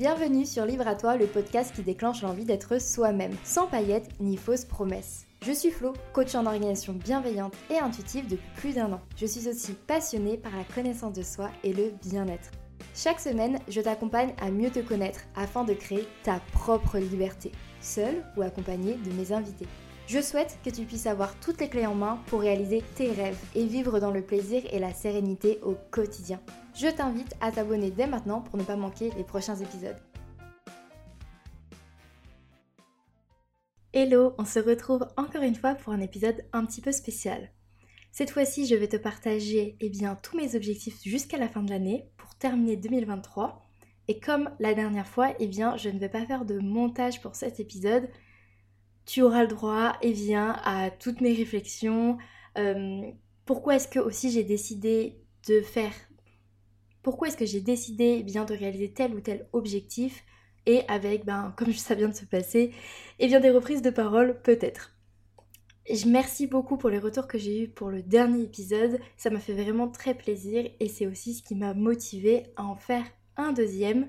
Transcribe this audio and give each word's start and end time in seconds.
Bienvenue 0.00 0.46
sur 0.46 0.64
Livre 0.64 0.88
à 0.88 0.94
toi, 0.94 1.18
le 1.18 1.26
podcast 1.26 1.74
qui 1.74 1.82
déclenche 1.82 2.22
l'envie 2.22 2.46
d'être 2.46 2.80
soi-même, 2.80 3.36
sans 3.44 3.66
paillettes 3.66 4.08
ni 4.18 4.38
fausses 4.38 4.64
promesses. 4.64 5.26
Je 5.44 5.52
suis 5.52 5.70
Flo, 5.70 5.92
coach 6.14 6.34
en 6.34 6.46
organisation 6.46 6.94
bienveillante 6.94 7.52
et 7.68 7.76
intuitive 7.76 8.26
depuis 8.26 8.48
plus 8.56 8.74
d'un 8.76 8.94
an. 8.94 9.02
Je 9.18 9.26
suis 9.26 9.46
aussi 9.46 9.74
passionnée 9.74 10.38
par 10.38 10.56
la 10.56 10.64
connaissance 10.64 11.12
de 11.12 11.22
soi 11.22 11.50
et 11.64 11.74
le 11.74 11.92
bien-être. 12.02 12.50
Chaque 12.94 13.20
semaine, 13.20 13.58
je 13.68 13.82
t'accompagne 13.82 14.32
à 14.40 14.50
mieux 14.50 14.70
te 14.70 14.78
connaître 14.78 15.20
afin 15.36 15.64
de 15.64 15.74
créer 15.74 16.08
ta 16.22 16.40
propre 16.54 16.96
liberté, 16.96 17.52
seule 17.82 18.24
ou 18.38 18.40
accompagnée 18.40 18.94
de 18.94 19.12
mes 19.12 19.32
invités. 19.32 19.68
Je 20.12 20.20
souhaite 20.20 20.58
que 20.64 20.70
tu 20.70 20.86
puisses 20.86 21.06
avoir 21.06 21.38
toutes 21.38 21.60
les 21.60 21.68
clés 21.68 21.86
en 21.86 21.94
main 21.94 22.18
pour 22.26 22.40
réaliser 22.40 22.82
tes 22.96 23.12
rêves 23.12 23.38
et 23.54 23.64
vivre 23.64 24.00
dans 24.00 24.10
le 24.10 24.22
plaisir 24.22 24.60
et 24.72 24.80
la 24.80 24.92
sérénité 24.92 25.60
au 25.62 25.76
quotidien. 25.92 26.40
Je 26.74 26.88
t'invite 26.88 27.36
à 27.40 27.52
t'abonner 27.52 27.92
dès 27.92 28.08
maintenant 28.08 28.40
pour 28.40 28.58
ne 28.58 28.64
pas 28.64 28.74
manquer 28.74 29.12
les 29.16 29.22
prochains 29.22 29.54
épisodes. 29.54 30.02
Hello, 33.92 34.34
on 34.36 34.44
se 34.44 34.58
retrouve 34.58 35.06
encore 35.16 35.42
une 35.42 35.54
fois 35.54 35.76
pour 35.76 35.92
un 35.92 36.00
épisode 36.00 36.44
un 36.52 36.66
petit 36.66 36.80
peu 36.80 36.90
spécial. 36.90 37.52
Cette 38.10 38.32
fois-ci, 38.32 38.66
je 38.66 38.74
vais 38.74 38.88
te 38.88 38.96
partager 38.96 39.76
eh 39.78 39.90
bien, 39.90 40.16
tous 40.16 40.36
mes 40.36 40.56
objectifs 40.56 41.00
jusqu'à 41.04 41.38
la 41.38 41.48
fin 41.48 41.62
de 41.62 41.70
l'année 41.70 42.10
pour 42.16 42.34
terminer 42.34 42.76
2023. 42.76 43.64
Et 44.08 44.18
comme 44.18 44.50
la 44.58 44.74
dernière 44.74 45.06
fois, 45.06 45.36
eh 45.38 45.46
bien, 45.46 45.76
je 45.76 45.88
ne 45.88 46.00
vais 46.00 46.08
pas 46.08 46.26
faire 46.26 46.44
de 46.44 46.58
montage 46.58 47.22
pour 47.22 47.36
cet 47.36 47.60
épisode, 47.60 48.08
tu 49.10 49.22
auras 49.22 49.42
le 49.42 49.48
droit 49.48 49.96
et 50.02 50.14
eh 50.16 50.34
à 50.36 50.88
toutes 50.88 51.20
mes 51.20 51.34
réflexions. 51.34 52.16
Euh, 52.56 53.10
pourquoi 53.44 53.74
est-ce 53.74 53.88
que 53.88 53.98
aussi 53.98 54.30
j'ai 54.30 54.44
décidé 54.44 55.20
de 55.48 55.62
faire 55.62 55.92
Pourquoi 57.02 57.26
est-ce 57.26 57.36
que 57.36 57.44
j'ai 57.44 57.60
décidé 57.60 58.18
eh 58.20 58.22
bien 58.22 58.44
de 58.44 58.54
réaliser 58.54 58.92
tel 58.92 59.12
ou 59.12 59.20
tel 59.20 59.48
objectif 59.52 60.24
et 60.66 60.82
avec, 60.86 61.24
ben, 61.24 61.52
comme 61.56 61.72
ça 61.72 61.96
vient 61.96 62.08
de 62.08 62.14
se 62.14 62.24
passer, 62.24 62.60
et 62.60 62.72
eh 63.18 63.26
bien 63.26 63.40
des 63.40 63.50
reprises 63.50 63.82
de 63.82 63.90
parole 63.90 64.40
peut-être. 64.42 64.94
Je 65.92 66.06
merci 66.06 66.46
beaucoup 66.46 66.76
pour 66.76 66.90
les 66.90 67.00
retours 67.00 67.26
que 67.26 67.38
j'ai 67.38 67.64
eus 67.64 67.68
pour 67.68 67.90
le 67.90 68.02
dernier 68.02 68.44
épisode, 68.44 69.00
ça 69.16 69.30
m'a 69.30 69.40
fait 69.40 69.54
vraiment 69.54 69.88
très 69.88 70.14
plaisir 70.14 70.70
et 70.78 70.88
c'est 70.88 71.08
aussi 71.08 71.34
ce 71.34 71.42
qui 71.42 71.56
m'a 71.56 71.74
motivé 71.74 72.44
à 72.54 72.62
en 72.62 72.76
faire 72.76 73.06
un 73.36 73.52
deuxième. 73.52 74.06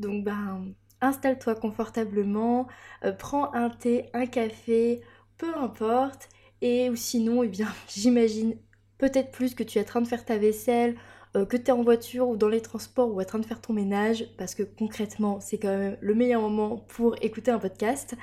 Donc 0.00 0.24
ben 0.24 0.74
installe-toi 1.00 1.54
confortablement, 1.54 2.66
euh, 3.04 3.12
prends 3.12 3.52
un 3.54 3.70
thé, 3.70 4.10
un 4.14 4.26
café, 4.26 5.02
peu 5.36 5.54
importe. 5.56 6.28
Et 6.60 6.90
ou 6.90 6.96
sinon, 6.96 7.42
eh 7.42 7.48
bien, 7.48 7.68
j'imagine 7.88 8.56
peut-être 8.98 9.30
plus 9.30 9.54
que 9.54 9.62
tu 9.62 9.78
es 9.78 9.82
en 9.82 9.84
train 9.84 10.00
de 10.00 10.08
faire 10.08 10.24
ta 10.24 10.38
vaisselle, 10.38 10.96
euh, 11.36 11.46
que 11.46 11.56
tu 11.56 11.66
es 11.66 11.70
en 11.70 11.82
voiture 11.82 12.28
ou 12.28 12.36
dans 12.36 12.48
les 12.48 12.60
transports 12.60 13.14
ou 13.14 13.20
en 13.20 13.24
train 13.24 13.38
de 13.38 13.46
faire 13.46 13.60
ton 13.60 13.72
ménage, 13.72 14.26
parce 14.36 14.54
que 14.54 14.62
concrètement, 14.62 15.40
c'est 15.40 15.58
quand 15.58 15.76
même 15.76 15.96
le 16.00 16.14
meilleur 16.14 16.40
moment 16.42 16.76
pour 16.76 17.16
écouter 17.22 17.50
un 17.50 17.58
podcast. 17.58 18.16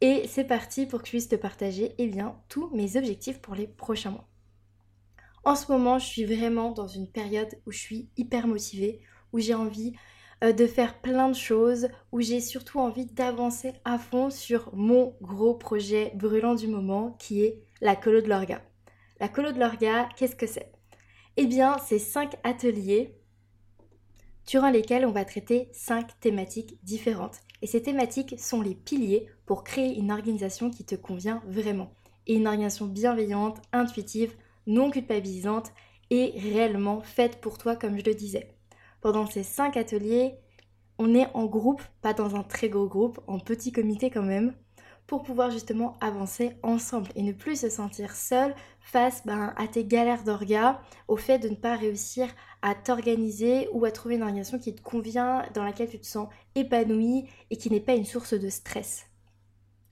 Et 0.00 0.26
c'est 0.28 0.44
parti 0.44 0.86
pour 0.86 1.00
que 1.00 1.06
je 1.06 1.12
puisse 1.12 1.28
te 1.28 1.36
partager 1.36 1.94
eh 1.98 2.06
bien, 2.06 2.36
tous 2.48 2.68
mes 2.74 2.96
objectifs 2.96 3.40
pour 3.40 3.54
les 3.54 3.66
prochains 3.66 4.10
mois. 4.10 4.28
En 5.44 5.54
ce 5.56 5.70
moment, 5.70 5.98
je 5.98 6.06
suis 6.06 6.24
vraiment 6.24 6.72
dans 6.72 6.88
une 6.88 7.08
période 7.08 7.56
où 7.66 7.72
je 7.72 7.78
suis 7.78 8.10
hyper 8.16 8.46
motivée, 8.46 9.00
où 9.32 9.38
j'ai 9.38 9.54
envie 9.54 9.94
euh, 10.44 10.52
de 10.52 10.66
faire 10.66 11.00
plein 11.00 11.28
de 11.28 11.34
choses, 11.34 11.88
où 12.12 12.20
j'ai 12.20 12.40
surtout 12.40 12.78
envie 12.78 13.06
d'avancer 13.06 13.72
à 13.84 13.98
fond 13.98 14.30
sur 14.30 14.74
mon 14.74 15.14
gros 15.22 15.54
projet 15.54 16.12
brûlant 16.14 16.54
du 16.54 16.68
moment 16.68 17.16
qui 17.18 17.42
est 17.42 17.62
la 17.80 17.96
colo 17.96 18.20
de 18.20 18.28
l'orga. 18.28 18.62
La 19.18 19.28
colo 19.28 19.52
de 19.52 19.58
l'orga, 19.58 20.08
qu'est-ce 20.16 20.36
que 20.36 20.46
c'est? 20.46 20.72
Eh 21.38 21.46
bien, 21.46 21.78
c'est 21.86 21.98
cinq 21.98 22.36
ateliers 22.44 23.14
durant 24.46 24.70
lesquels 24.70 25.06
on 25.06 25.12
va 25.12 25.24
traiter 25.24 25.68
cinq 25.72 26.18
thématiques 26.20 26.78
différentes. 26.82 27.40
Et 27.62 27.66
ces 27.66 27.82
thématiques 27.82 28.38
sont 28.38 28.60
les 28.60 28.74
piliers 28.74 29.26
pour 29.46 29.64
créer 29.64 29.98
une 29.98 30.12
organisation 30.12 30.70
qui 30.70 30.84
te 30.84 30.94
convient 30.94 31.42
vraiment. 31.46 31.92
Et 32.26 32.34
une 32.34 32.46
organisation 32.46 32.86
bienveillante, 32.86 33.60
intuitive, 33.72 34.34
non 34.66 34.90
culpabilisante 34.90 35.72
et 36.10 36.34
réellement 36.36 37.00
faite 37.00 37.40
pour 37.40 37.58
toi 37.58 37.74
comme 37.76 37.98
je 37.98 38.04
le 38.04 38.14
disais 38.14 38.55
pendant 39.06 39.26
ces 39.26 39.44
cinq 39.44 39.76
ateliers, 39.76 40.34
on 40.98 41.14
est 41.14 41.28
en 41.32 41.46
groupe, 41.46 41.80
pas 42.02 42.12
dans 42.12 42.34
un 42.34 42.42
très 42.42 42.68
gros 42.68 42.88
groupe, 42.88 43.20
en 43.28 43.38
petit 43.38 43.70
comité 43.70 44.10
quand 44.10 44.24
même, 44.24 44.52
pour 45.06 45.22
pouvoir 45.22 45.52
justement 45.52 45.96
avancer 46.00 46.56
ensemble 46.64 47.12
et 47.14 47.22
ne 47.22 47.30
plus 47.30 47.60
se 47.60 47.68
sentir 47.68 48.16
seul 48.16 48.52
face 48.80 49.24
ben, 49.24 49.54
à 49.56 49.68
tes 49.68 49.84
galères 49.84 50.24
d'orga, 50.24 50.80
au 51.06 51.16
fait 51.16 51.38
de 51.38 51.48
ne 51.48 51.54
pas 51.54 51.76
réussir 51.76 52.26
à 52.62 52.74
t'organiser 52.74 53.68
ou 53.70 53.84
à 53.84 53.92
trouver 53.92 54.16
une 54.16 54.22
organisation 54.22 54.58
qui 54.58 54.74
te 54.74 54.82
convient, 54.82 55.44
dans 55.54 55.62
laquelle 55.62 55.88
tu 55.88 56.00
te 56.00 56.06
sens 56.06 56.28
épanoui 56.56 57.28
et 57.50 57.56
qui 57.56 57.70
n'est 57.70 57.78
pas 57.78 57.94
une 57.94 58.06
source 58.06 58.34
de 58.34 58.48
stress. 58.48 59.06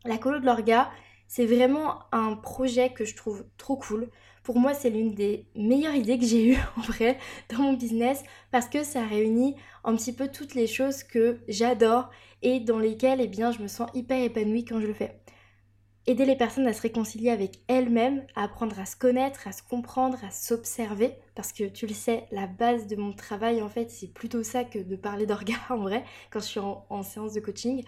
La 0.05 0.19
colo 0.19 0.41
de 0.41 0.45
l'orga, 0.45 0.91
c'est 1.29 1.47
vraiment 1.47 2.01
un 2.11 2.35
projet 2.35 2.93
que 2.93 3.05
je 3.05 3.15
trouve 3.15 3.45
trop 3.59 3.77
cool 3.77 4.11
pour 4.45 4.59
moi, 4.59 4.75
c'est 4.75 4.91
l'une 4.91 5.15
des 5.15 5.47
meilleures 5.57 5.95
idées 5.95 6.19
que 6.19 6.27
j'ai 6.27 6.53
eues 6.53 6.59
en 6.77 6.83
vrai 6.83 7.19
dans 7.49 7.63
mon 7.63 7.73
business 7.73 8.23
parce 8.53 8.69
que 8.69 8.85
ça 8.85 9.05
réunit 9.05 9.57
un 9.83 9.97
petit 9.97 10.13
peu 10.13 10.29
toutes 10.29 10.55
les 10.55 10.69
choses 10.69 11.03
que 11.03 11.41
j'adore 11.49 12.11
et 12.43 12.61
dans 12.61 12.79
lesquelles 12.79 13.21
eh 13.23 13.27
bien, 13.27 13.51
je 13.51 13.61
me 13.61 13.69
sens 13.69 13.91
hyper 13.95 14.23
épanouie 14.23 14.65
quand 14.65 14.81
je 14.81 14.87
le 14.87 14.93
fais. 14.93 15.19
Aider 16.07 16.27
les 16.27 16.37
personnes 16.37 16.67
à 16.67 16.75
se 16.75 16.83
réconcilier 16.83 17.31
avec 17.31 17.61
elles-mêmes, 17.67 18.27
à 18.37 18.45
apprendre 18.45 18.79
à 18.79 18.85
se 18.85 18.95
connaître, 18.95 19.49
à 19.49 19.53
se 19.53 19.63
comprendre, 19.63 20.19
à 20.23 20.31
s'observer, 20.31 21.15
parce 21.35 21.51
que 21.51 21.65
tu 21.65 21.87
le 21.87 21.95
sais, 21.95 22.27
la 22.31 22.47
base 22.47 22.87
de 22.87 22.97
mon 22.97 23.15
travail 23.15 23.63
en 23.63 23.71
fait, 23.71 23.91
c'est 23.91 24.13
plutôt 24.13 24.43
ça 24.43 24.65
que 24.65 24.79
de 24.79 24.97
parler 24.97 25.25
d'orgas 25.25 25.55
en 25.71 25.79
vrai, 25.79 26.05
quand 26.31 26.41
je 26.41 26.45
suis 26.45 26.61
en, 26.61 27.03
séance 27.03 27.33
de 27.33 27.41
coaching. 27.41 27.83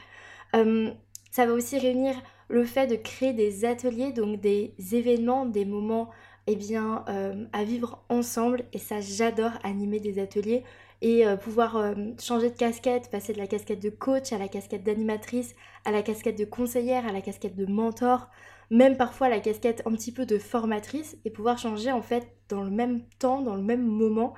Euh, 0.55 0.91
ça 1.31 1.45
va 1.45 1.53
aussi 1.53 1.78
réunir 1.78 2.15
le 2.49 2.65
fait 2.65 2.87
de 2.87 2.97
créer 2.97 3.34
des 3.34 3.66
ateliers, 3.66 4.12
donc 4.12 4.41
des 4.41 4.75
événements, 4.93 5.45
des 5.45 5.66
moments 5.66 6.09
eh 6.47 6.57
bien, 6.57 7.05
euh, 7.09 7.45
à 7.53 7.65
vivre 7.65 8.05
ensemble. 8.09 8.65
Et 8.73 8.79
ça, 8.79 9.01
j'adore 9.01 9.53
animer 9.62 10.01
des 10.01 10.19
ateliers 10.19 10.65
et 11.03 11.27
euh, 11.27 11.37
pouvoir 11.37 11.77
euh, 11.77 11.95
changer 12.21 12.51
de 12.51 12.57
casquette, 12.57 13.11
passer 13.11 13.33
de 13.33 13.39
la 13.39 13.47
casquette 13.47 13.83
de 13.83 13.91
coach 13.91 14.33
à 14.33 14.39
la 14.39 14.49
casquette 14.49 14.83
d'animatrice, 14.83 15.55
à 15.84 15.91
la 15.91 16.03
casquette 16.03 16.39
de 16.39 16.45
conseillère, 16.45 17.07
à 17.07 17.12
la 17.12 17.21
casquette 17.21 17.57
de 17.57 17.67
mentor, 17.67 18.29
même 18.71 18.97
parfois 18.97 19.29
la 19.29 19.41
casquette 19.41 19.83
un 19.87 19.93
petit 19.93 20.12
peu 20.12 20.27
de 20.27 20.39
formatrice 20.39 21.17
et 21.25 21.31
pouvoir 21.31 21.59
changer 21.59 21.93
en 21.93 22.03
fait 22.03 22.27
dans 22.49 22.63
le 22.63 22.71
même 22.71 23.03
temps, 23.19 23.43
dans 23.43 23.57
le 23.57 23.63
même 23.63 23.84
moment, 23.84 24.34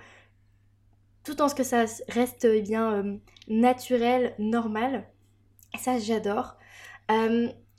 tout 1.24 1.40
en 1.42 1.48
ce 1.48 1.54
que 1.54 1.62
ça 1.64 1.84
reste 2.08 2.44
eh 2.44 2.62
bien 2.62 3.18
naturel, 3.48 4.34
normal. 4.38 5.06
Ça, 5.78 5.98
j'adore 5.98 6.56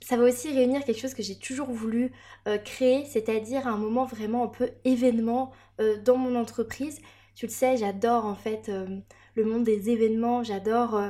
ça 0.02 0.16
va 0.16 0.24
aussi 0.24 0.50
réunir 0.50 0.84
quelque 0.84 1.00
chose 1.00 1.14
que 1.14 1.22
j'ai 1.22 1.38
toujours 1.38 1.70
voulu 1.70 2.12
euh, 2.48 2.58
créer, 2.58 3.04
c'est-à-dire 3.04 3.66
un 3.66 3.76
moment 3.76 4.06
vraiment 4.06 4.44
un 4.44 4.48
peu 4.48 4.70
événement 4.84 5.52
euh, 5.80 5.98
dans 6.02 6.16
mon 6.16 6.36
entreprise. 6.36 7.00
Tu 7.34 7.46
le 7.46 7.52
sais, 7.52 7.76
j'adore 7.76 8.24
en 8.24 8.34
fait 8.34 8.68
euh, 8.68 8.86
le 9.34 9.44
monde 9.44 9.64
des 9.64 9.90
événements, 9.90 10.42
j'adore 10.42 11.00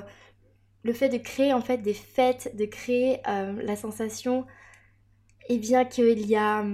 le 0.82 0.92
fait 0.92 1.08
de 1.08 1.18
créer 1.18 1.52
en 1.52 1.60
fait 1.60 1.78
des 1.78 1.94
fêtes, 1.94 2.56
de 2.56 2.64
créer 2.64 3.20
la 3.24 3.76
sensation, 3.76 4.46
et 5.48 5.54
eh 5.54 5.58
bien 5.58 5.84
qu'il 5.84 6.26
y 6.26 6.36
a 6.36 6.64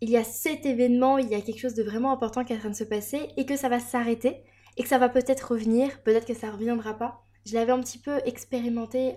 il 0.00 0.10
y 0.10 0.16
a 0.16 0.24
cet 0.24 0.66
événement, 0.66 1.18
il 1.18 1.28
y 1.28 1.34
a 1.34 1.40
quelque 1.40 1.60
chose 1.60 1.74
de 1.74 1.82
vraiment 1.82 2.12
important 2.12 2.44
qui 2.44 2.52
est 2.52 2.56
en 2.56 2.60
train 2.60 2.70
de 2.70 2.74
se 2.74 2.84
passer 2.84 3.28
et 3.36 3.46
que 3.46 3.56
ça 3.56 3.68
va 3.68 3.78
s'arrêter 3.78 4.44
et 4.76 4.82
que 4.82 4.88
ça 4.88 4.98
va 4.98 5.08
peut-être 5.08 5.52
revenir, 5.52 6.02
peut-être 6.02 6.26
que 6.26 6.34
ça 6.34 6.50
reviendra 6.50 6.94
pas. 6.94 7.24
Je 7.46 7.54
l'avais 7.54 7.72
un 7.72 7.80
petit 7.80 7.98
peu 7.98 8.20
expérimenté 8.24 9.14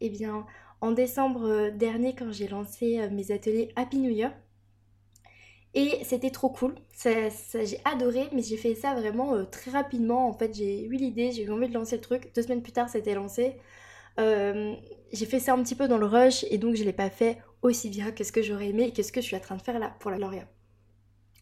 eh 0.00 0.10
bien 0.10 0.46
en 0.80 0.92
décembre 0.92 1.46
euh, 1.46 1.70
dernier 1.70 2.14
quand 2.14 2.32
j'ai 2.32 2.48
lancé 2.48 3.00
euh, 3.00 3.10
mes 3.10 3.32
ateliers 3.32 3.70
Happy 3.76 3.98
New 3.98 4.10
Year. 4.10 4.32
Et 5.72 6.02
c'était 6.04 6.30
trop 6.30 6.48
cool, 6.48 6.74
j'ai 7.04 7.80
adoré, 7.84 8.26
mais 8.32 8.42
j'ai 8.42 8.56
fait 8.56 8.74
ça 8.74 8.94
vraiment 8.94 9.34
euh, 9.34 9.44
très 9.44 9.70
rapidement. 9.70 10.28
En 10.28 10.32
fait, 10.32 10.52
j'ai 10.52 10.82
eu 10.84 10.96
l'idée, 10.96 11.30
j'ai 11.30 11.44
eu 11.44 11.50
envie 11.52 11.68
de 11.68 11.74
lancer 11.74 11.94
le 11.94 12.02
truc. 12.02 12.32
Deux 12.34 12.42
semaines 12.42 12.62
plus 12.62 12.72
tard, 12.72 12.88
c'était 12.88 13.14
lancé. 13.14 13.56
j'ai 14.18 15.26
fait 15.26 15.38
ça 15.38 15.54
un 15.54 15.62
petit 15.62 15.76
peu 15.76 15.86
dans 15.86 15.98
le 15.98 16.06
rush 16.06 16.44
et 16.50 16.58
donc 16.58 16.74
je 16.74 16.84
l'ai 16.84 16.92
pas 16.92 17.08
fait 17.08 17.38
aussi 17.62 17.88
bien 17.88 18.10
que 18.10 18.24
ce 18.24 18.32
que 18.32 18.42
j'aurais 18.42 18.68
aimé 18.68 18.84
et 18.88 18.92
que 18.92 19.02
ce 19.02 19.12
que 19.12 19.20
je 19.20 19.26
suis 19.26 19.36
en 19.36 19.40
train 19.40 19.56
de 19.56 19.62
faire 19.62 19.78
là 19.78 19.94
pour 20.00 20.10
la 20.10 20.18
Lauria. 20.18 20.46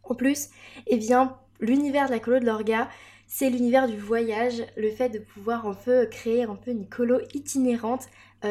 En 0.05 0.15
plus, 0.15 0.51
eh 0.87 0.97
bien, 0.99 1.39
l'univers 1.61 2.07
de 2.07 2.13
la 2.13 2.21
colo 2.21 2.39
de 2.39 2.45
l'orga, 2.45 2.89
c'est 3.27 3.51
l'univers 3.51 3.89
du 3.89 3.99
voyage, 3.99 4.65
le 4.77 4.91
fait 4.91 5.11
de 5.11 5.19
pouvoir 5.19 5.67
un 5.67 5.75
peu 5.75 6.07
créer 6.07 6.45
un 6.45 6.57
peu 6.57 6.71
une 6.71 6.89
colo 6.89 7.21
itinérante 7.35 8.09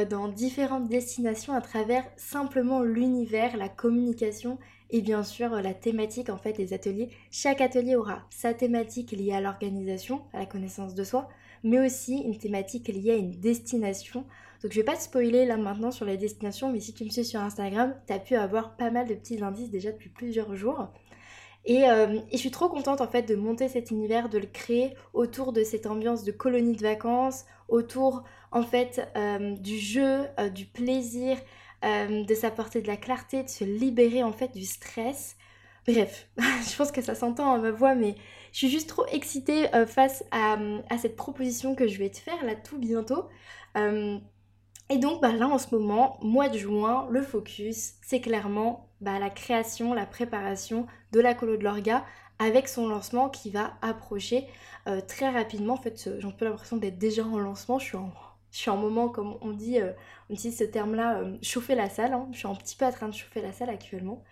dans 0.09 0.27
différentes 0.27 0.89
destinations 0.89 1.53
à 1.53 1.61
travers 1.61 2.03
simplement 2.17 2.81
l'univers, 2.81 3.55
la 3.55 3.69
communication 3.69 4.57
et 4.89 5.01
bien 5.01 5.23
sûr 5.23 5.49
la 5.49 5.73
thématique 5.73 6.29
en 6.29 6.37
fait 6.37 6.53
des 6.53 6.73
ateliers. 6.73 7.09
Chaque 7.31 7.61
atelier 7.61 7.95
aura 7.95 8.23
sa 8.29 8.53
thématique 8.53 9.11
liée 9.11 9.33
à 9.33 9.41
l'organisation, 9.41 10.21
à 10.33 10.39
la 10.39 10.45
connaissance 10.45 10.93
de 10.93 11.03
soi, 11.03 11.29
mais 11.63 11.85
aussi 11.85 12.17
une 12.17 12.37
thématique 12.37 12.87
liée 12.87 13.11
à 13.11 13.15
une 13.15 13.31
destination. 13.31 14.25
Donc 14.61 14.71
je 14.71 14.77
vais 14.77 14.85
pas 14.85 14.95
te 14.95 15.03
spoiler 15.03 15.45
là 15.45 15.57
maintenant 15.57 15.91
sur 15.91 16.05
les 16.05 16.17
destinations, 16.17 16.71
mais 16.71 16.79
si 16.79 16.93
tu 16.93 17.03
me 17.03 17.09
suis 17.09 17.25
sur 17.25 17.41
Instagram, 17.41 17.95
tu 18.07 18.13
as 18.13 18.19
pu 18.19 18.35
avoir 18.35 18.75
pas 18.75 18.91
mal 18.91 19.07
de 19.07 19.13
petits 19.13 19.41
indices 19.41 19.69
déjà 19.69 19.91
depuis 19.91 20.09
plusieurs 20.09 20.55
jours. 20.55 20.87
Euh, 21.69 22.19
et, 22.31 22.33
je 22.33 22.37
suis 22.37 22.51
trop 22.51 22.69
contente 22.69 23.01
en 23.01 23.07
fait 23.07 23.23
de 23.23 23.35
monter 23.35 23.67
cet 23.67 23.91
univers, 23.91 24.29
de 24.29 24.37
le 24.37 24.45
créer 24.45 24.95
autour 25.13 25.51
de 25.51 25.63
cette 25.63 25.85
ambiance 25.85 26.23
de 26.23 26.31
colonie 26.31 26.75
de 26.75 26.81
vacances, 26.81 27.45
autour 27.67 28.23
en 28.51 28.63
fait 28.63 29.09
euh, 29.17 29.55
du 29.57 29.77
jeu, 29.77 30.25
euh, 30.39 30.49
du 30.49 30.65
plaisir, 30.65 31.37
de 31.83 32.33
s'apporter 32.33 32.81
de 32.81 32.87
la 32.87 32.97
clarté, 32.97 33.43
de 33.43 33.49
se 33.49 33.63
libérer 33.63 34.23
en 34.23 34.31
fait 34.33 34.51
du 34.53 34.65
stress. 34.65 35.37
Bref, 35.87 36.27
je 36.37 36.75
pense 36.75 36.91
que 36.91 37.03
ça 37.03 37.13
s'entend 37.13 37.53
à 37.53 37.59
ma 37.59 37.69
voix, 37.69 37.93
mais 37.93 38.15
je 38.51 38.57
suis 38.57 38.69
juste 38.69 38.89
trop 38.89 39.05
excitée 39.11 39.67
face 39.85 40.25
à, 40.31 40.57
à, 40.89 40.97
cette 40.97 41.15
proposition 41.15 41.75
que 41.75 41.87
je 41.87 41.99
vais 41.99 42.09
te 42.09 42.17
faire 42.17 42.43
là 42.43 42.55
tout 42.55 42.79
bientôt. 42.79 43.29
et 43.75 44.97
donc 44.97 45.21
bah, 45.21 45.33
là 45.33 45.47
en 45.47 45.59
ce 45.59 45.73
moment, 45.75 46.17
mois 46.23 46.49
de 46.49 46.57
juin, 46.57 47.07
le 47.11 47.21
focus, 47.21 47.93
c'est 48.01 48.21
clairement 48.21 48.89
bah, 48.99 49.19
la 49.19 49.29
création, 49.29 49.93
la 49.93 50.07
préparation 50.07 50.87
de 51.11 51.19
la 51.19 51.33
colo 51.33 51.57
de 51.57 51.63
l'orga 51.63 52.03
avec 52.39 52.67
son 52.67 52.87
lancement 52.87 53.29
qui 53.29 53.49
va 53.49 53.73
approcher 53.81 54.47
euh, 54.87 55.01
très 55.01 55.29
rapidement. 55.29 55.73
En 55.73 55.81
fait, 55.81 56.09
j'ai 56.19 56.27
un 56.27 56.31
peu 56.31 56.45
l'impression 56.45 56.77
d'être 56.77 56.97
déjà 56.97 57.23
en 57.25 57.39
lancement. 57.39 57.79
Je 57.79 57.85
suis 57.85 57.97
en, 57.97 58.11
je 58.51 58.69
moment, 58.71 59.09
comme 59.09 59.37
on 59.41 59.51
dit, 59.51 59.79
euh, 59.79 59.91
on 60.29 60.33
utilise 60.33 60.57
ce 60.57 60.63
terme-là, 60.63 61.19
euh, 61.19 61.37
chauffer 61.41 61.75
la 61.75 61.89
salle. 61.89 62.13
Hein. 62.13 62.27
Je 62.31 62.37
suis 62.37 62.47
un 62.47 62.55
petit 62.55 62.75
peu 62.75 62.85
en 62.85 62.91
train 62.91 63.07
de 63.07 63.13
chauffer 63.13 63.41
la 63.41 63.53
salle 63.53 63.69
actuellement. 63.69 64.23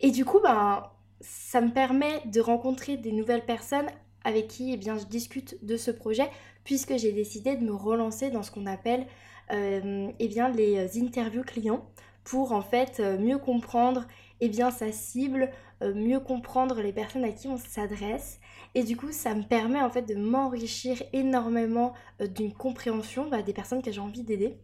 et 0.00 0.10
du 0.10 0.24
coup, 0.24 0.40
ben, 0.40 0.84
ça 1.20 1.60
me 1.60 1.72
permet 1.72 2.22
de 2.26 2.40
rencontrer 2.40 2.96
des 2.96 3.12
nouvelles 3.12 3.44
personnes 3.44 3.86
avec 4.24 4.48
qui 4.48 4.72
eh 4.72 4.80
je 4.80 5.06
discute 5.06 5.64
de 5.64 5.76
ce 5.76 5.90
projet, 5.90 6.30
puisque 6.64 6.96
j'ai 6.96 7.12
décidé 7.12 7.56
de 7.56 7.64
me 7.64 7.74
relancer 7.74 8.30
dans 8.30 8.42
ce 8.42 8.50
qu'on 8.50 8.66
appelle 8.66 9.06
eh 9.50 10.28
bien, 10.28 10.48
les 10.50 10.98
interviews 11.00 11.42
clients 11.42 11.86
pour 12.28 12.52
en 12.52 12.60
fait 12.60 13.00
euh, 13.00 13.18
mieux 13.18 13.38
comprendre 13.38 14.06
eh 14.40 14.48
bien, 14.48 14.70
sa 14.70 14.92
cible, 14.92 15.50
euh, 15.82 15.94
mieux 15.94 16.20
comprendre 16.20 16.80
les 16.80 16.92
personnes 16.92 17.24
à 17.24 17.32
qui 17.32 17.48
on 17.48 17.56
s'adresse. 17.56 18.38
Et 18.74 18.84
du 18.84 18.96
coup, 18.96 19.12
ça 19.12 19.34
me 19.34 19.42
permet 19.42 19.80
en 19.80 19.90
fait 19.90 20.02
de 20.02 20.14
m'enrichir 20.14 21.02
énormément 21.14 21.94
euh, 22.20 22.26
d'une 22.26 22.52
compréhension 22.52 23.28
bah, 23.28 23.42
des 23.42 23.54
personnes 23.54 23.82
que 23.82 23.90
j'ai 23.90 24.00
envie 24.00 24.22
d'aider. 24.22 24.58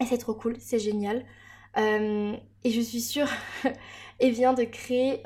Et 0.00 0.06
c'est 0.06 0.18
trop 0.18 0.34
cool, 0.34 0.56
c'est 0.58 0.78
génial. 0.78 1.24
et 1.76 2.70
je 2.70 2.80
suis 2.80 3.00
sûre, 3.00 3.28
et 4.20 4.30
bien 4.30 4.54
de 4.54 4.64
créer, 4.64 5.20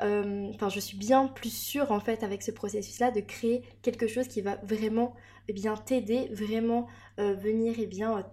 enfin 0.53 0.69
je 0.69 0.79
suis 0.79 0.97
bien 0.97 1.27
plus 1.27 1.53
sûre 1.53 1.91
en 1.91 1.99
fait 1.99 2.23
avec 2.23 2.43
ce 2.43 2.51
processus-là 2.51 3.11
de 3.11 3.21
créer 3.21 3.63
quelque 3.81 4.07
chose 4.07 4.27
qui 4.27 4.41
va 4.41 4.57
vraiment 4.63 5.15
eh 5.47 5.53
bien 5.53 5.75
t'aider, 5.75 6.29
vraiment 6.31 6.87
venir 7.17 7.79
et 7.79 7.87
bien 7.87 8.23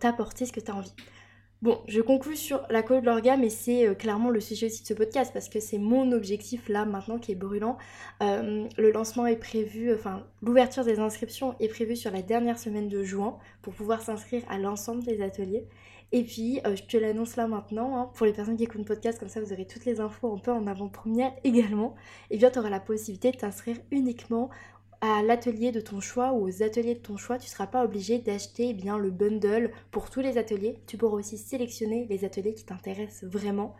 t'apporter 0.00 0.46
ce 0.46 0.52
que 0.52 0.60
tu 0.60 0.70
as 0.70 0.74
envie. 0.74 0.94
Bon, 1.62 1.78
je 1.86 2.00
conclue 2.00 2.36
sur 2.36 2.66
la 2.70 2.82
colo 2.82 3.02
de 3.02 3.06
l'orga, 3.06 3.36
mais 3.36 3.50
c'est 3.50 3.86
euh, 3.86 3.94
clairement 3.94 4.30
le 4.30 4.40
sujet 4.40 4.66
aussi 4.66 4.80
de 4.80 4.86
ce 4.86 4.94
podcast 4.94 5.30
parce 5.30 5.50
que 5.50 5.60
c'est 5.60 5.76
mon 5.76 6.10
objectif 6.10 6.70
là 6.70 6.86
maintenant 6.86 7.18
qui 7.18 7.32
est 7.32 7.34
brûlant. 7.34 7.76
Euh, 8.22 8.66
le 8.78 8.90
lancement 8.90 9.26
est 9.26 9.36
prévu, 9.36 9.92
enfin 9.92 10.24
l'ouverture 10.40 10.84
des 10.84 11.00
inscriptions 11.00 11.54
est 11.60 11.68
prévue 11.68 11.96
sur 11.96 12.12
la 12.12 12.22
dernière 12.22 12.58
semaine 12.58 12.88
de 12.88 13.04
juin 13.04 13.36
pour 13.60 13.74
pouvoir 13.74 14.00
s'inscrire 14.00 14.42
à 14.48 14.56
l'ensemble 14.56 15.04
des 15.04 15.20
ateliers. 15.20 15.66
Et 16.12 16.24
puis, 16.24 16.60
euh, 16.66 16.74
je 16.76 16.82
te 16.84 16.96
l'annonce 16.96 17.36
là 17.36 17.46
maintenant, 17.46 17.96
hein, 17.96 18.10
pour 18.14 18.24
les 18.24 18.32
personnes 18.32 18.56
qui 18.56 18.64
écoutent 18.64 18.78
le 18.78 18.84
podcast, 18.84 19.18
comme 19.18 19.28
ça 19.28 19.42
vous 19.42 19.52
aurez 19.52 19.66
toutes 19.66 19.84
les 19.84 20.00
infos 20.00 20.32
un 20.32 20.38
peu 20.38 20.52
en 20.52 20.66
avant-première 20.66 21.32
également. 21.44 21.94
Et 22.30 22.38
bien, 22.38 22.50
tu 22.50 22.58
auras 22.58 22.70
la 22.70 22.80
possibilité 22.80 23.32
de 23.32 23.36
t'inscrire 23.36 23.76
uniquement 23.90 24.48
à 25.00 25.22
l'atelier 25.22 25.72
de 25.72 25.80
ton 25.80 26.00
choix 26.00 26.32
ou 26.32 26.46
aux 26.46 26.62
ateliers 26.62 26.94
de 26.94 27.00
ton 27.00 27.16
choix, 27.16 27.38
tu 27.38 27.46
ne 27.46 27.50
seras 27.50 27.66
pas 27.66 27.84
obligé 27.84 28.18
d'acheter 28.18 28.76
eh 28.78 28.98
le 28.98 29.10
bundle 29.10 29.70
pour 29.90 30.10
tous 30.10 30.20
les 30.20 30.36
ateliers. 30.36 30.78
Tu 30.86 30.98
pourras 30.98 31.16
aussi 31.16 31.38
sélectionner 31.38 32.06
les 32.08 32.24
ateliers 32.24 32.54
qui 32.54 32.64
t'intéressent 32.64 33.30
vraiment 33.30 33.74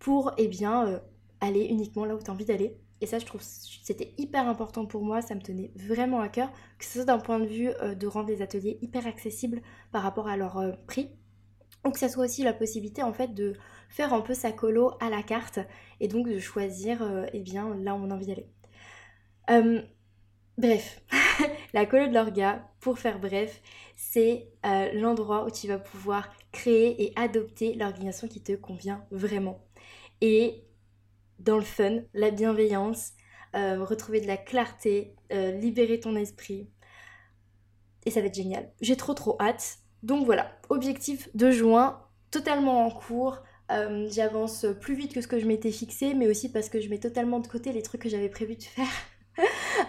pour 0.00 0.32
eh 0.36 0.48
bien 0.48 0.86
euh, 0.86 0.98
aller 1.40 1.64
uniquement 1.66 2.04
là 2.04 2.16
où 2.16 2.18
tu 2.18 2.28
as 2.30 2.34
envie 2.34 2.44
d'aller. 2.44 2.76
Et 3.00 3.06
ça, 3.06 3.18
je 3.18 3.26
trouve 3.26 3.42
c'était 3.42 4.14
hyper 4.18 4.48
important 4.48 4.86
pour 4.86 5.04
moi, 5.04 5.20
ça 5.22 5.34
me 5.34 5.40
tenait 5.40 5.70
vraiment 5.76 6.20
à 6.20 6.28
cœur, 6.28 6.50
que 6.78 6.84
ce 6.84 6.92
soit 6.94 7.04
d'un 7.04 7.18
point 7.18 7.38
de 7.38 7.46
vue 7.46 7.68
euh, 7.80 7.94
de 7.94 8.06
rendre 8.06 8.28
les 8.28 8.42
ateliers 8.42 8.78
hyper 8.82 9.06
accessibles 9.06 9.62
par 9.92 10.02
rapport 10.02 10.26
à 10.26 10.36
leur 10.36 10.58
euh, 10.58 10.72
prix, 10.88 11.10
ou 11.86 11.90
que 11.90 11.98
ça 11.98 12.08
soit 12.08 12.24
aussi 12.24 12.42
la 12.42 12.52
possibilité 12.52 13.02
en 13.02 13.12
fait 13.12 13.34
de 13.34 13.52
faire 13.90 14.12
un 14.12 14.22
peu 14.22 14.34
sa 14.34 14.50
colo 14.50 14.92
à 15.00 15.10
la 15.10 15.22
carte 15.22 15.60
et 16.00 16.08
donc 16.08 16.28
de 16.28 16.38
choisir 16.38 17.26
eh 17.32 17.40
bien 17.40 17.74
là 17.76 17.94
où 17.94 17.98
on 17.98 18.10
a 18.10 18.14
envie 18.14 18.26
d'aller. 18.26 18.48
Bref, 20.56 21.00
la 21.74 21.84
colo 21.84 22.06
de 22.06 22.14
l'orga, 22.14 22.68
pour 22.80 22.98
faire 23.00 23.18
bref, 23.18 23.60
c'est 23.96 24.48
euh, 24.64 24.92
l'endroit 24.92 25.44
où 25.46 25.50
tu 25.50 25.66
vas 25.66 25.78
pouvoir 25.78 26.32
créer 26.52 27.02
et 27.02 27.12
adopter 27.16 27.74
l'organisation 27.74 28.28
qui 28.28 28.40
te 28.40 28.52
convient 28.52 29.04
vraiment. 29.10 29.60
Et 30.20 30.62
dans 31.40 31.56
le 31.56 31.64
fun, 31.64 32.02
la 32.14 32.30
bienveillance, 32.30 33.12
euh, 33.56 33.84
retrouver 33.84 34.20
de 34.20 34.28
la 34.28 34.36
clarté, 34.36 35.16
euh, 35.32 35.50
libérer 35.50 35.98
ton 35.98 36.14
esprit. 36.14 36.68
Et 38.06 38.10
ça 38.10 38.20
va 38.20 38.26
être 38.26 38.34
génial. 38.34 38.70
J'ai 38.80 38.96
trop 38.96 39.14
trop 39.14 39.36
hâte. 39.40 39.78
Donc 40.04 40.24
voilà, 40.24 40.56
objectif 40.68 41.28
de 41.34 41.50
juin, 41.50 42.00
totalement 42.30 42.86
en 42.86 42.90
cours. 42.90 43.42
J'avance 44.08 44.66
plus 44.80 44.94
vite 44.94 45.14
que 45.14 45.20
ce 45.20 45.26
que 45.26 45.40
je 45.40 45.46
m'étais 45.46 45.72
fixé, 45.72 46.14
mais 46.14 46.28
aussi 46.28 46.52
parce 46.52 46.68
que 46.68 46.80
je 46.80 46.88
mets 46.90 46.98
totalement 46.98 47.40
de 47.40 47.48
côté 47.48 47.72
les 47.72 47.82
trucs 47.82 48.02
que 48.02 48.08
j'avais 48.08 48.28
prévu 48.28 48.54
de 48.54 48.62
faire. 48.62 48.86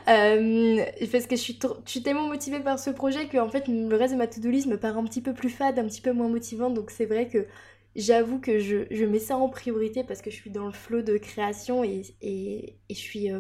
Euh, 0.08 0.86
parce 1.12 1.26
que 1.26 1.36
je 1.36 1.42
suis, 1.42 2.04
tellement 2.04 2.28
motivée 2.28 2.60
par 2.60 2.78
ce 2.78 2.92
projet 2.92 3.28
que 3.28 3.38
en 3.40 3.50
fait 3.50 3.68
le 3.68 3.96
reste 3.96 4.14
de 4.14 4.18
ma 4.20 4.28
to-do 4.28 4.50
list 4.50 4.68
me 4.68 4.78
paraît 4.78 5.00
un 5.00 5.04
petit 5.04 5.22
peu 5.22 5.34
plus 5.34 5.50
fade, 5.50 5.80
un 5.80 5.86
petit 5.86 6.02
peu 6.02 6.12
moins 6.12 6.28
motivante. 6.28 6.76
Donc 6.76 6.92
c'est 6.92 7.06
vrai 7.06 7.28
que 7.28 7.48
j'avoue 7.96 8.40
que 8.40 8.60
je, 8.60 9.06
mets 9.06 9.20
ça 9.20 9.38
en 9.38 9.50
priorité 9.50 10.04
parce 10.04 10.22
que 10.22 10.30
je 10.30 10.36
suis 10.36 10.52
dans 10.52 10.66
le 10.66 10.72
flot 10.72 11.02
de 11.02 11.18
création 11.18 11.84
et, 11.84 12.04
je 12.90 12.96
suis 12.96 13.32
euh, 13.32 13.40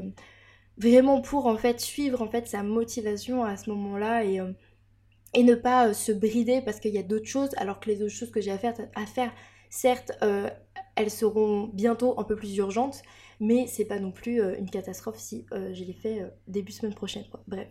vraiment 0.77 1.21
pour 1.21 1.45
en 1.45 1.57
fait 1.57 1.79
suivre 1.79 2.21
en 2.23 2.27
fait 2.29 2.47
sa 2.47 2.63
motivation 2.63 3.43
à 3.43 3.57
ce 3.57 3.69
moment-là 3.69 4.23
et, 4.23 4.39
euh, 4.39 4.51
ne 5.37 5.55
pas 5.55 5.93
se 5.93 6.11
brider 6.11 6.61
parce 6.61 6.79
qu'il 6.79 6.93
y 6.93 6.97
a 6.97 7.03
d'autres 7.03 7.27
choses 7.27 7.51
alors 7.57 7.79
que 7.79 7.89
les 7.89 8.01
autres 8.01 8.13
choses 8.13 8.31
que 8.31 8.41
j'ai 8.41 8.51
à 8.51 8.57
faire 8.57 9.33
certes 9.69 10.13
elles 10.95 11.11
seront 11.11 11.69
bientôt 11.73 12.19
un 12.19 12.23
peu 12.23 12.35
plus 12.35 12.55
urgentes 12.57 13.03
mais 13.39 13.67
c'est 13.67 13.85
pas 13.85 13.99
non 13.99 14.11
plus 14.11 14.41
euh, 14.41 14.57
une 14.57 14.69
catastrophe 14.69 15.17
si 15.17 15.45
euh, 15.51 15.73
je 15.73 15.83
l'ai 15.83 15.93
fait 15.93 16.21
euh, 16.21 16.27
début 16.47 16.71
semaine 16.71 16.93
prochaine. 16.93 17.23
Bref. 17.47 17.67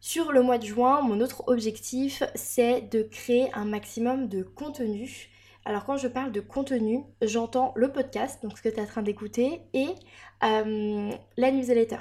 Sur 0.00 0.32
le 0.32 0.42
mois 0.42 0.58
de 0.58 0.64
juin, 0.64 1.02
mon 1.02 1.20
autre 1.20 1.44
objectif, 1.48 2.22
c'est 2.34 2.82
de 2.82 3.02
créer 3.02 3.52
un 3.54 3.64
maximum 3.64 4.28
de 4.28 4.42
contenu. 4.42 5.30
Alors 5.64 5.84
quand 5.84 5.96
je 5.96 6.06
parle 6.06 6.30
de 6.30 6.40
contenu, 6.40 7.02
j'entends 7.22 7.72
le 7.74 7.90
podcast, 7.90 8.42
donc 8.42 8.56
ce 8.56 8.62
que 8.62 8.68
tu 8.68 8.76
es 8.76 8.80
en 8.80 8.86
train 8.86 9.02
d'écouter, 9.02 9.62
et 9.72 9.88
la 10.42 11.50
newsletter. 11.50 11.98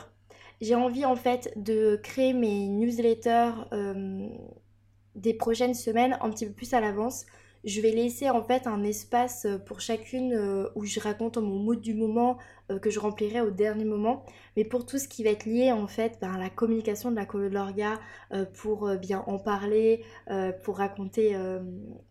J'ai 0.61 0.75
envie 0.75 1.03
en 1.03 1.15
fait 1.15 1.51
de 1.55 1.99
créer 2.03 2.33
mes 2.33 2.67
newsletters 2.67 3.53
des 5.15 5.33
prochaines 5.33 5.73
semaines 5.73 6.17
un 6.21 6.29
petit 6.29 6.45
peu 6.45 6.53
plus 6.53 6.73
à 6.75 6.81
l'avance 6.81 7.25
je 7.65 7.81
vais 7.81 7.91
laisser 7.91 8.29
en 8.29 8.43
fait 8.43 8.67
un 8.67 8.83
espace 8.83 9.45
euh, 9.45 9.57
pour 9.57 9.81
chacune 9.81 10.33
euh, 10.33 10.69
où 10.75 10.85
je 10.85 10.99
raconte 10.99 11.37
mon 11.37 11.57
mood 11.57 11.81
du 11.81 11.95
moment 11.95 12.37
euh, 12.71 12.77
que 12.77 12.91
je 12.91 12.99
remplirai 12.99 13.41
au 13.41 13.49
dernier 13.49 13.85
moment. 13.85 14.23
Mais 14.55 14.63
pour 14.63 14.85
tout 14.85 14.99
ce 14.99 15.07
qui 15.07 15.23
va 15.23 15.31
être 15.31 15.45
lié 15.45 15.71
en 15.71 15.87
fait 15.87 16.19
ben, 16.21 16.33
à 16.33 16.37
la 16.37 16.51
communication 16.51 17.09
de 17.09 17.15
la 17.15 17.25
colo 17.25 17.49
de 17.49 17.53
l'orga, 17.53 17.99
pour 18.53 18.89
bien 18.97 19.23
en 19.27 19.39
parler, 19.39 20.03
pour 20.63 20.77
raconter 20.77 21.37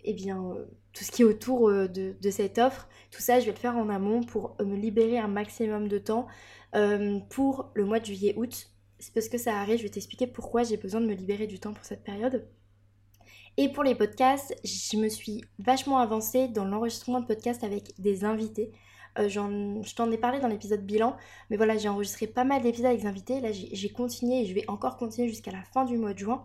eh 0.04 0.12
bien, 0.12 0.54
tout 0.92 1.04
ce 1.04 1.11
qui 1.11 1.23
est 1.23 1.25
autour 1.25 1.70
de, 1.70 1.88
de, 1.88 2.30
cette 2.30 2.58
offre, 2.58 2.88
tout 3.11 3.20
ça 3.20 3.40
je 3.40 3.46
vais 3.46 3.52
le 3.52 3.58
faire 3.58 3.76
en 3.76 3.88
amont 3.88 4.23
pour 4.23 4.56
me 4.61 4.76
libérer 4.76 5.18
un 5.18 5.28
maximum 5.28 5.88
de 5.88 5.99
temps 5.99 6.26
pour 7.30 7.70
le 7.75 7.84
mois 7.84 8.00
de 8.00 8.06
juillet-août. 8.06 8.70
C'est 8.99 9.14
parce 9.14 9.28
que 9.28 9.38
ça 9.38 9.58
arrive, 9.58 9.78
je 9.78 9.84
vais 9.84 9.88
t'expliquer 9.88 10.26
pourquoi 10.26 10.62
j'ai 10.62 10.76
besoin 10.76 11.00
de 11.00 11.06
me 11.06 11.14
libérer 11.14 11.46
du 11.46 11.58
temps 11.58 11.73
pour 11.73 11.84
cette 11.84 12.04
période. 12.04 12.46
Et 13.56 13.68
pour 13.68 13.84
les 13.84 13.94
podcasts, 13.94 14.54
je 14.64 14.96
me 14.96 15.08
suis 15.08 15.44
vachement 15.58 15.99
avancée 15.99 16.49
dans 16.49 16.64
l'enregistrement 16.64 17.20
de 17.20 17.26
podcasts 17.26 17.62
avec 17.62 17.92
des 17.99 18.25
invités. 18.25 18.73
Euh, 19.18 19.28
je 19.28 19.94
t'en 19.94 20.11
ai 20.11 20.18
parlé 20.18 20.40
dans 20.40 20.49
l'épisode 20.49 20.84
bilan, 20.84 21.16
mais 21.50 21.56
voilà, 21.56 21.76
j'ai 21.76 21.88
enregistré 21.88 22.26
pas 22.26 22.42
mal 22.42 22.62
d'épisodes 22.62 22.87
avec 22.87 23.00
des 23.00 23.06
invités. 23.06 23.40
Là, 23.40 23.50
j'ai 23.52 23.88
continué 23.90 24.40
et 24.40 24.46
je 24.46 24.54
vais 24.54 24.64
encore 24.68 24.96
continuer 24.96 25.28
jusqu'à 25.28 25.52
la 25.52 25.62
fin 25.62 25.84
du 25.84 25.96
mois 25.96 26.14
de 26.14 26.18
juin. 26.18 26.44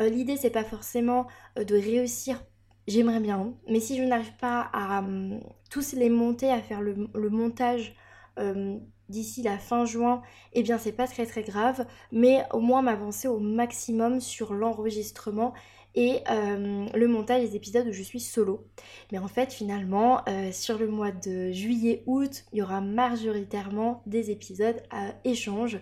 Euh, 0.00 0.10
l'idée, 0.10 0.36
c'est 0.36 0.50
pas 0.50 0.64
forcément 0.64 1.26
euh, 1.58 1.64
de 1.64 1.76
réussir, 1.76 2.42
j'aimerais 2.86 3.20
bien, 3.20 3.54
mais 3.68 3.80
si 3.80 3.96
je 3.96 4.02
n'arrive 4.02 4.36
pas 4.36 4.68
à 4.72 4.98
hum, 5.00 5.40
tous 5.70 5.94
les 5.94 6.10
monter, 6.10 6.50
à 6.50 6.60
faire 6.60 6.82
le, 6.82 7.08
montage 7.30 7.94
hum, 8.36 8.80
d'ici 9.08 9.42
la 9.42 9.58
fin 9.58 9.84
juin, 9.84 10.22
eh 10.52 10.62
bien 10.62 10.78
c'est 10.78 10.92
pas 10.92 11.06
très 11.06 11.26
très 11.26 11.42
grave, 11.42 11.86
mais 12.12 12.44
au 12.52 12.60
moins 12.60 12.82
m'avancer 12.82 13.28
au 13.28 13.38
maximum 13.38 14.20
sur 14.20 14.54
l'enregistrement 14.54 15.52
et 15.94 16.20
euh, 16.30 16.86
le 16.94 17.08
montage 17.08 17.42
des 17.42 17.56
épisodes 17.56 17.86
où 17.88 17.92
je 17.92 18.02
suis 18.02 18.20
solo. 18.20 18.66
Mais 19.12 19.18
en 19.18 19.28
fait, 19.28 19.52
finalement, 19.52 20.22
euh, 20.28 20.52
sur 20.52 20.78
le 20.78 20.88
mois 20.88 21.10
de 21.10 21.50
juillet-août, 21.52 22.44
il 22.52 22.58
y 22.58 22.62
aura 22.62 22.80
majoritairement 22.80 24.02
des 24.06 24.30
épisodes 24.30 24.80
à 24.90 25.14
échange. 25.24 25.80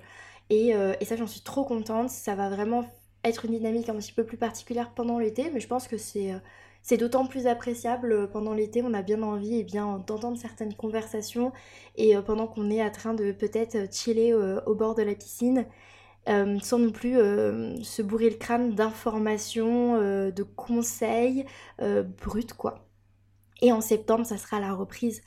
Et, 0.50 0.74
euh, 0.74 0.94
et 1.00 1.04
ça, 1.04 1.16
j'en 1.16 1.26
suis 1.26 1.42
trop 1.42 1.64
contente. 1.64 2.10
Ça 2.10 2.34
va 2.34 2.48
vraiment 2.48 2.84
être 3.24 3.44
une 3.44 3.52
dynamique 3.52 3.88
un 3.88 3.96
petit 3.96 4.12
peu 4.12 4.24
plus 4.24 4.38
particulière 4.38 4.92
pendant 4.94 5.18
l'été, 5.18 5.50
mais 5.52 5.60
je 5.60 5.68
pense 5.68 5.88
que 5.88 5.98
c'est 5.98 6.32
C'est 6.82 6.96
d'autant 6.96 7.26
plus 7.26 7.46
appréciable 7.46 8.30
pendant 8.30 8.54
l'été, 8.54 8.82
on 8.82 8.94
a 8.94 9.02
bien 9.02 9.22
envie 9.22 9.58
eh 9.58 9.64
bien 9.64 9.98
d'entendre 10.06 10.38
certaines 10.38 10.74
conversations 10.74 11.52
et 11.96 12.14
pendant 12.24 12.46
qu'on 12.46 12.70
est 12.70 12.82
en 12.82 12.90
train 12.90 13.14
de 13.14 13.32
peut-être 13.32 13.92
chiller 13.92 14.32
au 14.34 14.74
bord 14.74 14.94
de 14.94 15.02
la 15.02 15.14
piscine 15.14 15.66
euh, 16.28 16.58
sans 16.60 16.78
non 16.78 16.90
plus 16.90 17.16
euh, 17.16 17.80
se 17.82 18.02
bourrer 18.02 18.30
le 18.30 18.36
crâne 18.36 18.74
d'informations, 18.74 19.96
euh, 19.96 20.30
de 20.30 20.42
conseils 20.42 21.46
bruts 21.78 22.46
quoi. 22.56 22.86
Et 23.62 23.72
en 23.72 23.80
septembre, 23.80 24.24
ça 24.26 24.36
sera 24.36 24.60
la 24.60 24.72
reprise 24.72 25.22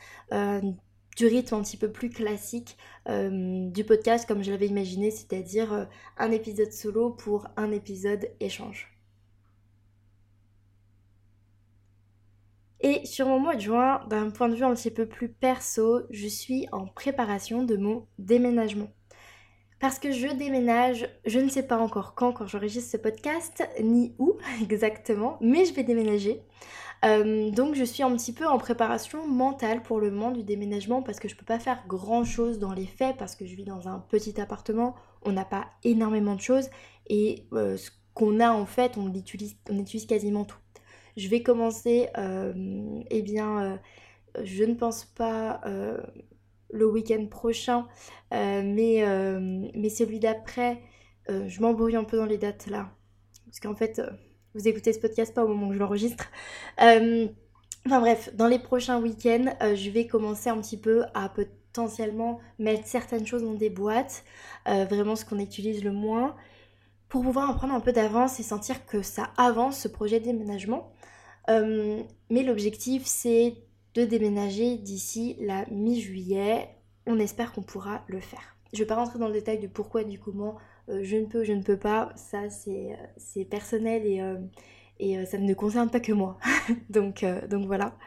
du 1.17 1.27
rythme 1.27 1.55
un 1.55 1.61
petit 1.61 1.77
peu 1.77 1.91
plus 1.91 2.09
classique 2.09 2.77
du 3.07 3.83
podcast 3.83 4.27
comme 4.27 4.43
je 4.43 4.51
l'avais 4.51 4.67
imaginé, 4.67 5.11
c'est-à-dire 5.11 5.87
un 6.17 6.31
épisode 6.31 6.71
solo 6.71 7.09
pour 7.11 7.47
un 7.57 7.71
épisode 7.71 8.29
échange. 8.39 8.91
Et 12.79 13.05
sur 13.05 13.27
mon 13.27 13.39
mois 13.39 13.55
de 13.55 13.61
juin, 13.61 14.01
d'un 14.09 14.29
point 14.31 14.49
de 14.49 14.55
vue 14.55 14.63
un 14.63 14.73
petit 14.73 14.91
peu 14.91 15.05
plus 15.05 15.29
perso, 15.29 16.01
je 16.09 16.27
suis 16.27 16.67
en 16.71 16.87
préparation 16.87 17.63
de 17.63 17.75
mon 17.75 18.07
déménagement. 18.17 18.89
Parce 19.81 19.97
que 19.97 20.11
je 20.11 20.27
déménage, 20.27 21.09
je 21.25 21.39
ne 21.39 21.49
sais 21.49 21.63
pas 21.63 21.79
encore 21.79 22.13
quand, 22.13 22.33
quand 22.33 22.45
j'enregistre 22.45 22.91
ce 22.91 22.97
podcast, 22.97 23.67
ni 23.81 24.13
où 24.19 24.37
exactement, 24.61 25.39
mais 25.41 25.65
je 25.65 25.73
vais 25.73 25.83
déménager. 25.83 26.43
Euh, 27.03 27.49
donc 27.49 27.73
je 27.73 27.83
suis 27.83 28.03
un 28.03 28.15
petit 28.15 28.31
peu 28.31 28.45
en 28.45 28.59
préparation 28.59 29.27
mentale 29.27 29.81
pour 29.81 29.99
le 29.99 30.11
moment 30.11 30.29
du 30.29 30.43
déménagement 30.43 31.01
parce 31.01 31.19
que 31.19 31.27
je 31.27 31.35
peux 31.35 31.45
pas 31.45 31.57
faire 31.57 31.83
grand 31.87 32.23
chose 32.23 32.59
dans 32.59 32.73
les 32.73 32.85
faits 32.85 33.17
parce 33.17 33.35
que 33.35 33.47
je 33.47 33.55
vis 33.55 33.63
dans 33.63 33.87
un 33.87 33.97
petit 33.97 34.39
appartement, 34.39 34.93
on 35.23 35.31
n'a 35.31 35.45
pas 35.45 35.65
énormément 35.83 36.35
de 36.35 36.41
choses 36.41 36.69
et 37.09 37.47
euh, 37.53 37.75
ce 37.75 37.89
qu'on 38.13 38.39
a 38.39 38.51
en 38.51 38.67
fait 38.67 38.97
on 38.97 39.11
utilise, 39.11 39.55
quasiment 40.07 40.45
tout. 40.45 40.59
Je 41.17 41.27
vais 41.27 41.41
commencer, 41.41 42.07
euh, 42.19 42.53
eh 43.09 43.23
bien, 43.23 43.79
je 44.43 44.63
ne 44.63 44.75
pense 44.75 45.05
pas 45.05 45.59
le 46.73 46.85
week-end 46.87 47.25
prochain, 47.27 47.87
euh, 48.33 48.61
mais, 48.63 49.03
euh, 49.03 49.39
mais 49.75 49.89
celui 49.89 50.19
d'après, 50.19 50.81
euh, 51.29 51.47
je 51.47 51.61
m'embrouille 51.61 51.95
un 51.95 52.03
peu 52.03 52.17
dans 52.17 52.25
les 52.25 52.37
dates 52.37 52.67
là. 52.67 52.89
Parce 53.45 53.59
qu'en 53.59 53.75
fait, 53.75 54.01
vous 54.55 54.67
écoutez 54.67 54.93
ce 54.93 54.99
podcast 54.99 55.33
pas 55.33 55.43
au 55.43 55.47
moment 55.47 55.67
où 55.67 55.73
je 55.73 55.79
l'enregistre. 55.79 56.25
enfin 56.77 57.99
bref, 57.99 58.33
dans 58.35 58.47
les 58.47 58.59
prochains 58.59 59.01
week-ends, 59.01 59.55
je 59.61 59.89
vais 59.89 60.07
commencer 60.07 60.49
un 60.49 60.59
petit 60.61 60.77
peu 60.77 61.03
à 61.13 61.27
potentiellement 61.27 62.39
mettre 62.59 62.87
certaines 62.87 63.25
choses 63.25 63.43
dans 63.43 63.55
des 63.55 63.69
boîtes, 63.69 64.23
vraiment 64.65 65.17
ce 65.17 65.25
qu'on 65.25 65.39
utilise 65.39 65.83
le 65.83 65.91
moins, 65.91 66.37
pour 67.09 67.23
pouvoir 67.23 67.49
en 67.49 67.53
prendre 67.53 67.73
un 67.73 67.81
peu 67.81 67.91
d'avance 67.91 68.39
et 68.39 68.43
sentir 68.43 68.85
que 68.85 69.01
ça 69.01 69.31
avance 69.35 69.77
ce 69.79 69.89
projet 69.89 70.21
de 70.21 70.25
déménagement. 70.25 70.93
mais 71.49 72.43
l'objectif, 72.43 73.03
c'est 73.05 73.55
de 73.95 74.05
déménager 74.05 74.77
d'ici 74.77 75.35
la 75.39 75.65
mi-juillet. 75.69 76.69
On 77.05 77.19
espère 77.19 77.51
qu'on 77.51 77.63
pourra 77.63 78.03
le 78.07 78.19
faire. 78.19 78.55
Je 78.73 78.79
ne 78.79 78.83
vais 78.83 78.87
pas 78.87 78.95
rentrer 78.95 79.19
dans 79.19 79.27
le 79.27 79.33
détail 79.33 79.59
du 79.59 79.67
pourquoi, 79.67 80.03
du 80.03 80.19
comment, 80.19 80.57
euh, 80.89 81.01
je 81.03 81.17
ne 81.17 81.25
peux, 81.25 81.43
je 81.43 81.53
ne 81.53 81.61
peux 81.61 81.77
pas. 81.77 82.11
Ça, 82.15 82.49
c'est 82.49 82.97
euh, 83.37 83.45
personnel 83.45 84.05
et, 84.05 84.21
euh, 84.21 85.25
ça 85.25 85.37
ne 85.37 85.53
concerne 85.53 85.89
pas 85.89 85.99
que 85.99 86.13
moi. 86.13 86.37
donc, 86.89 87.25
donc 87.49 87.65
voilà. 87.65 87.97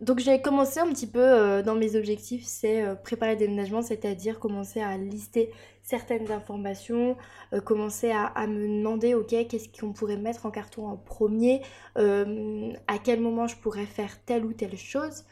Donc 0.00 0.18
j'ai 0.18 0.42
commencé 0.42 0.80
un 0.80 0.88
petit 0.88 1.06
peu 1.06 1.20
euh, 1.20 1.62
dans 1.62 1.76
mes 1.76 1.94
objectifs, 1.94 2.44
c'est 2.44 2.82
euh, 2.82 2.96
préparer 2.96 3.32
le 3.32 3.38
déménagement, 3.38 3.80
c'est-à-dire 3.80 4.40
commencer 4.40 4.80
à 4.80 4.96
lister 4.98 5.52
certaines 5.84 6.32
informations, 6.32 7.16
euh, 7.52 7.60
commencer 7.60 8.10
à, 8.10 8.46
me 8.48 8.66
demander, 8.66 9.14
ok, 9.14 9.28
qu'est-ce 9.48 9.68
qu'on 9.68 9.92
pourrait 9.92 10.16
mettre 10.16 10.46
en 10.46 10.50
carton 10.50 10.88
en 10.88 10.96
premier, 10.96 11.62
à 11.96 12.98
quel 13.02 13.20
moment 13.20 13.46
je 13.46 13.56
pourrais 13.56 13.86
faire 13.86 14.22
telle 14.24 14.44
ou 14.44 14.52
telle 14.52 14.76
chose. 14.76 15.24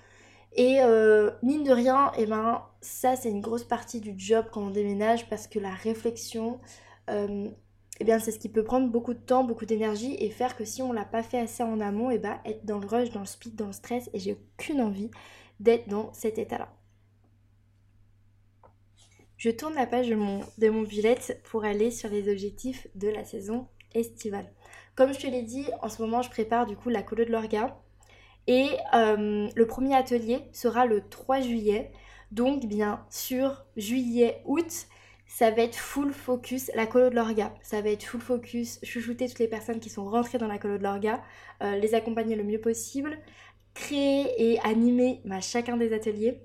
Et 0.54 0.78
mine 1.42 1.64
de 1.64 1.72
rien, 1.72 2.12
et 2.16 2.22
eh 2.22 2.26
ben, 2.26 2.62
ça 2.82 3.16
c'est 3.16 3.30
une 3.30 3.40
grosse 3.40 3.64
partie 3.64 4.00
du 4.00 4.14
job 4.16 4.44
quand 4.52 4.62
on 4.62 4.70
déménage 4.70 5.28
parce 5.28 5.46
que 5.46 5.58
la 5.58 5.70
réflexion, 5.70 6.60
eh 8.02 8.04
bien 8.04 8.18
c'est 8.18 8.32
ce 8.32 8.40
qui 8.40 8.48
peut 8.48 8.64
prendre 8.64 8.88
beaucoup 8.88 9.14
de 9.14 9.20
temps, 9.20 9.44
beaucoup 9.44 9.64
d'énergie 9.64 10.16
et 10.18 10.28
faire 10.28 10.56
que 10.56 10.64
si 10.64 10.82
on 10.82 10.92
l'a 10.92 11.04
pas 11.04 11.22
fait 11.22 11.38
assez 11.38 11.62
en 11.62 11.78
amont, 11.78 12.10
eh 12.10 12.18
ben 12.18 12.40
être 12.44 12.66
dans 12.66 12.80
le 12.80 12.86
rush, 12.88 13.10
dans 13.10 13.20
le 13.20 13.26
speed, 13.26 13.54
dans 13.54 13.68
le 13.68 13.72
stress 13.72 14.10
et 14.12 14.18
j'ai 14.18 14.32
aucune 14.32 14.80
envie 14.80 15.08
d'être 15.60 15.88
dans 15.88 16.12
cet 16.12 16.36
état-là. 16.36 16.74
Je 19.36 19.50
tourne 19.50 19.74
la 19.74 19.86
page 19.86 20.08
de 20.08 20.16
mon, 20.16 20.40
de 20.58 21.42
pour 21.44 21.62
aller 21.62 21.92
sur 21.92 22.08
les 22.08 22.28
objectifs 22.28 22.88
de 22.96 23.06
la 23.06 23.24
saison 23.24 23.68
estivale. 23.94 24.52
Comme 24.96 25.14
je 25.14 25.20
te 25.20 25.28
l'ai 25.28 25.42
dit, 25.42 25.66
en 25.80 25.88
ce 25.88 26.02
moment 26.02 26.22
je 26.22 26.30
prépare 26.30 26.66
du 26.66 26.74
coup 26.74 26.88
la 26.88 27.04
colo 27.04 27.24
de 27.24 27.30
l'orga 27.30 27.80
et 28.48 28.66
euh, 28.94 29.48
le 29.54 29.66
premier 29.68 29.94
atelier 29.94 30.40
sera 30.50 30.86
le 30.86 31.08
3 31.08 31.42
juillet. 31.42 31.92
Donc 32.32 32.66
bien 32.66 33.06
sûr, 33.10 33.64
juillet-août, 33.76 34.88
ça 35.34 35.50
va 35.50 35.62
être 35.62 35.76
full 35.76 36.12
focus, 36.12 36.70
la 36.74 36.86
colo 36.86 37.08
de 37.08 37.14
l'orga, 37.14 37.54
ça 37.62 37.80
va 37.80 37.88
être 37.88 38.04
full 38.04 38.20
focus, 38.20 38.78
chouchouter 38.82 39.28
toutes 39.28 39.38
les 39.38 39.48
personnes 39.48 39.80
qui 39.80 39.88
sont 39.88 40.04
rentrées 40.04 40.36
dans 40.36 40.46
la 40.46 40.58
colo 40.58 40.76
de 40.76 40.82
l'orga, 40.82 41.22
euh, 41.62 41.76
les 41.76 41.94
accompagner 41.94 42.36
le 42.36 42.44
mieux 42.44 42.60
possible, 42.60 43.16
créer 43.72 44.26
et 44.36 44.60
animer 44.60 45.22
bah, 45.24 45.40
chacun 45.40 45.78
des 45.78 45.94
ateliers. 45.94 46.42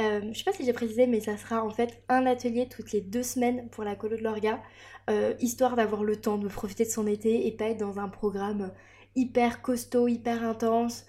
Euh, 0.00 0.20
je 0.34 0.36
sais 0.36 0.44
pas 0.44 0.52
si 0.52 0.66
j'ai 0.66 0.74
précisé, 0.74 1.06
mais 1.06 1.20
ça 1.20 1.38
sera 1.38 1.64
en 1.64 1.70
fait 1.70 2.02
un 2.10 2.26
atelier 2.26 2.68
toutes 2.68 2.92
les 2.92 3.00
deux 3.00 3.22
semaines 3.22 3.70
pour 3.70 3.84
la 3.84 3.96
colo 3.96 4.18
de 4.18 4.22
l'orga, 4.22 4.62
euh, 5.08 5.32
histoire 5.40 5.74
d'avoir 5.74 6.04
le 6.04 6.16
temps 6.16 6.36
de 6.36 6.48
profiter 6.48 6.84
de 6.84 6.90
son 6.90 7.06
été 7.06 7.46
et 7.46 7.52
pas 7.52 7.70
être 7.70 7.80
dans 7.80 7.98
un 8.00 8.08
programme 8.08 8.70
hyper 9.14 9.62
costaud, 9.62 10.08
hyper 10.08 10.44
intense, 10.44 11.06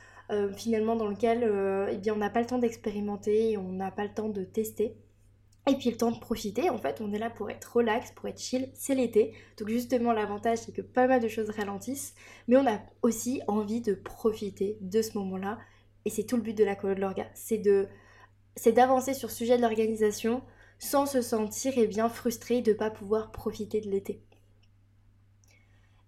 finalement 0.56 0.96
dans 0.96 1.08
lequel 1.08 1.44
eh 1.92 1.98
bien, 1.98 2.14
on 2.14 2.18
n'a 2.18 2.30
pas 2.30 2.42
le 2.42 2.46
temps 2.46 2.58
d'expérimenter 2.58 3.52
et 3.52 3.58
on 3.58 3.72
n'a 3.74 3.92
pas 3.92 4.04
le 4.04 4.14
temps 4.14 4.30
de 4.30 4.44
tester. 4.44 4.96
Et 5.68 5.76
puis 5.76 5.92
le 5.92 5.98
temps 5.98 6.12
de 6.12 6.20
profiter, 6.20 6.70
en 6.70 6.78
fait, 6.78 7.02
on 7.02 7.12
est 7.12 7.20
là 7.20 7.30
pour 7.30 7.50
être 7.50 7.76
relax, 7.76 8.12
pour 8.12 8.28
être 8.28 8.40
chill, 8.40 8.70
c'est 8.74 8.96
l'été. 8.96 9.34
Donc 9.58 9.68
justement, 9.68 10.14
l'avantage, 10.14 10.60
c'est 10.60 10.72
que 10.72 10.82
pas 10.82 11.08
mal 11.08 11.22
de 11.22 11.28
choses 11.28 11.50
ralentissent, 11.50 12.16
mais 12.48 12.56
on 12.56 12.66
a 12.66 12.80
aussi 13.02 13.42
envie 13.48 13.82
de 13.82 13.94
profiter 13.94 14.78
de 14.80 15.02
ce 15.02 15.18
moment-là. 15.18 15.58
Et 16.06 16.10
c'est 16.10 16.24
tout 16.24 16.38
le 16.38 16.42
but 16.42 16.58
de 16.58 16.64
la 16.64 16.76
colo 16.76 16.96
de 16.96 17.02
l'orga, 17.02 17.28
c'est 17.34 18.72
d'avancer 18.72 19.14
sur 19.14 19.28
le 19.28 19.34
sujet 19.34 19.58
de 19.58 19.62
l'organisation 19.62 20.42
sans 20.80 21.06
se 21.06 21.22
sentir 21.22 21.74
eh 21.76 21.88
bien 21.88 22.08
frustré 22.08 22.62
de 22.62 22.72
ne 22.72 22.78
pas 22.78 22.90
pouvoir 22.90 23.32
profiter 23.32 23.82
de 23.82 23.90
l'été. 23.90 24.22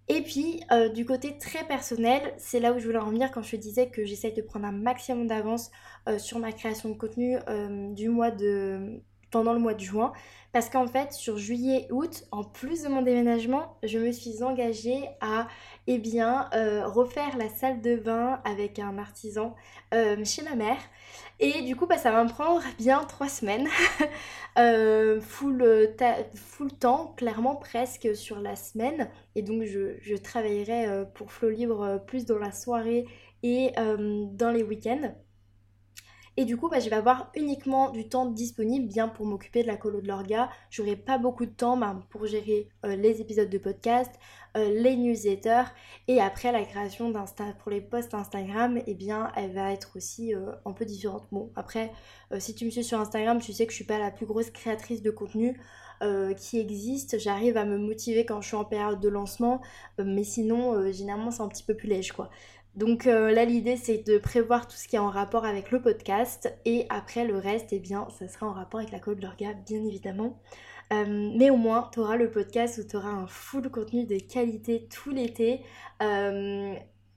Et 0.08 0.22
puis, 0.22 0.64
euh, 0.72 0.90
du 0.90 1.06
côté 1.06 1.38
très 1.38 1.68
personnel, 1.68 2.34
c'est 2.38 2.60
là 2.60 2.74
où 2.74 2.80
je 2.80 2.86
voulais 2.86 2.98
en 2.98 3.12
venir 3.12 3.32
quand 3.32 3.44
je 3.44 3.56
disais 3.58 3.90
que 3.90 4.06
j'essaye 4.06 4.34
de 4.34 4.42
prendre 4.42 4.66
un 4.66 4.72
maximum 4.72 5.28
d'avance 5.28 5.70
euh, 6.08 6.18
sur 6.18 6.40
ma 6.40 6.52
création 6.52 6.90
de 6.90 6.96
contenu 6.96 7.38
euh, 7.48 7.94
du 7.94 8.10
mois 8.10 8.32
de, 8.32 9.02
pendant 9.32 9.54
le 9.54 9.60
mois 9.60 9.74
de 9.74 9.80
juin. 9.80 10.14
Parce 10.52 10.70
qu'en 10.70 10.88
fait, 10.88 11.14
sur 11.14 11.38
juillet-août, 11.38 12.24
en 12.32 12.44
plus 12.44 12.82
de 12.82 12.90
mon 12.90 13.04
déménagement, 13.04 13.78
je 13.84 14.00
me 14.00 14.12
suis 14.12 14.42
engagée 14.42 15.08
à 15.22 15.48
eh 15.86 16.00
bien, 16.00 16.50
euh, 16.56 16.88
refaire 16.88 17.38
la 17.38 17.50
salle 17.50 17.82
de 17.82 17.96
bain 17.96 18.42
avec 18.46 18.80
un 18.80 18.98
artisan 18.98 19.56
euh, 19.94 20.24
chez 20.26 20.42
ma 20.42 20.56
mère. 20.56 20.80
Et 21.40 21.62
du 21.62 21.76
coup, 21.76 21.86
bah, 21.86 22.00
ça 22.00 22.12
va 22.12 22.24
me 22.24 22.30
prendre 22.30 22.64
bien 22.80 23.04
trois 23.04 23.30
semaines. 23.30 23.68
euh, 24.58 25.22
full, 25.22 25.94
full 26.34 26.74
temps, 26.74 27.14
clairement 27.16 27.56
presque 27.56 28.16
sur 28.16 28.40
la 28.40 28.56
semaine. 28.56 29.08
Et 29.36 29.44
donc, 29.44 29.66
je, 29.66 29.98
je 30.02 30.16
travaillerai 30.16 31.06
pour 31.14 31.32
Flow 31.32 31.50
Libre 31.50 32.04
plus 32.08 32.26
dans 32.26 32.40
la 32.40 32.52
soirée 32.52 33.06
et 33.44 33.72
dans 33.78 34.52
les 34.52 34.64
week-ends. 34.64 35.14
Et 36.40 36.46
du 36.46 36.56
coup, 36.56 36.70
bah, 36.70 36.80
je 36.80 36.90
vais 36.90 36.96
avoir 36.96 37.30
uniquement 37.36 37.90
du 37.90 38.08
temps 38.08 38.26
disponible 38.26 38.88
bien 38.88 39.10
pour 39.10 39.26
m'occuper 39.26 39.62
de 39.62 39.68
la 39.68 39.76
colo 39.76 40.00
de 40.00 40.08
l'orga. 40.08 40.50
J'aurai 40.70 40.96
pas 40.96 41.18
beaucoup 41.18 41.46
de 41.46 41.52
temps 41.52 41.76
bah, 41.76 42.00
pour 42.12 42.28
gérer 42.28 42.70
euh, 42.86 42.96
les 42.96 43.20
épisodes 43.20 43.50
de 43.50 43.58
podcast, 43.58 44.10
euh, 44.56 44.70
les 44.70 44.96
newsletters 44.96 45.66
et 46.08 46.22
après 46.22 46.54
la 46.54 46.64
création 46.64 47.10
d'Insta 47.10 47.44
pour 47.60 47.72
les 47.72 47.82
posts 47.82 48.14
Instagram, 48.14 48.80
eh 48.88 48.94
bien, 48.94 49.34
elle 49.36 49.52
va 49.52 49.74
être 49.74 49.98
aussi 49.98 50.34
euh, 50.34 50.54
un 50.64 50.72
peu 50.72 50.86
différente. 50.86 51.28
Bon, 51.34 51.52
après, 51.58 51.92
si 52.38 52.56
tu 52.56 52.64
me 52.64 52.70
suis 52.70 52.86
sur 52.86 53.02
Instagram, 53.02 53.42
tu 53.42 53.52
sais 53.52 53.66
que 53.66 53.74
je 53.74 53.76
suis 53.76 53.84
pas 53.84 54.00
la 54.00 54.10
plus 54.10 54.26
grosse 54.26 54.50
créatrice 54.50 55.02
de 55.02 55.12
contenu. 55.12 55.60
qui 56.38 56.58
existe, 56.58 57.20
j'arrive 57.20 57.58
à 57.58 57.66
me 57.66 57.78
motiver 57.78 58.26
quand 58.26 58.40
je 58.40 58.48
suis 58.48 58.56
en 58.56 58.64
période 58.64 59.02
de 59.02 59.10
lancement, 59.10 59.60
mais 59.98 60.24
sinon 60.24 60.90
généralement 60.94 61.30
c'est 61.30 61.42
un 61.42 61.50
petit 61.50 61.64
peu 61.64 61.76
plus 61.76 61.90
léger 61.90 62.14
quoi. 62.14 62.30
Donc 62.76 63.08
euh, 63.08 63.32
là 63.32 63.46
l'idée 63.46 63.78
c'est 63.78 64.06
de 64.06 64.18
prévoir 64.18 64.68
tout 64.68 64.78
ce 64.78 64.88
qui 64.88 64.96
est 64.96 65.00
en 65.00 65.10
rapport 65.10 65.46
avec 65.46 65.72
le 65.72 65.82
podcast 65.82 66.54
et 66.66 66.86
après 66.90 67.26
le 67.26 67.38
reste 67.38 67.74
eh 67.74 67.80
bien 67.80 68.08
ça 68.18 68.28
sera 68.28 68.48
en 68.48 68.54
rapport 68.54 68.80
avec 68.80 68.92
la 68.92 69.00
code 69.00 69.18
de 69.18 69.24
l'orga 69.24 69.54
bien 69.54 69.84
évidemment. 69.84 70.40
Euh, 70.94 71.32
mais 71.36 71.50
au 71.50 71.58
moins 71.58 71.90
tu 71.94 72.00
le 72.00 72.30
podcast 72.30 72.80
où 72.80 72.88
tu 72.88 72.96
auras 72.96 73.10
un 73.10 73.28
full 73.28 73.70
contenu 73.70 74.06
de 74.06 74.18
qualité 74.18 74.88
tout 74.88 75.10
l'été. 75.10 75.62
Euh, 76.02 76.76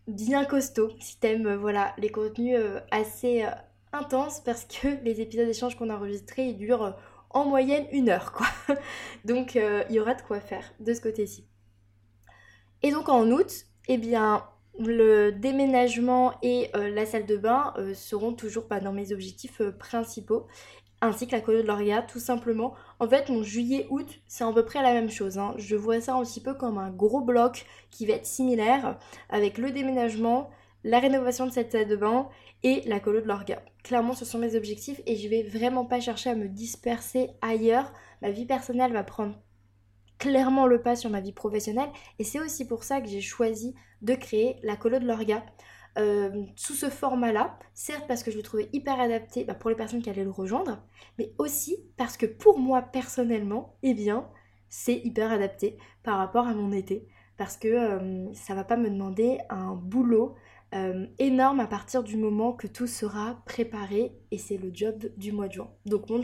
bien 0.08 0.44
costaud 0.44 0.90
si 0.98 1.18
t'aimes 1.20 1.54
voilà 1.54 1.94
les 1.98 2.08
contenus 2.08 2.58
assez 2.90 3.44
intenses 3.92 4.40
parce 4.40 4.64
que 4.64 4.88
les 5.04 5.20
épisodes 5.20 5.46
d'échange 5.46 5.76
qu'on 5.76 5.90
a 5.90 5.96
enregistrés 5.96 6.46
ils 6.46 6.56
durent 6.56 6.96
en 7.30 7.44
moyenne 7.44 7.86
une 7.92 8.08
heure 8.08 8.32
quoi. 8.32 8.46
donc 9.24 9.54
il 9.54 9.94
y 9.94 10.00
aura 10.00 10.14
de 10.14 10.22
quoi 10.22 10.40
faire 10.40 10.64
de 10.80 10.92
ce 10.94 11.00
côté-ci. 11.00 11.46
Et 12.82 12.90
donc 12.90 13.08
en 13.08 13.30
août, 13.30 13.66
eh 13.86 13.96
bien 13.96 14.44
le 14.78 15.30
déménagement 15.30 16.34
et 16.42 16.70
la 16.74 17.04
salle 17.04 17.26
de 17.26 17.36
bain 17.36 17.74
seront 17.94 18.32
toujours 18.32 18.66
pas 18.66 18.80
dans 18.80 18.92
mes 18.92 19.12
objectifs 19.12 19.62
principaux 19.78 20.46
ainsi 21.02 21.26
que 21.26 21.32
la 21.32 21.40
colo 21.40 21.62
de 21.62 21.66
l'orga, 21.66 22.00
tout 22.00 22.20
simplement. 22.20 22.74
En 23.00 23.08
fait, 23.08 23.28
mon 23.28 23.42
juillet-août, 23.42 24.06
c'est 24.28 24.44
à 24.44 24.52
peu 24.52 24.64
près 24.64 24.82
la 24.82 24.92
même 24.92 25.10
chose. 25.10 25.36
Hein. 25.36 25.52
Je 25.58 25.74
vois 25.74 26.00
ça 26.00 26.14
un 26.14 26.22
petit 26.22 26.40
peu 26.40 26.54
comme 26.54 26.78
un 26.78 26.90
gros 26.90 27.20
bloc 27.20 27.66
qui 27.90 28.06
va 28.06 28.14
être 28.14 28.26
similaire 28.26 28.98
avec 29.28 29.58
le 29.58 29.72
déménagement, 29.72 30.48
la 30.84 31.00
rénovation 31.00 31.44
de 31.46 31.50
cette 31.50 31.72
salle 31.72 31.88
de 31.88 31.96
bain 31.96 32.28
et 32.62 32.82
la 32.86 33.00
colo 33.00 33.20
de 33.20 33.26
l'orga. 33.26 33.62
Clairement, 33.82 34.14
ce 34.14 34.24
sont 34.24 34.38
mes 34.38 34.54
objectifs 34.54 35.00
et 35.06 35.16
je 35.16 35.28
vais 35.28 35.42
vraiment 35.42 35.84
pas 35.84 35.98
chercher 35.98 36.30
à 36.30 36.36
me 36.36 36.48
disperser 36.48 37.30
ailleurs. 37.40 37.92
Ma 38.22 38.30
vie 38.30 38.46
personnelle 38.46 38.92
va 38.92 39.02
prendre 39.02 39.34
clairement 40.22 40.68
le 40.68 40.80
pas 40.80 40.94
sur 40.94 41.10
ma 41.10 41.20
vie 41.20 41.32
professionnelle 41.32 41.90
et 42.20 42.22
c'est 42.22 42.38
aussi 42.38 42.64
pour 42.64 42.84
ça 42.84 43.00
que 43.00 43.08
j'ai 43.08 43.20
choisi 43.20 43.74
de 44.02 44.14
créer 44.14 44.54
la 44.62 44.76
colo 44.76 45.00
de 45.00 45.04
l'orga. 45.04 45.42
Euh, 45.98 46.44
sous 46.54 46.74
ce 46.74 46.88
format-là, 46.88 47.58
certes 47.74 48.04
parce 48.06 48.22
que 48.22 48.30
je 48.30 48.36
le 48.36 48.44
trouvais 48.44 48.68
hyper 48.72 49.00
adapté 49.00 49.42
bah, 49.42 49.54
pour 49.54 49.68
les 49.68 49.74
personnes 49.74 50.00
qui 50.00 50.08
allaient 50.08 50.22
le 50.22 50.30
rejoindre, 50.30 50.80
mais 51.18 51.32
aussi 51.38 51.76
parce 51.96 52.16
que 52.16 52.24
pour 52.24 52.60
moi 52.60 52.82
personnellement, 52.82 53.74
eh 53.82 53.94
bien, 53.94 54.28
c'est 54.68 54.94
hyper 54.94 55.32
adapté 55.32 55.76
par 56.04 56.18
rapport 56.18 56.46
à 56.46 56.54
mon 56.54 56.70
été, 56.70 57.08
parce 57.36 57.56
que 57.56 57.66
euh, 57.66 58.32
ça 58.32 58.54
va 58.54 58.62
pas 58.62 58.76
me 58.76 58.90
demander 58.90 59.38
un 59.50 59.74
boulot 59.74 60.36
euh, 60.72 61.04
énorme 61.18 61.58
à 61.58 61.66
partir 61.66 62.04
du 62.04 62.16
moment 62.16 62.52
que 62.52 62.68
tout 62.68 62.86
sera 62.86 63.42
préparé 63.44 64.16
et 64.30 64.38
c'est 64.38 64.56
le 64.56 64.70
job 64.72 65.04
du 65.16 65.32
mois 65.32 65.48
de 65.48 65.54
juin. 65.54 65.70
Donc 65.84 66.08
mon, 66.08 66.22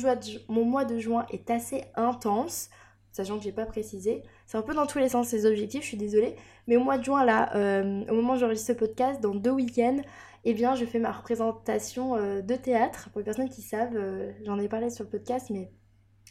mon 0.48 0.64
mois 0.64 0.84
de 0.84 0.98
juin 1.00 1.26
est 1.30 1.50
assez 1.50 1.82
intense, 1.96 2.70
sachant 3.12 3.38
que 3.38 3.44
j'ai 3.44 3.52
pas 3.52 3.66
précisé. 3.66 4.22
C'est 4.46 4.58
un 4.58 4.62
peu 4.62 4.74
dans 4.74 4.86
tous 4.86 4.98
les 4.98 5.08
sens 5.08 5.28
ces 5.28 5.46
objectifs, 5.46 5.82
je 5.82 5.88
suis 5.88 5.96
désolée. 5.96 6.36
Mais 6.66 6.76
au 6.76 6.84
mois 6.84 6.98
de 6.98 7.04
juin, 7.04 7.24
là, 7.24 7.54
euh, 7.56 8.04
au 8.08 8.14
moment 8.14 8.34
où 8.34 8.36
j'enregistre 8.36 8.68
ce 8.68 8.78
podcast, 8.78 9.20
dans 9.20 9.34
deux 9.34 9.50
week-ends, 9.50 10.00
eh 10.44 10.54
bien, 10.54 10.74
je 10.74 10.84
fais 10.84 10.98
ma 10.98 11.12
représentation 11.12 12.16
euh, 12.16 12.42
de 12.42 12.54
théâtre. 12.54 13.10
Pour 13.10 13.18
les 13.20 13.24
personnes 13.24 13.48
qui 13.48 13.62
savent, 13.62 13.96
euh, 13.96 14.32
j'en 14.44 14.58
ai 14.58 14.68
parlé 14.68 14.90
sur 14.90 15.04
le 15.04 15.10
podcast, 15.10 15.50
mais 15.50 15.70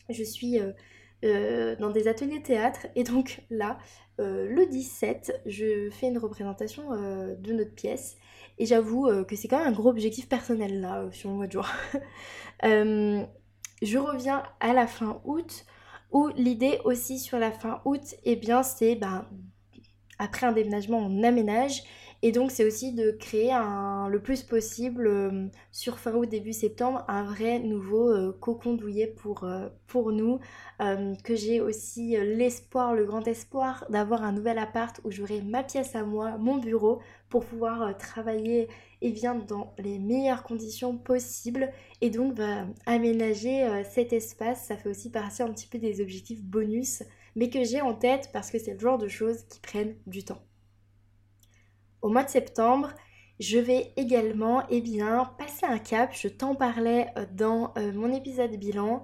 je 0.10 0.24
suis 0.24 0.60
dans 1.24 1.90
des 1.90 2.08
ateliers 2.08 2.42
théâtre. 2.42 2.88
Et 2.96 3.04
donc 3.04 3.42
là, 3.50 3.80
le 4.20 4.66
17, 4.66 5.42
je 5.46 5.90
fais 5.90 6.08
une 6.08 6.20
représentation 6.20 6.92
de 6.92 7.54
notre 7.54 7.74
pièce. 7.74 8.16
Et 8.60 8.66
j'avoue 8.66 9.10
que 9.26 9.36
c'est 9.36 9.48
quand 9.48 9.58
même 9.58 9.68
un 9.68 9.76
gros 9.76 9.90
objectif 9.90 10.30
personnel 10.30 10.80
là, 10.80 11.06
sur 11.12 11.32
le 11.32 11.36
mois 11.36 11.48
de 11.48 11.52
juin. 11.52 11.66
je 13.82 13.98
reviens 13.98 14.44
à 14.60 14.74
la 14.74 14.88
fin 14.88 15.20
août. 15.26 15.66
Où 16.12 16.30
l'idée 16.36 16.80
aussi 16.86 17.20
sur 17.20 17.40
la 17.40 17.52
fin 17.52 17.82
août, 17.86 18.16
eh 18.24 18.36
bien 18.36 18.64
c'est 18.64 18.96
ben, 18.96 19.26
après 20.20 20.48
un 20.48 20.52
déménagement 20.52 21.00
on 21.00 21.24
aménage 21.24 21.84
et 22.24 22.32
donc 22.32 22.50
c'est 22.52 22.66
aussi 22.66 22.94
de 22.94 23.12
créer 23.12 23.52
un, 23.52 24.08
le 24.10 24.20
plus 24.20 24.42
possible 24.42 25.08
euh, 25.08 25.48
sur 25.72 26.00
fin 26.00 26.14
août, 26.16 26.28
début 26.28 26.54
septembre, 26.54 27.06
un 27.08 27.24
vrai 27.24 27.60
nouveau 27.60 28.10
euh, 28.10 28.36
cocon 28.40 28.74
douillet 28.74 29.08
pour, 29.08 29.44
euh, 29.44 29.70
pour 29.88 30.12
nous. 30.12 30.40
que 31.24 31.36
j'ai 31.36 31.62
aussi 31.62 32.18
l'espoir, 32.18 32.94
le 32.94 33.06
grand 33.06 33.28
espoir 33.28 33.86
d'avoir 33.90 34.24
un 34.24 34.32
nouvel 34.32 34.58
appart 34.60 35.00
où 35.04 35.12
j'aurai 35.12 35.42
ma 35.42 35.64
pièce 35.64 35.96
à 35.96 36.04
moi, 36.04 36.38
mon 36.38 36.58
bureau, 36.58 37.02
pour 37.30 37.46
pouvoir 37.46 37.98
travailler 37.98 38.68
et 39.02 39.12
bien 39.12 39.36
dans 39.36 39.74
les 39.78 40.00
meilleures 40.00 40.44
conditions 40.44 40.98
possibles 40.98 41.72
et 42.02 42.10
donc 42.10 42.34
va 42.34 42.66
aménager 42.86 43.84
cet 43.92 44.12
espace. 44.14 44.66
Ça 44.66 44.78
fait 44.78 44.90
aussi 44.90 45.12
partie 45.12 45.44
un 45.44 45.52
petit 45.52 45.68
peu 45.68 45.78
des 45.78 46.02
objectifs 46.02 46.42
bonus 46.42 47.04
mais 47.38 47.52
que 47.52 47.64
j'ai 47.64 47.82
en 47.82 47.94
tête 47.94 48.32
parce 48.34 48.50
que 48.50 48.58
c'est 48.58 48.74
le 48.74 48.80
genre 48.80 48.98
de 48.98 49.08
choses 49.08 49.44
qui 49.44 49.60
prennent 49.60 49.96
du 50.08 50.24
temps. 50.24 50.42
Au 52.02 52.10
mois 52.10 52.24
de 52.24 52.30
septembre, 52.30 52.90
je 53.40 53.60
vais 53.60 53.94
également 53.96 54.64
eh 54.70 54.82
bien, 54.82 55.32
passer 55.38 55.68
un 55.68 55.78
cap, 55.78 56.12
je 56.14 56.28
t'en 56.28 56.56
parlais 56.56 57.08
euh, 57.16 57.26
dans 57.32 57.74
euh, 57.78 57.94
mon 57.94 58.12
épisode 58.12 58.56
bilan. 58.56 59.04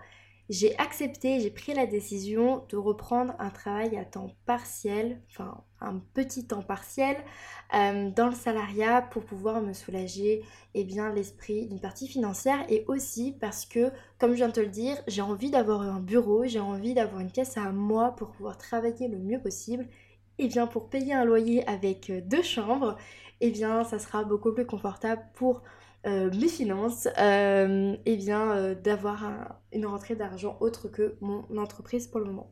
J'ai 0.53 0.77
accepté, 0.77 1.39
j'ai 1.39 1.49
pris 1.49 1.73
la 1.73 1.87
décision 1.87 2.63
de 2.69 2.77
reprendre 2.77 3.33
un 3.39 3.49
travail 3.49 3.97
à 3.97 4.05
temps 4.05 4.35
partiel, 4.45 5.19
enfin 5.31 5.63
un 5.81 5.97
petit 6.13 6.45
temps 6.45 6.61
partiel, 6.61 7.17
euh, 7.73 8.11
dans 8.11 8.27
le 8.27 8.35
salariat 8.35 9.01
pour 9.01 9.23
pouvoir 9.23 9.63
me 9.63 9.73
soulager 9.73 10.43
eh 10.75 10.83
bien, 10.83 11.11
l'esprit 11.11 11.65
d'une 11.65 11.79
partie 11.79 12.07
financière 12.07 12.63
et 12.69 12.85
aussi 12.87 13.31
parce 13.31 13.65
que, 13.65 13.91
comme 14.19 14.33
je 14.33 14.35
viens 14.35 14.49
de 14.49 14.53
te 14.53 14.59
le 14.59 14.67
dire, 14.67 14.95
j'ai 15.07 15.23
envie 15.23 15.49
d'avoir 15.49 15.81
un 15.81 15.99
bureau, 15.99 16.45
j'ai 16.45 16.59
envie 16.59 16.93
d'avoir 16.93 17.21
une 17.21 17.31
pièce 17.31 17.57
à 17.57 17.71
moi 17.71 18.11
pour 18.15 18.29
pouvoir 18.29 18.55
travailler 18.59 19.07
le 19.07 19.17
mieux 19.17 19.41
possible. 19.41 19.87
Et 20.37 20.45
eh 20.45 20.47
bien 20.49 20.67
pour 20.67 20.87
payer 20.87 21.15
un 21.15 21.25
loyer 21.25 21.67
avec 21.67 22.11
euh, 22.11 22.21
deux 22.21 22.43
chambres, 22.43 22.95
eh 23.41 23.49
bien 23.49 23.83
ça 23.85 23.97
sera 23.97 24.23
beaucoup 24.23 24.53
plus 24.53 24.67
confortable 24.67 25.23
pour 25.33 25.63
euh, 26.05 26.29
mes 26.31 26.47
finances, 26.47 27.07
euh, 27.17 27.93
et 28.05 28.13
eh 28.13 28.17
bien 28.17 28.73
d'avoir 28.75 29.59
une 29.71 29.85
rentrée 29.85 30.15
d'argent 30.15 30.57
autre 30.59 30.87
que 30.87 31.15
mon 31.21 31.45
entreprise 31.57 32.07
pour 32.07 32.19
le 32.19 32.25
moment. 32.27 32.51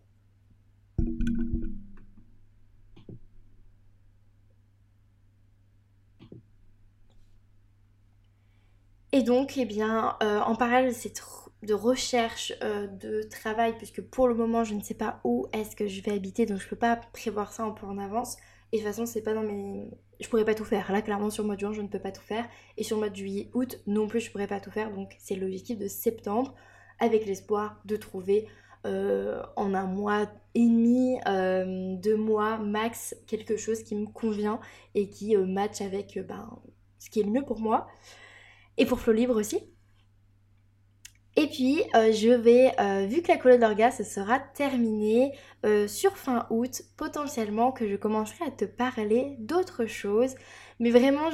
Et 9.14 9.24
donc, 9.24 9.58
eh 9.58 9.66
bien, 9.66 10.18
en 10.22 10.56
parallèle, 10.56 10.94
c'est 10.94 11.14
trop 11.14 11.42
de 11.64 11.74
recherche 11.74 12.54
euh, 12.64 12.88
de 12.88 13.22
travail 13.24 13.76
puisque 13.78 14.02
pour 14.02 14.28
le 14.28 14.34
moment 14.34 14.64
je 14.64 14.74
ne 14.74 14.82
sais 14.82 14.94
pas 14.96 15.20
où 15.24 15.48
est-ce 15.54 15.76
que 15.76 15.88
je 15.88 16.02
vais 16.02 16.12
habiter 16.12 16.46
donc 16.46 16.60
je 16.60 16.68
peux 16.68 16.76
pas 16.76 16.96
prévoir 16.96 17.54
ça 17.54 17.64
un 17.64 17.72
peu 17.72 17.86
en 17.86 17.98
avance 17.98 18.38
et 18.72 18.78
de 18.78 18.82
toute 18.82 18.92
façon 18.92 19.06
c'est 19.06 19.22
pas 19.22 19.34
dans 19.34 19.44
mes 19.44 19.88
je 20.22 20.30
pourrais 20.30 20.46
pas 20.46 20.56
tout 20.56 20.66
faire. 20.66 20.92
Là 20.92 21.02
clairement 21.02 21.30
sur 21.30 21.44
le 21.44 21.48
mois 21.48 21.56
de 21.56 21.62
juin 21.62 21.74
je 21.74 21.82
ne 21.82 21.88
peux 21.88 22.00
pas 22.00 22.12
tout 22.12 22.22
faire. 22.22 22.48
Et 22.78 22.84
sur 22.84 22.96
le 22.96 23.02
mois 23.02 23.10
de 23.10 23.16
juillet 23.16 23.50
août 23.54 23.80
non 23.88 24.08
plus 24.08 24.20
je 24.20 24.32
pourrais 24.32 24.48
pas 24.48 24.60
tout 24.60 24.72
faire. 24.72 24.92
Donc 24.92 25.16
c'est 25.20 25.36
l'objectif 25.36 25.78
de 25.78 25.88
septembre 25.88 26.56
avec 27.00 27.26
l'espoir 27.26 27.82
de 27.86 27.96
trouver 27.96 28.48
euh, 28.86 29.42
en 29.56 29.74
un 29.74 29.86
mois 29.86 30.32
et 30.56 30.66
demi, 30.68 31.20
euh, 31.28 31.96
deux 31.98 32.18
mois 32.18 32.58
max 32.58 33.16
quelque 33.28 33.58
chose 33.58 33.84
qui 33.84 33.96
me 33.96 34.08
convient 34.08 34.60
et 34.96 35.10
qui 35.10 35.36
match 35.38 35.82
avec 35.82 36.20
ben, 36.28 36.60
ce 37.00 37.10
qui 37.10 37.20
est 37.20 37.24
le 37.24 37.32
mieux 37.32 37.46
pour 37.46 37.60
moi. 37.60 37.88
Et 38.78 38.86
pour 38.86 39.00
Flow 39.00 39.14
Libre 39.14 39.36
aussi 39.36 39.60
et 41.38 41.48
puis, 41.48 41.82
euh, 41.96 42.12
je 42.12 42.30
vais, 42.30 42.74
euh, 42.80 43.06
vu 43.08 43.22
que 43.22 43.30
la 43.30 43.38
colo 43.38 43.58
d'orga, 43.58 43.90
ce 43.92 44.04
sera 44.04 44.40
terminé 44.40 45.34
euh, 45.66 45.88
sur 45.88 46.18
fin 46.18 46.46
août, 46.50 46.82
potentiellement 46.98 47.72
que 47.72 47.88
je 47.88 47.96
commencerai 47.96 48.46
à 48.46 48.52
te 48.52 48.66
parler 48.66 49.38
d'autres 49.40 49.86
choses. 49.86 50.36
Mais 50.80 50.90
vraiment, 50.92 51.30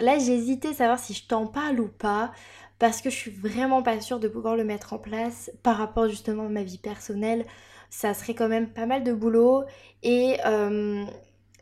là, 0.00 0.18
j'hésitais 0.18 0.68
à 0.68 0.74
savoir 0.74 0.98
si 0.98 1.14
je 1.14 1.26
t'en 1.26 1.46
parle 1.46 1.78
ou 1.80 1.88
pas, 1.88 2.32
parce 2.80 3.00
que 3.00 3.10
je 3.10 3.16
suis 3.16 3.30
vraiment 3.30 3.82
pas 3.82 4.00
sûre 4.00 4.18
de 4.18 4.26
pouvoir 4.26 4.56
le 4.56 4.64
mettre 4.64 4.92
en 4.92 4.98
place 4.98 5.52
par 5.62 5.76
rapport 5.76 6.08
justement 6.08 6.46
à 6.46 6.48
ma 6.48 6.64
vie 6.64 6.78
personnelle. 6.78 7.46
Ça 7.90 8.14
serait 8.14 8.34
quand 8.34 8.48
même 8.48 8.72
pas 8.72 8.86
mal 8.86 9.04
de 9.04 9.12
boulot 9.12 9.64
et 10.02 10.38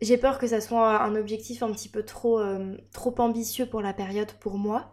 j'ai 0.01 0.17
peur 0.17 0.39
que 0.39 0.47
ça 0.47 0.61
soit 0.61 1.03
un 1.03 1.15
objectif 1.17 1.63
un 1.63 1.73
petit 1.73 1.89
peu 1.89 2.05
trop 2.05 2.41
ambitieux 3.19 3.67
pour 3.67 3.83
la 3.83 3.93
période 3.93 4.33
pour 4.41 4.57
moi. 4.57 4.91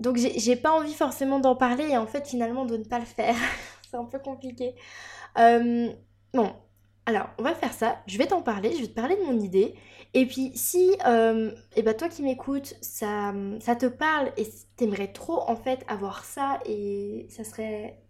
Donc 0.00 0.16
j'ai 0.18 0.56
pas 0.56 0.72
envie 0.72 0.94
forcément 0.94 1.38
d'en 1.40 1.56
parler 1.56 1.84
et 1.90 1.96
en 1.96 2.06
fait 2.06 2.26
finalement 2.26 2.66
de 2.66 2.76
ne 2.76 2.84
pas 2.84 2.98
le 2.98 3.04
faire. 3.04 3.36
c'est 3.90 3.96
un 3.96 4.04
peu 4.04 4.18
compliqué. 4.18 4.74
Euh, 5.38 5.88
bon, 6.34 6.52
alors 7.06 7.28
on 7.38 7.42
va 7.42 7.54
faire 7.54 7.72
ça. 7.72 7.98
Je 8.06 8.18
vais 8.18 8.26
t'en 8.26 8.42
parler, 8.42 8.72
je 8.74 8.82
vais 8.82 8.88
te 8.88 8.94
parler 8.94 9.16
de 9.16 9.22
mon 9.22 9.40
idée. 9.40 9.74
Et 10.14 10.26
puis 10.26 10.52
si 10.54 10.92
et 10.92 10.98
euh, 11.06 11.50
eh 11.76 11.82
ben 11.82 11.94
toi 11.94 12.08
qui 12.08 12.22
m'écoutes, 12.22 12.74
ça, 12.82 13.32
te 13.78 13.86
parle 13.86 14.32
et 14.36 14.46
t'aimerais 14.76 15.12
trop 15.12 15.40
en 15.48 15.56
fait 15.56 15.84
avoir 15.88 16.24
ça 16.24 16.60
et 16.66 17.26
ça 17.30 17.44
serait, 17.44 18.02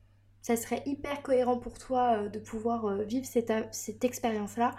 ça 0.43 0.57
serait 0.57 0.83
hyper 0.87 1.23
cohérent 1.23 1.57
pour 1.57 1.79
toi 1.79 2.19
euh, 2.19 2.29
de 2.29 2.39
pouvoir 2.39 2.97
vivre 2.99 3.27
cette, 3.27 3.53
cette 3.73 4.05
expérience-là, 4.05 4.73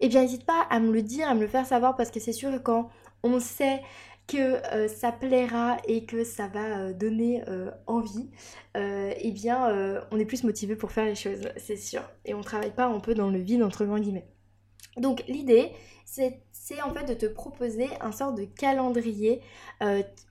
et 0.00 0.06
eh 0.06 0.08
bien 0.08 0.22
n'hésite 0.22 0.46
pas 0.46 0.66
à 0.70 0.80
me 0.80 0.92
le 0.92 1.02
dire, 1.02 1.28
à 1.28 1.34
me 1.34 1.40
le 1.40 1.46
faire 1.46 1.66
savoir 1.66 1.94
parce 1.94 2.10
que 2.10 2.20
c'est 2.20 2.32
sûr 2.32 2.50
que 2.52 2.58
quand 2.58 2.88
on 3.22 3.38
sait 3.38 3.82
que 4.30 4.64
euh, 4.72 4.86
ça 4.86 5.10
plaira 5.10 5.78
et 5.88 6.04
que 6.04 6.22
ça 6.22 6.46
va 6.46 6.78
euh, 6.78 6.92
donner 6.92 7.42
euh, 7.48 7.70
envie, 7.88 8.30
eh 8.76 9.32
bien 9.32 10.04
on 10.12 10.18
est 10.18 10.24
plus 10.24 10.44
motivé 10.44 10.76
pour 10.76 10.92
faire 10.92 11.04
les 11.04 11.16
choses, 11.16 11.48
c'est 11.56 11.76
sûr. 11.76 12.02
Et 12.24 12.34
on 12.34 12.40
travaille 12.40 12.70
pas 12.70 12.86
un 12.86 13.00
peu 13.00 13.14
dans 13.14 13.28
le 13.28 13.38
vide 13.40 13.62
entre 13.62 13.84
guillemets. 13.84 14.28
Donc 14.96 15.24
l'idée, 15.26 15.72
c'est 16.04 16.40
en 16.82 16.94
fait 16.94 17.04
de 17.04 17.14
te 17.14 17.26
proposer 17.26 17.88
un 18.00 18.12
sort 18.12 18.32
de 18.32 18.44
calendrier 18.44 19.40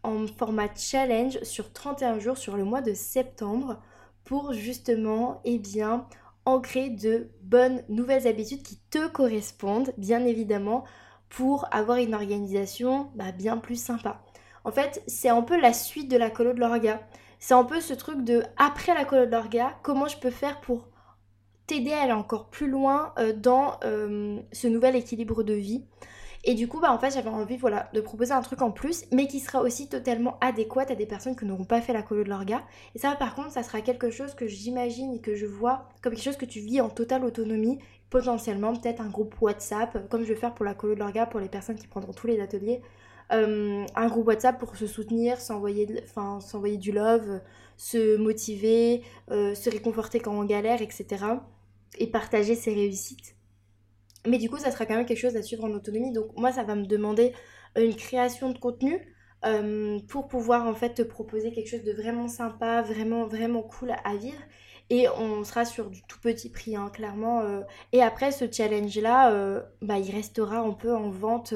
en 0.03 0.27
format 0.27 0.69
challenge 0.73 1.41
sur 1.43 1.73
31 1.73 2.19
jours 2.19 2.37
sur 2.37 2.55
le 2.55 2.63
mois 2.63 2.81
de 2.81 2.93
septembre 2.93 3.81
pour 4.23 4.53
justement, 4.53 5.41
eh 5.43 5.59
bien, 5.59 6.07
ancrer 6.45 6.89
de 6.89 7.29
bonnes 7.41 7.83
nouvelles 7.89 8.27
habitudes 8.27 8.63
qui 8.63 8.77
te 8.89 9.07
correspondent, 9.07 9.91
bien 9.97 10.25
évidemment, 10.25 10.85
pour 11.29 11.67
avoir 11.71 11.97
une 11.97 12.15
organisation 12.15 13.11
bah, 13.15 13.31
bien 13.31 13.57
plus 13.57 13.81
sympa. 13.81 14.21
En 14.63 14.71
fait, 14.71 15.01
c'est 15.07 15.29
un 15.29 15.41
peu 15.41 15.59
la 15.59 15.73
suite 15.73 16.09
de 16.09 16.17
la 16.17 16.29
colo 16.29 16.53
de 16.53 16.59
l'orga. 16.59 16.99
C'est 17.39 17.53
un 17.53 17.63
peu 17.63 17.79
ce 17.79 17.93
truc 17.93 18.23
de 18.23 18.43
après 18.57 18.93
la 18.93 19.05
colo 19.05 19.25
de 19.25 19.31
l'orga, 19.31 19.77
comment 19.81 20.07
je 20.07 20.17
peux 20.17 20.31
faire 20.31 20.59
pour 20.59 20.89
t'aider 21.67 21.93
à 21.93 22.01
aller 22.01 22.11
encore 22.11 22.49
plus 22.49 22.67
loin 22.67 23.13
euh, 23.19 23.31
dans 23.31 23.79
euh, 23.83 24.39
ce 24.51 24.67
nouvel 24.67 24.95
équilibre 24.95 25.43
de 25.43 25.53
vie. 25.53 25.85
Et 26.45 26.53
du 26.53 26.67
coup, 26.67 26.79
bah, 26.79 26.91
en 26.93 26.99
fait, 26.99 27.11
j'avais 27.11 27.29
envie 27.29 27.57
voilà, 27.57 27.89
de 27.93 28.01
proposer 28.01 28.31
un 28.31 28.41
truc 28.41 28.61
en 28.61 28.71
plus, 28.71 29.05
mais 29.11 29.27
qui 29.27 29.39
sera 29.39 29.61
aussi 29.61 29.89
totalement 29.89 30.37
adéquat 30.39 30.85
à 30.89 30.95
des 30.95 31.05
personnes 31.05 31.35
qui 31.35 31.45
n'auront 31.45 31.65
pas 31.65 31.81
fait 31.81 31.93
la 31.93 32.01
colo 32.01 32.23
de 32.23 32.29
l'orga. 32.29 32.61
Et 32.95 32.99
ça, 32.99 33.15
par 33.15 33.35
contre, 33.35 33.51
ça 33.51 33.63
sera 33.63 33.81
quelque 33.81 34.09
chose 34.09 34.33
que 34.35 34.47
j'imagine 34.47 35.13
et 35.13 35.19
que 35.19 35.35
je 35.35 35.45
vois 35.45 35.89
comme 36.01 36.13
quelque 36.13 36.23
chose 36.23 36.37
que 36.37 36.45
tu 36.45 36.59
vis 36.59 36.81
en 36.81 36.89
totale 36.89 37.25
autonomie. 37.25 37.79
Potentiellement, 38.09 38.73
peut-être 38.73 39.01
un 39.01 39.09
groupe 39.09 39.35
WhatsApp, 39.41 40.09
comme 40.09 40.23
je 40.23 40.29
vais 40.29 40.39
faire 40.39 40.53
pour 40.53 40.65
la 40.65 40.73
colo 40.73 40.95
de 40.95 40.99
l'orga 40.99 41.25
pour 41.25 41.39
les 41.39 41.49
personnes 41.49 41.77
qui 41.77 41.87
prendront 41.87 42.13
tous 42.13 42.27
les 42.27 42.39
ateliers. 42.39 42.81
Euh, 43.31 43.85
un 43.95 44.07
groupe 44.07 44.27
WhatsApp 44.27 44.57
pour 44.57 44.75
se 44.75 44.87
soutenir, 44.87 45.39
s'envoyer 45.39 45.85
du 45.85 46.91
love, 46.91 47.41
se 47.77 48.17
motiver, 48.17 49.03
euh, 49.29 49.53
se 49.53 49.69
réconforter 49.69 50.19
quand 50.19 50.33
on 50.33 50.45
galère, 50.45 50.81
etc. 50.81 51.05
Et 51.99 52.07
partager 52.07 52.55
ses 52.55 52.73
réussites. 52.73 53.35
Mais 54.27 54.37
du 54.37 54.49
coup, 54.49 54.57
ça 54.57 54.71
sera 54.71 54.85
quand 54.85 54.95
même 54.95 55.05
quelque 55.05 55.19
chose 55.19 55.35
à 55.35 55.41
suivre 55.41 55.63
en 55.63 55.71
autonomie. 55.71 56.11
Donc 56.11 56.35
moi, 56.37 56.51
ça 56.51 56.63
va 56.63 56.75
me 56.75 56.85
demander 56.85 57.33
une 57.77 57.95
création 57.95 58.51
de 58.51 58.57
contenu 58.57 59.15
euh, 59.45 59.99
pour 60.09 60.27
pouvoir 60.27 60.67
en 60.67 60.73
fait 60.73 60.95
te 60.95 61.01
proposer 61.01 61.53
quelque 61.53 61.69
chose 61.69 61.83
de 61.83 61.93
vraiment 61.93 62.27
sympa, 62.27 62.81
vraiment 62.81 63.25
vraiment 63.25 63.61
cool 63.63 63.93
à 64.03 64.15
vivre. 64.15 64.41
Et 64.89 65.07
on 65.07 65.43
sera 65.43 65.65
sur 65.65 65.89
du 65.89 66.01
tout 66.03 66.19
petit 66.19 66.49
prix, 66.49 66.75
hein, 66.75 66.89
clairement. 66.91 67.41
Euh. 67.41 67.61
Et 67.93 68.01
après, 68.01 68.31
ce 68.31 68.45
challenge-là, 68.51 69.31
euh, 69.33 69.61
bah, 69.81 69.99
il 69.99 70.11
restera 70.11 70.57
un 70.59 70.71
peu 70.73 70.93
en 70.95 71.09
vente. 71.09 71.53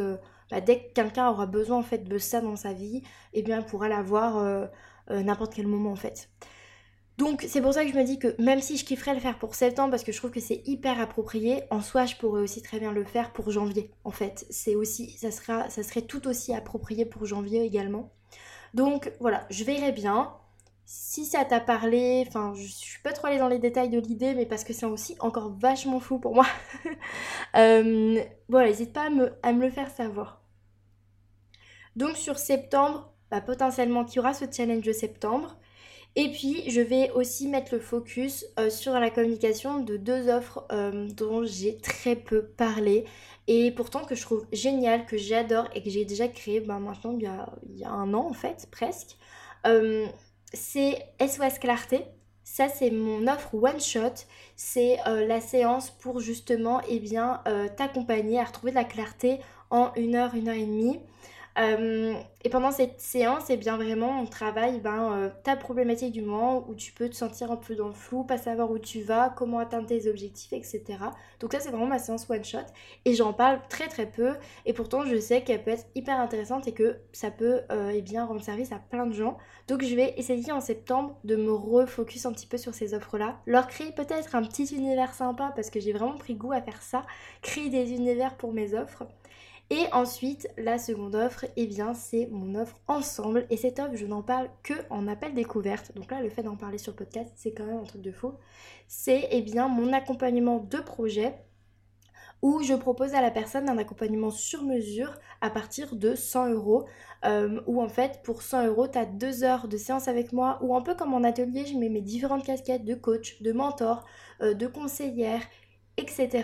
Bah, 0.52 0.62
dès 0.62 0.80
que 0.80 0.94
quelqu'un 0.94 1.30
aura 1.30 1.48
besoin 1.48 1.78
en 1.80 1.84
fait 1.84 2.04
de 2.04 2.18
ça 2.18 2.42
dans 2.42 2.56
sa 2.56 2.74
vie, 2.74 3.02
eh 3.34 3.42
bien, 3.42 3.60
il 3.60 3.66
pourra 3.66 3.90
l'avoir 3.90 4.70
n'importe 5.10 5.56
quel 5.56 5.68
moment 5.68 5.92
en 5.92 5.96
fait. 5.96 6.30
Donc 7.18 7.46
c'est 7.48 7.62
pour 7.62 7.74
ça 7.74 7.86
que 7.86 7.92
je 7.92 7.96
me 7.98 8.04
dis 8.04 8.18
que 8.18 8.36
même 8.42 8.60
si 8.60 8.76
je 8.78 8.86
kifferais 8.86 9.14
le 9.14 9.20
faire 9.20 9.38
pour 9.38 9.54
septembre 9.54 9.92
parce 9.92 10.04
que 10.04 10.12
je 10.12 10.18
trouve 10.18 10.32
que 10.32 10.40
c'est 10.40 10.62
hyper 10.66 11.00
approprié, 11.00 11.64
en 11.70 11.82
soi 11.82 12.06
je 12.06 12.16
pourrais 12.16 12.42
aussi 12.42 12.62
très 12.62 12.80
bien 12.80 12.92
le 12.92 13.04
faire 13.04 13.32
pour 13.34 13.52
janvier 13.52 13.92
en 14.04 14.12
fait. 14.12 14.46
C'est 14.50 14.76
aussi 14.76 15.12
ça 15.18 15.30
sera 15.32 15.70
ça 15.70 15.84
serait 15.84 16.02
tout 16.02 16.28
aussi 16.28 16.54
approprié 16.54 17.06
pour 17.06 17.26
janvier 17.26 17.64
également. 17.64 18.12
Donc 18.74 19.12
voilà, 19.20 19.46
je 19.52 19.64
verrai 19.64 19.92
bien. 19.92 20.34
Si 20.86 21.26
ça 21.26 21.46
t'a 21.46 21.60
parlé, 21.60 22.26
enfin 22.28 22.54
je 22.56 22.66
suis 22.68 23.02
pas 23.04 23.14
trop 23.14 23.28
allée 23.28 23.38
dans 23.38 23.48
les 23.48 23.60
détails 23.60 23.90
de 23.90 24.00
l'idée 24.00 24.34
mais 24.34 24.46
parce 24.48 24.64
que 24.64 24.74
c'est 24.74 24.86
aussi 24.88 25.16
encore 25.20 25.52
vachement 25.60 26.00
flou 26.00 26.20
pour 26.20 26.34
moi. 26.34 26.48
euh, 27.56 28.24
voilà, 28.50 28.70
n'hésite 28.70 28.92
pas 28.94 29.04
à 29.08 29.10
me, 29.10 29.34
à 29.44 29.54
me 29.54 29.62
le 29.62 29.70
faire 29.70 29.92
savoir. 29.92 30.42
Donc 31.96 32.18
sur 32.18 32.40
septembre, 32.40 33.14
bah, 33.30 33.42
potentiellement 33.42 34.04
qu'il 34.04 34.18
y 34.18 34.20
aura 34.20 34.34
ce 34.34 34.46
challenge 34.52 34.84
de 34.84 34.92
septembre. 34.94 35.58
Et 36.16 36.32
puis, 36.32 36.70
je 36.70 36.80
vais 36.80 37.10
aussi 37.12 37.48
mettre 37.48 37.74
le 37.74 37.80
focus 37.80 38.46
euh, 38.60 38.70
sur 38.70 38.94
la 38.94 39.10
communication 39.10 39.80
de 39.80 39.98
deux 39.98 40.30
offres 40.30 40.64
euh, 40.72 41.08
dont 41.10 41.44
j'ai 41.44 41.78
très 41.78 42.16
peu 42.16 42.44
parlé 42.44 43.06
et 43.48 43.72
pourtant 43.72 44.06
que 44.06 44.14
je 44.14 44.22
trouve 44.22 44.46
génial, 44.52 45.06
que 45.08 45.18
j'adore 45.18 45.68
et 45.74 45.82
que 45.82 45.90
j'ai 45.90 46.06
déjà 46.06 46.28
créé 46.28 46.62
ben, 46.62 46.80
maintenant 46.80 47.18
il 47.18 47.24
y, 47.24 47.84
a, 47.84 47.90
un 47.90 48.14
an 48.14 48.28
en 48.30 48.34
fait, 48.34 48.68
presque. 48.72 49.18
Euh, 49.66 50.06
c'est 50.54 51.04
SOS 51.20 51.58
Clarté. 51.60 52.06
Ça, 52.44 52.70
c'est 52.70 52.92
mon 52.92 53.28
offre 53.28 53.56
one 53.56 53.80
shot. 53.80 54.14
C'est 54.56 54.98
la 55.06 55.42
séance 55.42 55.90
pour 55.90 56.20
justement 56.20 56.82
eh 56.90 57.00
bien, 57.00 57.42
t'accompagner 57.78 58.38
à 58.38 58.44
retrouver 58.44 58.72
de 58.72 58.76
la 58.76 58.84
clarté 58.84 59.40
en 59.72 59.92
une 59.96 60.16
heure, 60.16 60.36
une 60.36 60.50
heure 60.50 60.56
et 60.56 60.66
demie. 60.66 61.00
Euh, 61.60 62.16
et 62.44 62.50
pendant 62.50 62.72
cette 62.72 63.00
séance, 63.00 63.50
et 63.50 63.54
eh 63.54 63.58
bien 63.58 63.78
vraiment, 63.78 64.20
on 64.22 64.26
travaille 64.26 64.80
ben, 64.80 65.14
euh, 65.14 65.30
ta 65.44 65.56
problématique 65.56 66.12
du 66.12 66.22
moment 66.22 66.66
où 66.68 66.76
tu 66.76 66.92
peux 66.92 67.08
te 67.08 67.16
sentir 67.16 67.52
un 67.52 67.56
peu 67.58 67.76
dans 67.76 67.88
le 67.88 67.94
flou, 67.94 68.24
pas 68.24 68.38
savoir 68.38 68.72
où 68.72 68.80
tu 68.80 69.02
vas, 69.02 69.30
comment 69.30 69.60
atteindre 69.60 69.88
tes 69.88 70.10
objectifs, 70.10 70.52
etc. 70.52 70.84
Donc 71.40 71.54
ça, 71.54 71.60
c'est 71.60 71.70
vraiment 71.70 71.86
ma 71.86 72.00
séance 72.00 72.28
one 72.30 72.44
shot. 72.44 72.58
Et 73.06 73.14
j'en 73.14 73.34
parle 73.34 73.60
très 73.70 73.88
très 73.88 74.08
peu. 74.08 74.34
Et 74.66 74.74
pourtant, 74.74 75.06
je 75.06 75.18
sais 75.20 75.44
qu'elle 75.44 75.64
peut 75.64 75.72
être 75.72 75.86
hyper 75.96 76.20
intéressante 76.20 76.68
et 76.68 76.74
que 76.74 76.98
ça 77.12 77.30
peut 77.30 77.62
euh, 77.72 77.92
eh 77.94 78.02
bien, 78.02 78.26
rendre 78.26 78.42
service 78.42 78.72
à 78.72 78.80
plein 78.80 79.06
de 79.06 79.14
gens. 79.14 79.38
Donc 79.68 79.84
je 79.84 79.96
vais 79.96 80.14
essayer 80.18 80.52
en 80.52 80.62
septembre 80.62 81.16
de 81.24 81.36
me 81.36 81.54
refocus 81.54 82.26
un 82.26 82.34
petit 82.34 82.48
peu 82.48 82.58
sur 82.58 82.74
ces 82.74 82.94
offres-là. 82.94 83.38
Leur 83.46 83.68
créer 83.68 83.92
peut-être 83.92 84.36
un 84.36 84.44
petit 84.44 84.76
univers 84.76 85.14
sympa 85.14 85.54
parce 85.56 85.70
que 85.70 85.80
j'ai 85.80 85.94
vraiment 85.94 86.18
pris 86.18 86.34
goût 86.34 86.52
à 86.52 86.62
faire 86.62 86.82
ça. 86.82 87.04
Créer 87.42 87.70
des 87.70 87.92
univers 87.92 88.36
pour 88.36 88.54
mes 88.54 88.74
offres. 88.74 89.04
Et 89.74 89.92
ensuite, 89.92 90.48
la 90.60 90.78
seconde 90.78 91.16
offre, 91.16 91.46
eh 91.56 91.66
bien, 91.66 91.96
c'est 91.96 92.28
mon 92.28 92.54
offre 92.54 92.80
ensemble. 92.88 93.48
Et 93.50 93.58
cette 93.58 93.80
offre, 93.80 93.96
je 93.96 94.06
n'en 94.06 94.22
parle 94.22 94.52
que 94.62 94.76
en 94.92 95.08
appel 95.08 95.34
découverte. 95.34 95.96
Donc 95.96 96.12
là, 96.12 96.22
le 96.22 96.30
fait 96.30 96.44
d'en 96.44 96.56
parler 96.56 96.78
sur 96.78 96.96
podcast, 96.96 97.32
c'est 97.36 97.54
quand 97.54 97.66
même 97.66 97.80
un 97.80 97.84
truc 97.84 98.04
de 98.04 98.12
faux. 98.12 98.36
C'est, 98.88 99.28
eh 99.32 99.42
bien, 99.42 99.68
mon 99.70 99.92
accompagnement 99.92 100.60
de 100.60 100.78
projet 100.78 101.40
où 102.44 102.62
je 102.62 102.76
propose 102.76 103.16
à 103.16 103.22
la 103.22 103.32
personne 103.32 103.68
un 103.68 103.80
accompagnement 103.80 104.30
sur 104.30 104.62
mesure 104.62 105.18
à 105.42 105.50
partir 105.50 105.96
de 105.96 106.14
100 106.14 106.52
euros. 106.52 106.86
Euh, 107.26 107.60
où 107.66 107.82
en 107.82 107.90
fait, 107.90 108.22
pour 108.24 108.44
100 108.44 108.68
euros, 108.68 108.88
tu 108.88 109.00
as 109.00 109.08
deux 109.08 109.44
heures 109.44 109.68
de 109.68 109.78
séance 109.78 110.08
avec 110.08 110.34
moi, 110.34 110.60
ou 110.62 110.76
un 110.76 110.82
peu 110.82 110.94
comme 110.94 111.16
en 111.16 111.24
atelier, 111.24 111.66
je 111.66 111.76
mets 111.76 111.90
mes 111.90 112.02
différentes 112.02 112.46
casquettes 112.46 112.86
de 112.86 112.94
coach, 112.94 113.42
de 113.42 113.52
mentor, 113.52 114.06
euh, 114.44 114.54
de 114.54 114.68
conseillère, 114.68 115.42
etc 115.98 116.44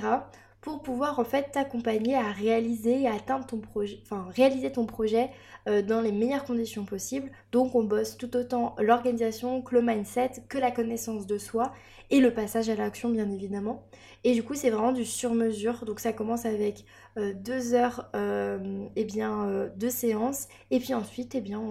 pour 0.62 0.82
pouvoir 0.82 1.20
en 1.20 1.24
fait 1.24 1.52
t'accompagner 1.52 2.16
à 2.16 2.32
réaliser 2.32 3.04
et 3.04 3.08
atteindre 3.08 3.46
ton 3.46 3.60
projet, 3.60 4.00
enfin 4.04 4.28
réaliser 4.36 4.72
ton 4.72 4.86
projet 4.86 5.30
euh, 5.68 5.82
dans 5.82 6.02
les 6.02 6.12
meilleures 6.12 6.44
conditions 6.44 6.84
possibles. 6.84 7.32
Donc 7.52 7.76
on 7.76 7.84
bosse 7.84 8.18
tout 8.18 8.36
autant 8.36 8.76
l'organisation 8.78 9.62
que 9.62 9.76
le 9.76 9.82
mindset, 9.82 10.32
que 10.50 10.58
la 10.58 10.72
connaissance 10.72 11.28
de 11.28 11.38
soi 11.38 11.72
et 12.10 12.20
le 12.20 12.34
passage 12.34 12.70
à 12.70 12.76
l'action 12.76 13.10
bien 13.10 13.30
évidemment. 13.32 13.86
Et 14.26 14.34
du 14.34 14.44
coup 14.44 14.54
c'est 14.54 14.70
vraiment 14.70 14.92
du 14.92 15.06
sur-mesure. 15.06 15.86
Donc 15.86 16.02
ça 16.02 16.12
commence 16.12 16.46
avec 16.46 16.84
euh, 17.18 17.34
deux 17.34 17.74
heures 17.74 18.10
euh, 18.16 18.86
eh 18.98 19.06
bien, 19.06 19.70
de 19.76 19.90
séance 19.90 20.48
et 20.72 20.80
puis 20.80 20.94
ensuite 20.94 21.36
eh 21.36 21.42
bien 21.42 21.62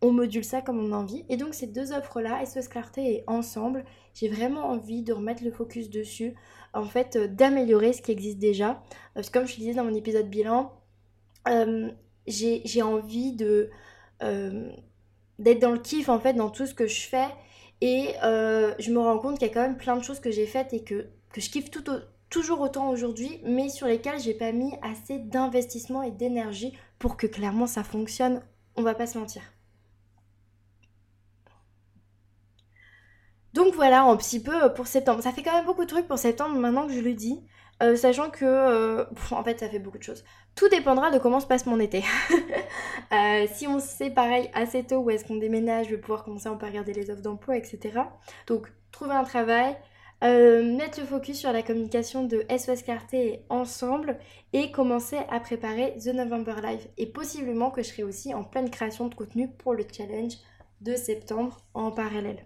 on, 0.00 0.12
module 0.12 0.44
ça 0.44 0.62
comme 0.62 0.78
on 0.78 0.92
a 0.92 0.96
envie. 0.96 1.24
Et 1.28 1.36
donc 1.36 1.54
ces 1.54 1.66
deux 1.66 1.92
offres-là, 1.92 2.46
SOS 2.46 2.68
Clarté 2.68 3.12
et 3.12 3.24
Ensemble, 3.26 3.84
j'ai 4.14 4.28
vraiment 4.28 4.68
envie 4.68 5.02
de 5.02 5.12
remettre 5.12 5.42
le 5.42 5.50
focus 5.50 5.90
dessus, 5.90 6.34
en 6.72 6.84
fait 6.84 7.16
euh, 7.16 7.28
d'améliorer 7.28 7.92
ce 7.92 8.02
qui 8.02 8.12
existe 8.12 8.38
déjà. 8.38 8.82
Que 9.14 9.30
comme 9.30 9.46
je 9.46 9.56
disais 9.56 9.74
dans 9.74 9.84
mon 9.84 9.94
épisode 9.94 10.28
bilan, 10.28 10.72
euh, 11.48 11.90
j'ai 12.26 12.82
envie 12.82 13.32
de 13.32 13.70
euh, 14.22 14.70
d'être 15.38 15.60
dans 15.60 15.72
le 15.72 15.78
kiff 15.78 16.08
en 16.08 16.20
fait 16.20 16.34
dans 16.34 16.50
tout 16.50 16.66
ce 16.66 16.74
que 16.74 16.86
je 16.86 17.00
fais. 17.00 17.28
Et 17.80 18.14
je 18.22 18.90
me 18.90 18.98
rends 18.98 19.18
compte 19.18 19.38
qu'il 19.38 19.46
y 19.46 19.50
a 19.50 19.54
quand 19.54 19.62
même 19.62 19.76
plein 19.76 19.96
de 19.96 20.02
choses 20.02 20.18
que 20.18 20.32
j'ai 20.32 20.46
faites 20.46 20.72
et 20.72 20.82
que, 20.82 21.06
je 21.36 21.48
kiffe 21.48 21.70
toujours 22.28 22.60
autant 22.60 22.90
aujourd'hui, 22.90 23.40
mais 23.44 23.68
sur 23.68 23.86
lesquelles 23.86 24.18
j'ai 24.18 24.34
pas 24.34 24.50
mis 24.50 24.72
assez 24.82 25.20
d'investissement 25.20 26.02
et 26.02 26.10
d'énergie 26.10 26.76
pour 26.98 27.16
que 27.16 27.28
clairement 27.28 27.68
ça 27.68 27.84
fonctionne. 27.84 28.42
On 28.74 28.82
va 28.82 28.94
pas 28.94 29.06
se 29.06 29.16
mentir. 29.16 29.42
Donc 33.58 33.74
voilà 33.74 34.04
un 34.04 34.16
petit 34.16 34.38
peu 34.38 34.66
euh, 34.66 34.68
pour 34.68 34.86
septembre. 34.86 35.20
Ça 35.20 35.32
fait 35.32 35.42
quand 35.42 35.52
même 35.52 35.66
beaucoup 35.66 35.82
de 35.82 35.88
trucs 35.88 36.06
pour 36.06 36.16
septembre 36.16 36.54
maintenant 36.60 36.86
que 36.86 36.92
je 36.92 37.00
le 37.00 37.12
dis. 37.12 37.42
Euh, 37.82 37.96
sachant 37.96 38.30
que, 38.30 38.44
euh, 38.44 39.04
en 39.32 39.42
fait, 39.42 39.58
ça 39.58 39.68
fait 39.68 39.80
beaucoup 39.80 39.98
de 39.98 40.02
choses. 40.04 40.24
Tout 40.54 40.68
dépendra 40.68 41.10
de 41.10 41.18
comment 41.18 41.40
se 41.40 41.46
passe 41.48 41.66
mon 41.66 41.80
été. 41.80 42.04
si 43.52 43.66
on 43.66 43.80
sait 43.80 44.10
pareil 44.10 44.48
assez 44.54 44.84
tôt 44.84 44.98
où 44.98 45.10
est-ce 45.10 45.24
qu'on 45.24 45.38
déménage, 45.38 45.86
je 45.86 45.90
vais 45.90 46.00
pouvoir 46.00 46.22
commencer 46.22 46.46
à 46.46 46.52
regarder 46.52 46.92
les 46.92 47.10
offres 47.10 47.22
d'emploi, 47.22 47.56
etc. 47.56 47.98
Donc, 48.46 48.72
trouver 48.92 49.14
un 49.14 49.24
travail, 49.24 49.76
mettre 50.22 51.00
le 51.00 51.06
focus 51.06 51.40
sur 51.40 51.52
la 51.52 51.62
communication 51.62 52.22
de 52.22 52.44
SOS 52.56 52.82
Clarté 52.82 53.42
ensemble 53.48 54.18
et 54.52 54.70
commencer 54.70 55.18
à 55.30 55.40
préparer 55.40 55.96
The 55.98 56.14
November 56.14 56.54
Live. 56.62 56.86
Et 56.96 57.06
possiblement 57.06 57.72
que 57.72 57.82
je 57.82 57.88
serai 57.88 58.04
aussi 58.04 58.34
en 58.34 58.44
pleine 58.44 58.70
création 58.70 59.08
de 59.08 59.16
contenu 59.16 59.48
pour 59.48 59.74
le 59.74 59.84
challenge 59.90 60.34
de 60.80 60.94
septembre 60.94 61.56
en 61.74 61.90
parallèle. 61.90 62.44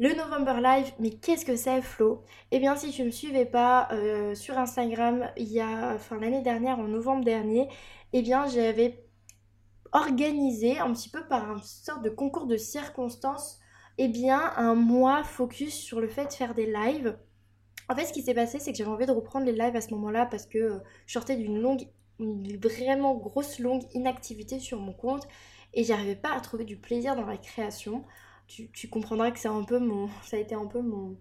Le 0.00 0.12
November 0.12 0.60
Live, 0.60 0.92
mais 0.98 1.10
qu'est-ce 1.10 1.44
que 1.44 1.54
c'est 1.54 1.80
Flo? 1.80 2.24
Eh 2.50 2.58
bien 2.58 2.74
si 2.74 2.90
tu 2.90 3.02
ne 3.02 3.06
me 3.06 3.10
suivais 3.12 3.46
pas 3.46 3.88
euh, 3.92 4.34
sur 4.34 4.58
Instagram 4.58 5.30
il 5.36 5.46
y 5.46 5.60
a 5.60 5.96
l'année 6.20 6.42
dernière 6.42 6.80
en 6.80 6.88
novembre 6.88 7.24
dernier, 7.24 7.68
eh 8.12 8.20
bien 8.20 8.44
j'avais 8.48 9.06
organisé 9.92 10.80
un 10.80 10.92
petit 10.92 11.08
peu 11.08 11.24
par 11.28 11.48
une 11.48 11.62
sorte 11.62 12.02
de 12.02 12.10
concours 12.10 12.46
de 12.46 12.56
circonstances 12.56 13.60
eh 13.98 14.08
bien 14.08 14.52
un 14.56 14.74
mois 14.74 15.22
focus 15.22 15.72
sur 15.74 16.00
le 16.00 16.08
fait 16.08 16.26
de 16.26 16.32
faire 16.32 16.54
des 16.54 16.66
lives. 16.66 17.16
En 17.88 17.94
fait 17.94 18.06
ce 18.06 18.12
qui 18.12 18.22
s'est 18.22 18.34
passé 18.34 18.58
c'est 18.58 18.72
que 18.72 18.78
j'avais 18.78 18.90
envie 18.90 19.06
de 19.06 19.12
reprendre 19.12 19.46
les 19.46 19.52
lives 19.52 19.76
à 19.76 19.80
ce 19.80 19.90
moment-là 19.94 20.26
parce 20.26 20.46
que 20.46 20.58
euh, 20.58 20.78
je 21.06 21.12
sortais 21.12 21.36
d'une 21.36 21.60
longue 21.60 21.86
une 22.18 22.56
vraiment 22.58 23.14
grosse 23.14 23.60
longue 23.60 23.84
inactivité 23.92 24.58
sur 24.58 24.80
mon 24.80 24.92
compte 24.92 25.28
et 25.72 25.84
j'arrivais 25.84 26.16
pas 26.16 26.32
à 26.32 26.40
trouver 26.40 26.64
du 26.64 26.76
plaisir 26.76 27.14
dans 27.14 27.26
la 27.26 27.36
création 27.36 28.04
tu, 28.72 28.88
comprendras 28.88 29.30
que 29.30 29.38
c'est 29.38 29.48
un 29.48 29.62
peu 29.64 29.78
mon, 29.78 30.08
ça 30.22 30.36
a 30.36 30.40
été 30.40 30.54
un 30.54 30.66
peu 30.66 30.80
mon, 30.80 31.16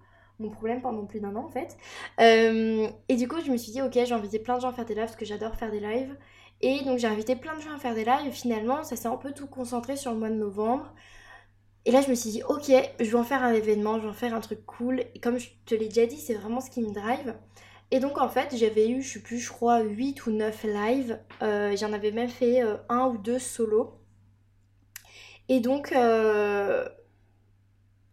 problème 0.52 0.82
pendant 0.82 1.06
plus 1.06 1.22
d'un 1.22 1.36
an 1.38 1.46
en 1.46 1.50
fait. 1.50 1.78
Euh, 2.20 2.88
et 3.08 3.16
du 3.16 3.30
coup, 3.30 3.38
je 3.46 3.50
me 3.50 3.56
suis 3.56 3.72
dit, 3.72 3.82
ok, 3.82 3.94
j'ai 3.94 4.12
invité 4.12 4.40
plein 4.40 4.58
de 4.58 4.62
gens 4.62 4.70
à 4.70 4.74
faire 4.74 4.86
des 4.86 4.94
lives 4.94 5.06
parce 5.06 5.16
que 5.16 5.26
j'adore 5.26 5.56
faire 5.56 5.72
des 5.72 5.80
lives. 5.80 6.18
Et 6.60 6.84
donc, 6.84 6.98
j'ai 7.00 7.08
invité 7.08 7.36
plein 7.36 7.56
de 7.56 7.62
gens 7.62 7.74
à 7.74 7.78
faire 7.78 7.96
des 7.96 8.04
lives. 8.04 8.32
Finalement, 8.32 8.84
ça 8.84 8.96
s'est 8.98 9.08
un 9.08 9.16
peu 9.16 9.32
tout 9.32 9.48
concentré 9.48 9.96
sur 9.96 10.12
le 10.12 10.18
mois 10.18 10.30
de 10.30 10.36
novembre. 10.36 10.94
Et 11.86 11.92
là, 11.92 12.02
je 12.02 12.10
me 12.10 12.16
suis 12.16 12.30
dit, 12.32 12.44
ok, 12.44 12.72
je 13.00 13.06
vais 13.06 13.16
en 13.16 13.24
faire 13.24 13.44
un 13.44 13.54
événement, 13.54 13.98
je 13.98 14.04
vais 14.04 14.10
en 14.10 14.14
faire 14.14 14.34
un 14.34 14.40
truc 14.40 14.66
cool. 14.66 15.02
Et 15.16 15.20
comme 15.20 15.38
je 15.38 15.50
te 15.66 15.76
l'ai 15.76 15.88
déjà 15.88 16.06
dit, 16.06 16.18
c'est 16.18 16.34
vraiment 16.34 16.62
ce 16.62 16.70
qui 16.70 16.82
me 16.82 16.94
drive. 16.94 17.36
Et 17.92 18.00
donc 18.00 18.18
en 18.20 18.30
fait, 18.30 18.56
j'avais 18.58 18.90
eu, 18.90 19.02
je 19.02 19.14
sais 19.14 19.20
plus, 19.20 19.38
je 19.38 19.52
crois 19.52 19.82
8 19.82 20.26
ou 20.26 20.32
9 20.32 20.64
lives. 20.64 21.20
Euh, 21.42 21.76
J'en 21.78 21.94
avais 21.94 22.12
même 22.12 22.30
fait 22.30 22.64
euh, 22.64 22.78
un 22.90 23.08
ou 23.08 23.18
deux 23.18 23.40
solo. 23.40 24.00
Et 25.50 25.60
donc, 25.60 25.94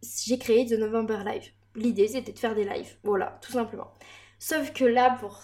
j'ai 0.03 0.39
créé 0.39 0.67
The 0.67 0.79
November 0.79 1.19
Live. 1.25 1.51
L'idée, 1.77 2.09
c'était 2.09 2.33
de 2.33 2.39
faire 2.39 2.55
des 2.55 2.65
lives. 2.65 2.97
Voilà, 3.05 3.39
tout 3.43 3.53
simplement. 3.53 3.93
Sauf 4.39 4.73
que 4.73 4.85
là, 4.85 5.17
pour 5.21 5.41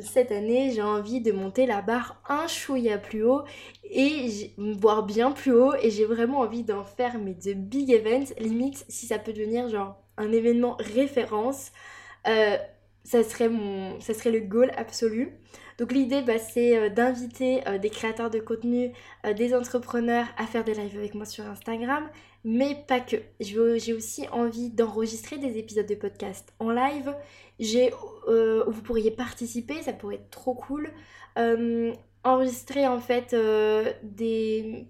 cette 0.00 0.32
année, 0.32 0.70
j'ai 0.72 0.82
envie 0.82 1.20
de 1.20 1.32
monter 1.32 1.66
la 1.66 1.82
barre 1.82 2.22
un 2.28 2.46
chouïa 2.46 2.98
plus 2.98 3.24
haut 3.24 3.42
et 3.84 4.52
voire 4.56 5.04
bien 5.04 5.32
plus 5.32 5.52
haut. 5.52 5.74
Et 5.82 5.90
j'ai 5.90 6.04
vraiment 6.04 6.38
envie 6.38 6.62
d'en 6.62 6.84
faire 6.84 7.18
mes 7.18 7.34
deux 7.34 7.54
big 7.54 7.90
events. 7.90 8.32
Limite, 8.38 8.84
si 8.88 9.06
ça 9.06 9.18
peut 9.18 9.32
devenir 9.32 9.68
genre 9.68 9.96
un 10.16 10.32
événement 10.32 10.76
référence. 10.78 11.72
Euh, 12.28 12.56
ça 13.02 13.24
serait, 13.24 13.48
mon, 13.48 13.98
ça 14.00 14.14
serait 14.14 14.30
le 14.30 14.40
goal 14.40 14.70
absolu. 14.76 15.32
Donc 15.78 15.92
l'idée, 15.92 16.20
bah, 16.20 16.38
c'est 16.38 16.76
euh, 16.76 16.88
d'inviter 16.90 17.66
euh, 17.66 17.78
des 17.78 17.88
créateurs 17.88 18.30
de 18.30 18.38
contenu, 18.38 18.92
des 19.36 19.54
entrepreneurs 19.54 20.26
à 20.36 20.46
faire 20.46 20.64
des 20.64 20.74
lives 20.74 20.96
avec 20.96 21.14
moi 21.14 21.24
sur 21.24 21.46
Instagram, 21.46 22.08
mais 22.44 22.84
pas 22.86 23.00
que. 23.00 23.16
J'ai 23.40 23.92
aussi 23.92 24.28
envie 24.28 24.70
d'enregistrer 24.70 25.38
des 25.38 25.58
épisodes 25.58 25.86
de 25.86 25.94
podcast 25.94 26.52
en 26.58 26.70
live. 26.70 27.14
Où 27.60 28.70
vous 28.70 28.82
pourriez 28.82 29.10
participer, 29.10 29.82
ça 29.82 29.92
pourrait 29.92 30.16
être 30.16 30.30
trop 30.30 30.54
cool. 30.54 30.90
enregistrer 32.24 32.86
en 32.86 33.00
fait 33.00 33.34
des, 34.02 34.86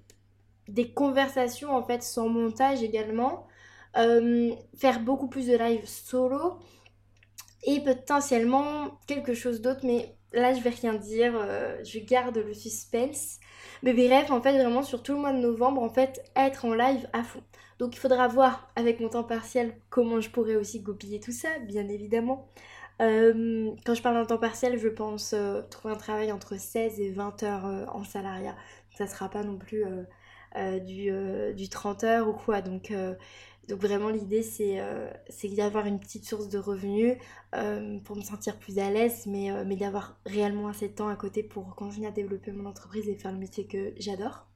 des 0.68 0.92
conversations 0.92 1.74
en 1.74 1.82
fait 1.82 2.02
sans 2.02 2.28
montage 2.28 2.82
également. 2.82 3.46
faire 3.94 5.00
beaucoup 5.00 5.28
plus 5.28 5.46
de 5.46 5.56
lives 5.56 5.86
solo 5.86 6.58
et 7.62 7.80
potentiellement 7.80 8.98
quelque 9.06 9.34
chose 9.34 9.60
d'autre, 9.60 9.80
mais 9.84 10.16
là 10.32 10.54
je 10.54 10.60
vais 10.60 10.70
rien 10.70 10.94
dire, 10.94 11.32
euh, 11.36 11.76
je 11.84 11.98
garde 11.98 12.36
le 12.36 12.54
suspense. 12.54 13.38
Mais 13.82 13.92
bref, 13.92 14.30
en 14.30 14.40
fait, 14.40 14.52
vraiment 14.52 14.82
sur 14.82 15.02
tout 15.02 15.12
le 15.14 15.18
mois 15.18 15.32
de 15.32 15.38
novembre, 15.38 15.82
en 15.82 15.88
fait, 15.88 16.22
être 16.36 16.64
en 16.64 16.74
live 16.74 17.08
à 17.12 17.22
fond. 17.22 17.42
Donc 17.78 17.96
il 17.96 17.98
faudra 17.98 18.28
voir 18.28 18.70
avec 18.76 19.00
mon 19.00 19.08
temps 19.08 19.24
partiel 19.24 19.74
comment 19.88 20.20
je 20.20 20.30
pourrais 20.30 20.56
aussi 20.56 20.80
goupiller 20.80 21.20
tout 21.20 21.32
ça, 21.32 21.48
bien 21.60 21.88
évidemment. 21.88 22.48
Euh, 23.00 23.70
quand 23.86 23.94
je 23.94 24.02
parle 24.02 24.16
d'un 24.16 24.26
temps 24.26 24.38
partiel, 24.38 24.78
je 24.78 24.88
pense 24.88 25.32
euh, 25.32 25.62
trouver 25.70 25.94
un 25.94 25.96
travail 25.96 26.32
entre 26.32 26.58
16 26.58 27.00
et 27.00 27.10
20 27.10 27.42
heures 27.42 27.94
en 27.94 28.04
salariat. 28.04 28.54
Ça 28.96 29.06
sera 29.06 29.30
pas 29.30 29.42
non 29.42 29.56
plus 29.56 29.84
du, 30.84 31.10
du, 31.54 31.68
30 31.70 32.04
heures 32.04 32.28
ou 32.28 32.34
quoi. 32.34 32.60
Donc 32.60 32.92
donc 33.70 33.80
vraiment 33.80 34.09
l'idée 34.09 34.44
euh, 34.61 35.11
c'est 35.28 35.48
d'avoir 35.54 35.87
une 35.87 36.00
petite 36.00 36.24
source 36.24 36.48
de 36.48 36.59
revenus 36.59 37.16
euh, 37.54 37.98
pour 38.00 38.16
me 38.16 38.22
sentir 38.22 38.59
plus 38.59 38.78
à 38.80 38.90
l'aise, 38.90 39.26
mais, 39.26 39.52
euh, 39.52 39.64
mais 39.64 39.76
d'avoir 39.76 40.18
réellement 40.26 40.68
assez 40.68 40.88
de 40.88 40.94
temps 40.94 41.09
à 41.09 41.14
côté 41.14 41.42
pour 41.44 41.76
continuer 41.76 42.09
à 42.09 42.11
développer 42.11 42.50
mon 42.50 42.68
entreprise 42.68 43.09
et 43.09 43.14
faire 43.14 43.33
le 43.33 43.38
métier 43.38 43.66
que 43.66 43.92
j'adore. 43.96 44.46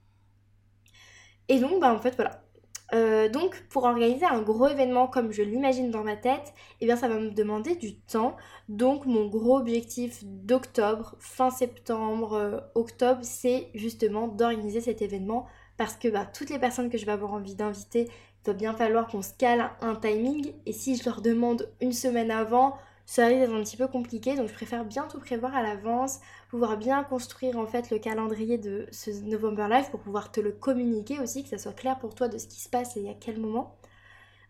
Et 1.47 1.59
donc 1.59 1.79
bah 1.79 1.93
en 1.93 1.99
fait 1.99 2.15
voilà. 2.15 3.29
donc 3.29 3.65
pour 3.69 3.83
organiser 3.83 4.25
un 4.25 4.41
gros 4.41 4.67
événement 4.67 5.07
comme 5.07 5.31
je 5.31 5.43
l'imagine 5.43 5.91
dans 5.91 6.03
ma 6.03 6.17
tête, 6.17 6.53
eh 6.81 6.85
bien 6.85 6.95
ça 6.97 7.07
va 7.07 7.17
me 7.17 7.29
demander 7.29 7.75
du 7.75 7.95
temps. 7.95 8.35
Donc 8.67 9.05
mon 9.05 9.27
gros 9.27 9.59
objectif 9.59 10.23
d'octobre, 10.23 11.15
fin 11.19 11.51
septembre, 11.51 12.69
octobre, 12.73 13.21
c'est 13.23 13.69
justement 13.75 14.27
d'organiser 14.27 14.81
cet 14.81 15.01
événement 15.01 15.47
parce 15.77 15.95
que 15.95 16.07
bah, 16.07 16.25
toutes 16.25 16.49
les 16.49 16.59
personnes 16.59 16.89
que 16.89 16.97
je 16.97 17.05
vais 17.05 17.11
avoir 17.11 17.33
envie 17.33 17.55
d'inviter 17.55 18.09
va 18.45 18.53
bien 18.53 18.73
falloir 18.73 19.07
qu'on 19.07 19.21
se 19.21 19.33
cale 19.33 19.71
un 19.81 19.95
timing. 19.95 20.53
Et 20.65 20.73
si 20.73 20.95
je 20.95 21.05
leur 21.05 21.21
demande 21.21 21.69
une 21.81 21.93
semaine 21.93 22.31
avant, 22.31 22.77
ça 23.05 23.27
risque 23.27 23.39
d'être 23.39 23.53
un 23.53 23.63
petit 23.63 23.77
peu 23.77 23.87
compliqué. 23.87 24.35
Donc 24.35 24.47
je 24.49 24.53
préfère 24.53 24.85
bien 24.85 25.07
tout 25.07 25.19
prévoir 25.19 25.55
à 25.55 25.61
l'avance, 25.61 26.19
pouvoir 26.49 26.77
bien 26.77 27.03
construire 27.03 27.57
en 27.57 27.67
fait 27.67 27.91
le 27.91 27.99
calendrier 27.99 28.57
de 28.57 28.87
ce 28.91 29.11
November 29.23 29.67
Live 29.69 29.89
pour 29.91 29.99
pouvoir 29.99 30.31
te 30.31 30.39
le 30.39 30.51
communiquer 30.51 31.19
aussi, 31.19 31.43
que 31.43 31.49
ça 31.49 31.57
soit 31.57 31.73
clair 31.73 31.99
pour 31.99 32.15
toi 32.15 32.27
de 32.27 32.37
ce 32.37 32.47
qui 32.47 32.59
se 32.59 32.69
passe 32.69 32.97
et 32.97 33.09
à 33.09 33.13
quel 33.13 33.39
moment. 33.39 33.75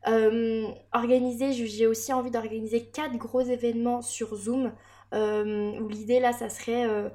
Euh, 0.07 0.67
organiser, 0.93 1.51
j'ai 1.51 1.87
aussi 1.87 2.13
envie 2.13 2.31
d'organiser 2.31 2.85
quatre 2.85 3.17
gros 3.17 3.41
événements 3.41 4.01
sur 4.01 4.35
Zoom. 4.35 4.71
Euh, 5.13 5.79
où 5.79 5.87
l'idée 5.87 6.19
là, 6.19 6.33
ça 6.33 6.49
serait. 6.49 6.85
Euh, 6.87 7.09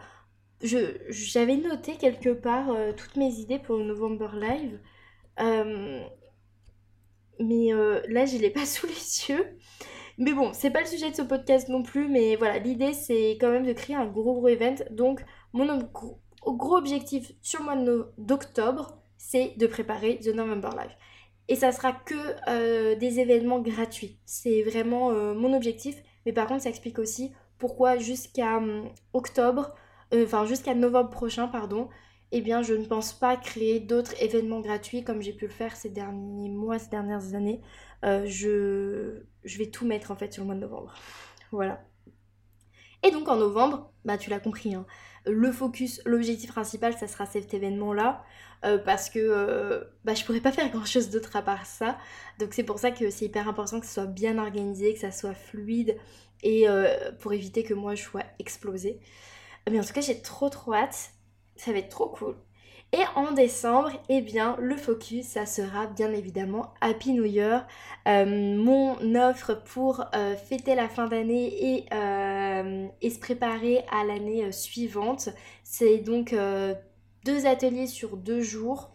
j'avais 0.62 1.56
noté 1.56 1.96
quelque 1.96 2.30
part 2.30 2.66
toutes 2.96 3.16
mes 3.16 3.32
idées 3.38 3.58
pour 3.58 3.76
le 3.78 3.84
November 3.84 4.28
Live 4.34 4.78
mais 7.40 7.72
euh, 7.72 8.00
là 8.08 8.26
je 8.26 8.36
l'ai 8.36 8.50
pas 8.50 8.66
sous 8.66 8.86
les 8.86 9.28
yeux. 9.28 9.46
Mais 10.18 10.34
bon, 10.34 10.52
c'est 10.52 10.70
pas 10.70 10.80
le 10.80 10.86
sujet 10.86 11.10
de 11.10 11.16
ce 11.16 11.22
podcast 11.22 11.68
non 11.68 11.82
plus, 11.82 12.06
mais 12.06 12.36
voilà, 12.36 12.58
l'idée 12.58 12.92
c'est 12.92 13.38
quand 13.40 13.50
même 13.50 13.66
de 13.66 13.72
créer 13.72 13.96
un 13.96 14.06
gros 14.06 14.34
gros 14.34 14.48
event. 14.48 14.76
Donc 14.90 15.24
mon 15.52 15.66
gros, 16.44 16.76
objectif 16.76 17.32
sur 17.40 17.60
le 17.60 17.64
mois 17.64 18.06
d'octobre, 18.18 18.98
c'est 19.16 19.54
de 19.56 19.66
préparer 19.66 20.18
The 20.18 20.34
November 20.34 20.70
Live. 20.76 20.92
Et 21.48 21.56
ça 21.56 21.72
sera 21.72 21.92
que 21.92 22.14
euh, 22.48 22.94
des 22.96 23.18
événements 23.18 23.60
gratuits. 23.60 24.20
C'est 24.24 24.62
vraiment 24.62 25.10
euh, 25.10 25.34
mon 25.34 25.54
objectif. 25.54 25.96
Mais 26.26 26.32
par 26.32 26.46
contre, 26.46 26.62
ça 26.62 26.68
explique 26.68 26.98
aussi 26.98 27.32
pourquoi 27.58 27.96
jusqu'à 27.96 28.58
hum, 28.58 28.88
octobre, 29.14 29.74
enfin 30.14 30.44
jusqu'à 30.44 30.74
novembre 30.74 31.10
prochain, 31.10 31.48
pardon, 31.48 31.88
eh 32.32 32.40
bien 32.40 32.62
je 32.62 32.74
ne 32.74 32.84
pense 32.84 33.12
pas 33.12 33.36
créer 33.36 33.80
d'autres 33.80 34.14
événements 34.22 34.60
gratuits 34.60 35.02
comme 35.04 35.20
j'ai 35.20 35.32
pu 35.32 35.46
le 35.46 35.52
faire 35.52 35.74
ces 35.76 35.90
derniers 35.90 36.48
mois, 36.48 36.78
ces 36.78 36.90
dernières 36.90 37.34
années. 37.34 37.60
Euh, 38.04 38.24
je, 38.26 39.22
vais 39.58 39.66
tout 39.66 39.86
mettre 39.86 40.10
en 40.10 40.16
fait 40.16 40.32
sur 40.32 40.42
le 40.42 40.46
mois 40.46 40.54
de 40.54 40.60
novembre. 40.60 40.94
Voilà. 41.50 41.84
Et 43.02 43.10
donc 43.10 43.28
en 43.28 43.36
novembre, 43.36 43.92
bah 44.04 44.18
tu 44.18 44.30
l'as 44.30 44.40
compris, 44.40 44.74
hein, 44.74 44.86
le 45.26 45.50
focus, 45.50 46.00
l'objectif 46.04 46.52
principal, 46.52 46.92
ça 46.94 47.08
sera 47.08 47.26
cet 47.26 47.52
événement-là. 47.54 48.24
Euh, 48.62 48.76
parce 48.76 49.08
que 49.08 49.18
euh, 49.18 49.84
bah, 50.04 50.12
je 50.12 50.22
pourrais 50.24 50.42
pas 50.42 50.52
faire 50.52 50.70
grand 50.70 50.84
chose 50.84 51.10
d'autre 51.10 51.34
à 51.34 51.42
part 51.42 51.66
ça. 51.66 51.98
Donc 52.38 52.52
c'est 52.52 52.62
pour 52.62 52.78
ça 52.78 52.90
que 52.90 53.10
c'est 53.10 53.24
hyper 53.24 53.48
important 53.48 53.80
que 53.80 53.86
ce 53.86 53.94
soit 53.94 54.06
bien 54.06 54.38
organisé, 54.38 54.92
que 54.94 55.00
ça 55.00 55.10
soit 55.10 55.34
fluide 55.34 55.96
et 56.42 56.66
pour 57.18 57.34
éviter 57.34 57.64
que 57.64 57.74
moi 57.74 57.94
je 57.94 58.02
sois 58.02 58.22
explosée. 58.38 58.98
Mais 59.70 59.78
en 59.78 59.84
tout 59.84 59.92
cas, 59.92 60.00
j'ai 60.00 60.22
trop 60.22 60.48
trop 60.48 60.72
hâte 60.72 61.12
ça 61.60 61.72
va 61.72 61.78
être 61.78 61.90
trop 61.90 62.08
cool. 62.08 62.36
Et 62.92 63.04
en 63.14 63.30
décembre, 63.32 63.90
eh 64.08 64.20
bien, 64.20 64.56
le 64.58 64.76
focus, 64.76 65.24
ça 65.26 65.46
sera 65.46 65.86
bien 65.86 66.12
évidemment 66.12 66.74
Happy 66.80 67.12
New 67.12 67.24
Year, 67.24 67.64
euh, 68.08 68.56
mon 68.56 68.96
offre 69.14 69.54
pour 69.54 70.04
euh, 70.14 70.34
fêter 70.34 70.74
la 70.74 70.88
fin 70.88 71.06
d'année 71.06 71.76
et, 71.76 71.84
euh, 71.94 72.88
se 73.00 73.18
préparer 73.20 73.84
à 73.92 74.04
l'année 74.04 74.50
suivante. 74.50 75.28
C'est 75.62 75.98
donc 75.98 76.34
deux 77.24 77.46
ateliers 77.46 77.86
sur 77.86 78.16
deux 78.16 78.40
jours 78.40 78.90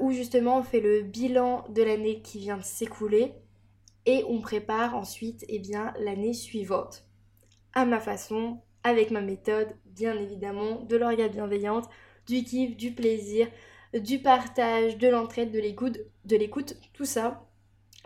où 0.00 0.12
justement 0.12 0.58
on 0.58 0.62
fait 0.62 0.80
le 0.80 1.02
bilan 1.02 1.64
de 1.70 1.82
l'année 1.82 2.20
qui 2.20 2.38
vient 2.38 2.58
de 2.58 2.62
s'écouler 2.62 3.32
et 4.04 4.24
on 4.28 4.40
prépare 4.40 4.94
ensuite 4.94 5.44
eh 5.48 5.58
bien, 5.58 5.94
l'année 5.98 6.34
suivante. 6.34 7.04
À 7.72 7.84
ma 7.84 7.98
façon, 7.98 8.60
avec 8.86 9.10
ma 9.10 9.20
méthode, 9.20 9.68
bien 9.86 10.16
évidemment, 10.16 10.80
de 10.88 10.96
l'orga 10.96 11.28
bienveillante, 11.28 11.88
du 12.26 12.44
kiff, 12.44 12.76
du 12.76 12.92
plaisir, 12.92 13.48
du 13.94 14.18
partage, 14.20 14.96
de 14.96 15.08
l'entraide, 15.08 15.50
de 15.50 16.36
l'écoute, 16.36 16.76
tout 16.92 17.04
ça. 17.04 17.44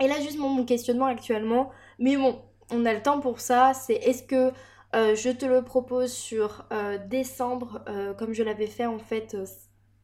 Et 0.00 0.08
là, 0.08 0.18
juste 0.20 0.38
mon, 0.38 0.64
questionnement 0.64 1.06
actuellement, 1.06 1.70
mais 1.98 2.16
bon, 2.16 2.40
on 2.70 2.86
a 2.86 2.94
le 2.94 3.02
temps 3.02 3.20
pour 3.20 3.40
ça, 3.40 3.74
c'est 3.74 3.94
est-ce 3.94 4.22
que 4.22 4.52
euh, 4.94 5.14
je 5.14 5.30
te 5.30 5.44
le 5.44 5.62
propose 5.62 6.12
sur 6.12 6.66
euh, 6.72 6.98
décembre, 7.06 7.82
euh, 7.88 8.14
comme 8.14 8.32
je 8.32 8.42
l'avais 8.42 8.66
fait 8.66 8.86
en 8.86 8.98
fait 8.98 9.36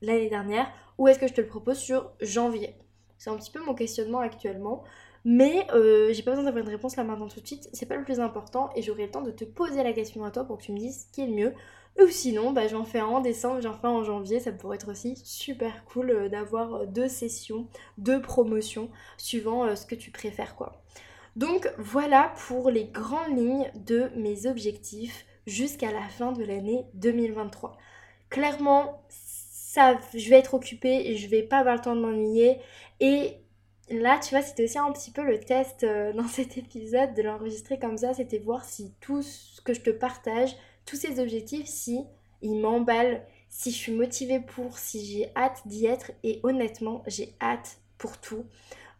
l'année 0.02 0.28
dernière, 0.28 0.70
ou 0.98 1.08
est-ce 1.08 1.18
que 1.18 1.26
je 1.26 1.32
te 1.32 1.40
le 1.40 1.46
propose 1.46 1.78
sur 1.78 2.12
janvier? 2.20 2.76
C'est 3.16 3.30
un 3.30 3.36
petit 3.36 3.50
peu 3.50 3.64
mon 3.64 3.74
questionnement 3.74 4.20
actuellement. 4.20 4.84
Mais 5.28 5.66
euh, 5.74 6.12
j'ai 6.12 6.22
pas 6.22 6.30
besoin 6.30 6.44
d'avoir 6.44 6.62
une 6.62 6.70
réponse 6.70 6.94
là 6.94 7.02
maintenant 7.02 7.26
tout 7.26 7.40
de 7.40 7.46
suite, 7.46 7.68
c'est 7.72 7.86
pas 7.86 7.96
le 7.96 8.04
plus 8.04 8.20
important 8.20 8.70
et 8.76 8.82
j'aurai 8.82 9.06
le 9.06 9.10
temps 9.10 9.22
de 9.22 9.32
te 9.32 9.42
poser 9.42 9.82
la 9.82 9.92
question 9.92 10.24
à 10.24 10.30
toi 10.30 10.44
pour 10.44 10.56
que 10.56 10.62
tu 10.62 10.70
me 10.70 10.78
dises 10.78 11.08
ce 11.08 11.12
qui 11.12 11.22
est 11.22 11.26
le 11.26 11.34
mieux. 11.34 11.52
Ou 12.00 12.06
sinon, 12.06 12.52
bah, 12.52 12.68
j'en 12.68 12.84
fais 12.84 13.00
un 13.00 13.06
en 13.06 13.20
décembre, 13.20 13.60
j'en 13.60 13.74
fais 13.74 13.88
un 13.88 13.90
en 13.90 14.04
janvier, 14.04 14.38
ça 14.38 14.52
pourrait 14.52 14.76
être 14.76 14.88
aussi 14.88 15.16
super 15.24 15.84
cool 15.86 16.10
euh, 16.10 16.28
d'avoir 16.28 16.74
euh, 16.74 16.86
deux 16.86 17.08
sessions, 17.08 17.66
deux 17.98 18.22
promotions, 18.22 18.88
suivant 19.18 19.74
ce 19.74 19.84
que 19.84 19.96
tu 19.96 20.12
préfères 20.12 20.54
quoi. 20.54 20.80
Donc 21.34 21.72
voilà 21.76 22.32
pour 22.46 22.70
les 22.70 22.84
grandes 22.84 23.36
lignes 23.36 23.68
de 23.74 24.10
mes 24.14 24.46
objectifs 24.46 25.26
jusqu'à 25.48 25.90
la 25.90 26.02
fin 26.02 26.30
de 26.30 26.44
l'année 26.44 26.86
2023. 26.94 27.76
Clairement, 28.30 29.02
ça, 29.08 29.98
je 30.14 30.30
vais 30.30 30.38
être 30.38 30.54
occupée 30.54 31.16
je 31.16 31.26
vais 31.26 31.42
pas 31.42 31.58
avoir 31.58 31.74
le 31.74 31.80
temps 31.80 31.96
de 31.96 32.00
m'ennuyer 32.00 32.58
et 33.00 33.38
là, 33.90 34.18
tu 34.18 34.30
vois, 34.30 34.42
c'était 34.42 34.64
aussi 34.64 34.78
un 34.78 34.92
petit 34.92 35.10
peu 35.10 35.22
le 35.22 35.38
test 35.38 35.84
euh, 35.84 36.12
dans 36.12 36.28
cet 36.28 36.58
épisode 36.58 37.14
de 37.14 37.22
l'enregistrer 37.22 37.78
comme 37.78 37.96
ça, 37.96 38.14
c'était 38.14 38.38
voir 38.38 38.64
si 38.64 38.92
tout 39.00 39.22
ce 39.22 39.60
que 39.60 39.74
je 39.74 39.80
te 39.80 39.90
partage, 39.90 40.56
tous 40.84 40.96
ces 40.96 41.20
objectifs, 41.20 41.66
si 41.66 42.04
ils 42.42 42.60
m'emballent, 42.60 43.22
si 43.48 43.70
je 43.70 43.76
suis 43.76 43.92
motivée 43.92 44.40
pour, 44.40 44.78
si 44.78 45.04
j'ai 45.04 45.30
hâte 45.36 45.62
d'y 45.66 45.86
être. 45.86 46.12
Et 46.22 46.40
honnêtement, 46.42 47.02
j'ai 47.06 47.34
hâte 47.40 47.78
pour 47.98 48.18
tout. 48.18 48.44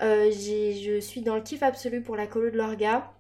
Euh, 0.03 0.31
je 0.31 1.01
suis 1.01 1.22
dans 1.22 1.37
le 1.37 1.42
kiff 1.42 1.62
absolu 1.62 2.03
pour 2.03 2.16
la 2.16 2.27
colo 2.27 2.51
de 2.51 2.57
l'orga. 2.57 3.12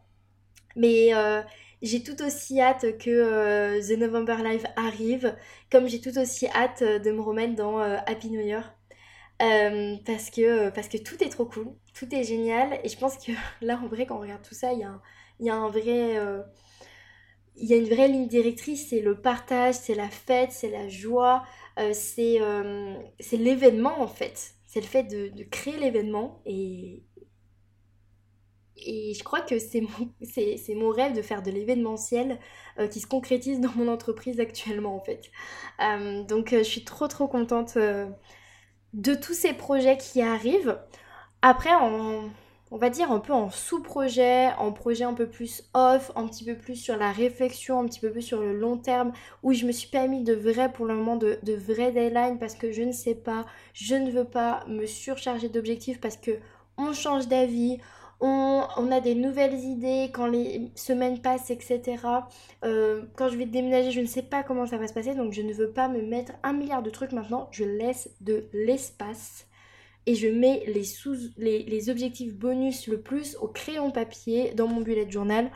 Mais 0.76 1.14
euh, 1.14 1.42
j'ai 1.82 2.02
tout 2.02 2.22
aussi 2.22 2.60
hâte 2.60 2.98
que 2.98 3.80
The 3.80 3.98
November 3.98 4.36
Live 4.42 4.66
arrive, 4.76 5.34
comme 5.70 5.86
j'ai 5.88 6.00
tout 6.00 6.18
aussi 6.18 6.46
hâte 6.48 6.82
de 6.82 7.10
me 7.10 7.20
remettre 7.20 7.54
dans 7.54 7.78
Happy 7.78 8.30
New 8.30 8.40
Year. 8.40 8.75
Parce, 9.38 10.30
que, 10.30 10.70
parce 10.70 10.88
que 10.88 10.98
tout 10.98 11.22
est 11.22 11.28
trop 11.28 11.46
cool, 11.46 11.68
tout 11.94 12.12
est 12.14 12.24
génial. 12.24 12.80
Et 12.84 12.88
je 12.88 12.98
pense 12.98 13.16
que 13.18 13.32
là, 13.60 13.80
en 13.82 13.88
vrai, 13.88 14.06
quand 14.06 14.16
on 14.16 14.20
regarde 14.20 14.42
tout 14.42 14.54
ça, 14.54 14.72
il 14.72 14.80
y 14.80 14.84
a 14.84 15.00
y 15.38 15.50
a 15.50 15.54
un 15.54 15.68
vrai 15.68 16.16
il 17.56 17.68
y 17.68 17.74
a 17.74 17.76
une 17.76 17.88
vraie 17.88 18.08
ligne 18.08 18.28
directrice, 18.28 18.88
c'est 18.90 19.00
le 19.00 19.20
partage, 19.20 19.74
c'est 19.74 19.94
la 19.94 20.08
fête, 20.08 20.52
c'est 20.52 20.70
la 20.70 20.88
joie, 20.88 21.44
euh, 21.78 21.92
euh, 22.18 22.94
c'est 23.20 23.36
l'événement 23.36 24.00
en 24.00 24.08
fait. 24.08 24.54
C'est 24.66 24.80
le 24.80 24.86
fait 24.86 25.04
de, 25.04 25.42
créer 25.44 25.78
l'événement 25.78 26.42
et, 26.44 27.02
et 28.76 29.14
je 29.14 29.24
crois 29.24 29.40
que 29.40 29.58
c'est 29.58 29.80
mon, 29.80 30.10
mon 30.74 30.90
rêve 30.90 31.14
de 31.14 31.22
faire 31.22 31.42
de 31.42 31.50
l'événementiel 31.50 32.38
euh, 32.78 32.88
qui 32.88 33.00
se 33.00 33.06
concrétise 33.06 33.60
dans 33.60 33.72
mon 33.72 33.88
entreprise 33.88 34.38
actuellement 34.38 34.94
en 34.94 35.00
fait. 35.00 35.30
donc 36.28 36.50
je 36.50 36.62
suis 36.62 36.84
trop 36.84 37.08
trop 37.08 37.26
contente 37.26 37.78
de 38.96 39.14
tous 39.14 39.34
ces 39.34 39.52
projets 39.52 39.98
qui 39.98 40.22
arrivent. 40.22 40.78
Après, 41.42 41.70
on 41.74 42.76
va 42.76 42.90
dire 42.90 43.12
un 43.12 43.20
peu 43.20 43.32
en 43.32 43.50
sous-projet, 43.50 44.48
en 44.58 44.72
projet 44.72 45.04
un 45.04 45.12
peu 45.12 45.28
plus 45.28 45.62
off, 45.74 46.10
un 46.16 46.26
petit 46.26 46.44
peu 46.44 46.56
plus 46.56 46.76
sur 46.76 46.96
la 46.96 47.12
réflexion, 47.12 47.78
un 47.78 47.86
petit 47.86 48.00
peu 48.00 48.10
plus 48.10 48.22
sur 48.22 48.40
le 48.40 48.58
long 48.58 48.78
terme, 48.78 49.12
où 49.42 49.52
je 49.52 49.66
me 49.66 49.72
suis 49.72 49.88
pas 49.88 50.08
mis 50.08 50.24
de 50.24 50.32
vrai 50.32 50.72
pour 50.72 50.86
le 50.86 50.94
moment, 50.94 51.16
de, 51.16 51.38
de 51.42 51.52
vrais 51.52 51.92
deadlines 51.92 52.38
parce 52.38 52.54
que 52.54 52.72
je 52.72 52.82
ne 52.82 52.92
sais 52.92 53.14
pas, 53.14 53.44
je 53.74 53.94
ne 53.94 54.10
veux 54.10 54.24
pas 54.24 54.64
me 54.66 54.86
surcharger 54.86 55.48
d'objectifs 55.48 56.00
parce 56.00 56.16
que 56.16 56.32
on 56.78 56.92
change 56.92 57.28
d'avis, 57.28 57.78
on, 58.20 58.90
a 58.90 59.00
des 59.00 59.14
nouvelles 59.14 59.58
idées 59.58 60.10
quand 60.12 60.26
les 60.26 60.70
semaines 60.74 61.20
passent, 61.20 61.50
etc. 61.50 61.96
Euh, 62.64 63.02
quand 63.14 63.28
je 63.28 63.36
vais 63.36 63.46
déménager, 63.46 63.90
je 63.90 64.00
ne 64.00 64.06
sais 64.06 64.22
pas 64.22 64.42
comment 64.42 64.66
ça 64.66 64.78
va 64.78 64.88
se 64.88 64.94
passer, 64.94 65.14
donc 65.14 65.32
je 65.32 65.42
ne 65.42 65.52
veux 65.52 65.70
pas 65.70 65.88
me 65.88 66.00
mettre 66.00 66.32
un 66.42 66.52
milliard 66.52 66.82
de 66.82 66.90
trucs 66.90 67.12
maintenant, 67.12 67.48
je 67.52 67.64
laisse 67.64 68.10
de 68.20 68.46
l'espace 68.52 69.46
et 70.06 70.14
je 70.14 70.28
mets 70.28 70.64
les, 70.66 71.90
objectifs 71.90 72.34
bonus 72.34 72.86
le 72.86 73.00
plus 73.00 73.36
au 73.36 73.48
crayon 73.48 73.90
papier 73.90 74.54
dans 74.54 74.68
mon 74.68 74.80
bullet 74.80 75.10
journal. 75.10 75.50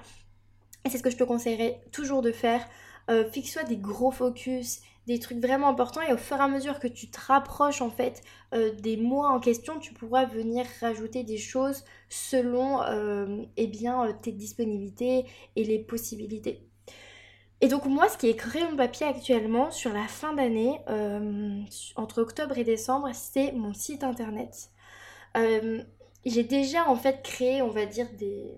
Et 0.85 0.91
c'est 0.91 0.99
ce 0.99 1.03
que 1.03 1.11
je 1.11 1.17
te 1.17 1.25
conseillerais 1.25 1.81
toujours 1.93 2.21
de 2.21 2.33
faire. 2.33 2.67
Euh, 3.11 3.31
fixe-toi 3.31 3.63
des 3.65 3.77
gros 3.77 4.11
focus, 4.11 4.81
des 5.07 5.19
trucs 5.19 5.39
vraiment 5.39 5.69
importants 5.69 6.03
et 6.03 6.13
au 6.13 6.17
fur 6.17 6.37
et 6.37 6.41
à 6.41 6.49
mesure 6.49 6.79
que 6.79 6.89
tu 6.89 7.11
te 7.11 7.19
rapproches 7.21 7.83
en 7.83 7.91
fait 7.91 8.23
euh, 8.55 8.73
des 8.73 8.97
mois 8.97 9.31
en 9.31 9.41
question, 9.41 9.79
tu 9.79 9.93
pourras 9.93 10.27
venir 10.27 10.67
rajouter 10.81 11.25
des 11.25 11.39
choses 11.39 11.85
selon 12.09 12.83
euh, 12.83 13.43
eh 13.57 13.67
bien, 13.67 14.13
tes 14.23 14.33
disponibilités 14.33 15.25
et 15.57 15.65
les 15.65 15.79
possibilités. 15.79 16.71
Et 17.61 17.69
donc 17.69 17.85
moi, 17.85 18.09
ce 18.09 18.17
qui 18.17 18.29
est 18.29 18.37
crayon 18.37 18.75
papier 18.77 19.07
actuellement 19.07 19.71
sur 19.71 19.93
la 19.93 20.07
fin 20.07 20.33
d'année, 20.33 20.81
euh, 20.89 21.61
entre 21.97 22.23
octobre 22.23 22.57
et 22.57 22.65
décembre, 22.65 23.11
c'est 23.13 23.53
mon 23.53 23.75
site 23.75 24.03
internet. 24.03 24.71
Euh, 25.37 25.83
j'ai 26.25 26.43
déjà 26.43 26.89
en 26.89 26.97
fait 26.97 27.23
créé, 27.23 27.61
on 27.61 27.69
va 27.69 27.85
dire, 27.85 28.07
des, 28.19 28.55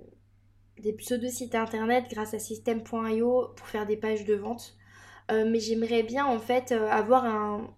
des 0.79 0.93
pseudo-sites 0.93 1.57
internet 1.57 2.07
grâce 2.11 2.35
à 2.35 2.39
System.io 2.39 3.49
pour 3.57 3.67
faire 3.67 3.87
des 3.87 3.97
pages 3.97 4.25
de 4.25 4.35
vente. 4.35 4.77
Euh, 5.31 5.45
mais 5.49 5.61
j'aimerais 5.61 6.03
bien 6.03 6.27
en 6.27 6.39
fait 6.39 6.73
avoir 6.73 7.25
un, 7.25 7.71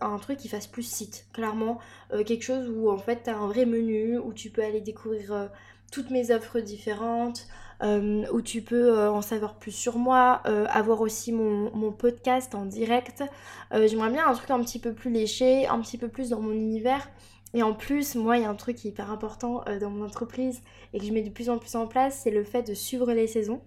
un, 0.00 0.18
truc 0.18 0.38
qui 0.38 0.48
fasse 0.48 0.66
plus 0.66 0.82
site, 0.82 1.26
clairement. 1.32 1.78
quelque 2.10 2.42
chose 2.42 2.68
où 2.68 2.90
en 2.90 2.98
fait 2.98 3.24
tu 3.24 3.30
as 3.30 3.36
un 3.36 3.46
vrai 3.46 3.66
menu, 3.66 4.18
où 4.18 4.32
tu 4.32 4.50
peux 4.50 4.62
aller 4.62 4.80
découvrir 4.80 5.50
toutes 5.92 6.10
mes 6.10 6.30
offres 6.32 6.60
différentes, 6.60 7.46
euh, 7.82 8.24
où 8.32 8.40
tu 8.40 8.62
peux 8.62 8.96
euh, 8.96 9.10
en 9.10 9.22
savoir 9.22 9.56
plus 9.58 9.72
sur 9.72 9.98
moi, 9.98 10.40
euh, 10.46 10.66
avoir 10.70 11.00
aussi 11.00 11.32
mon, 11.32 11.92
podcast 11.92 12.54
en 12.54 12.64
direct. 12.64 13.22
J'aimerais 13.72 14.10
bien 14.10 14.26
un 14.26 14.34
truc 14.34 14.50
un 14.50 14.60
petit 14.60 14.78
peu 14.78 14.92
plus 14.92 15.10
léché, 15.10 15.66
un 15.66 15.80
petit 15.80 15.98
peu 15.98 16.08
plus 16.08 16.30
dans 16.30 16.40
mon 16.40 16.52
univers. 16.52 17.08
Et 17.54 17.62
en 17.62 17.74
plus, 17.74 18.14
moi, 18.14 18.38
il 18.38 18.42
y 18.42 18.46
a 18.46 18.50
un 18.50 18.54
truc 18.54 18.76
qui 18.76 18.88
est 18.88 18.90
hyper 18.92 19.10
important 19.10 19.62
dans 19.80 19.90
mon 19.90 20.04
entreprise 20.04 20.62
et 20.92 20.98
que 20.98 21.04
je 21.04 21.12
mets 21.12 21.22
de 21.22 21.30
plus 21.30 21.50
en 21.50 21.58
plus 21.58 21.74
en 21.74 21.86
place, 21.86 22.20
c'est 22.22 22.30
le 22.30 22.44
fait 22.44 22.62
de 22.62 22.72
suivre 22.74 23.12
les 23.12 23.26
saisons. 23.26 23.60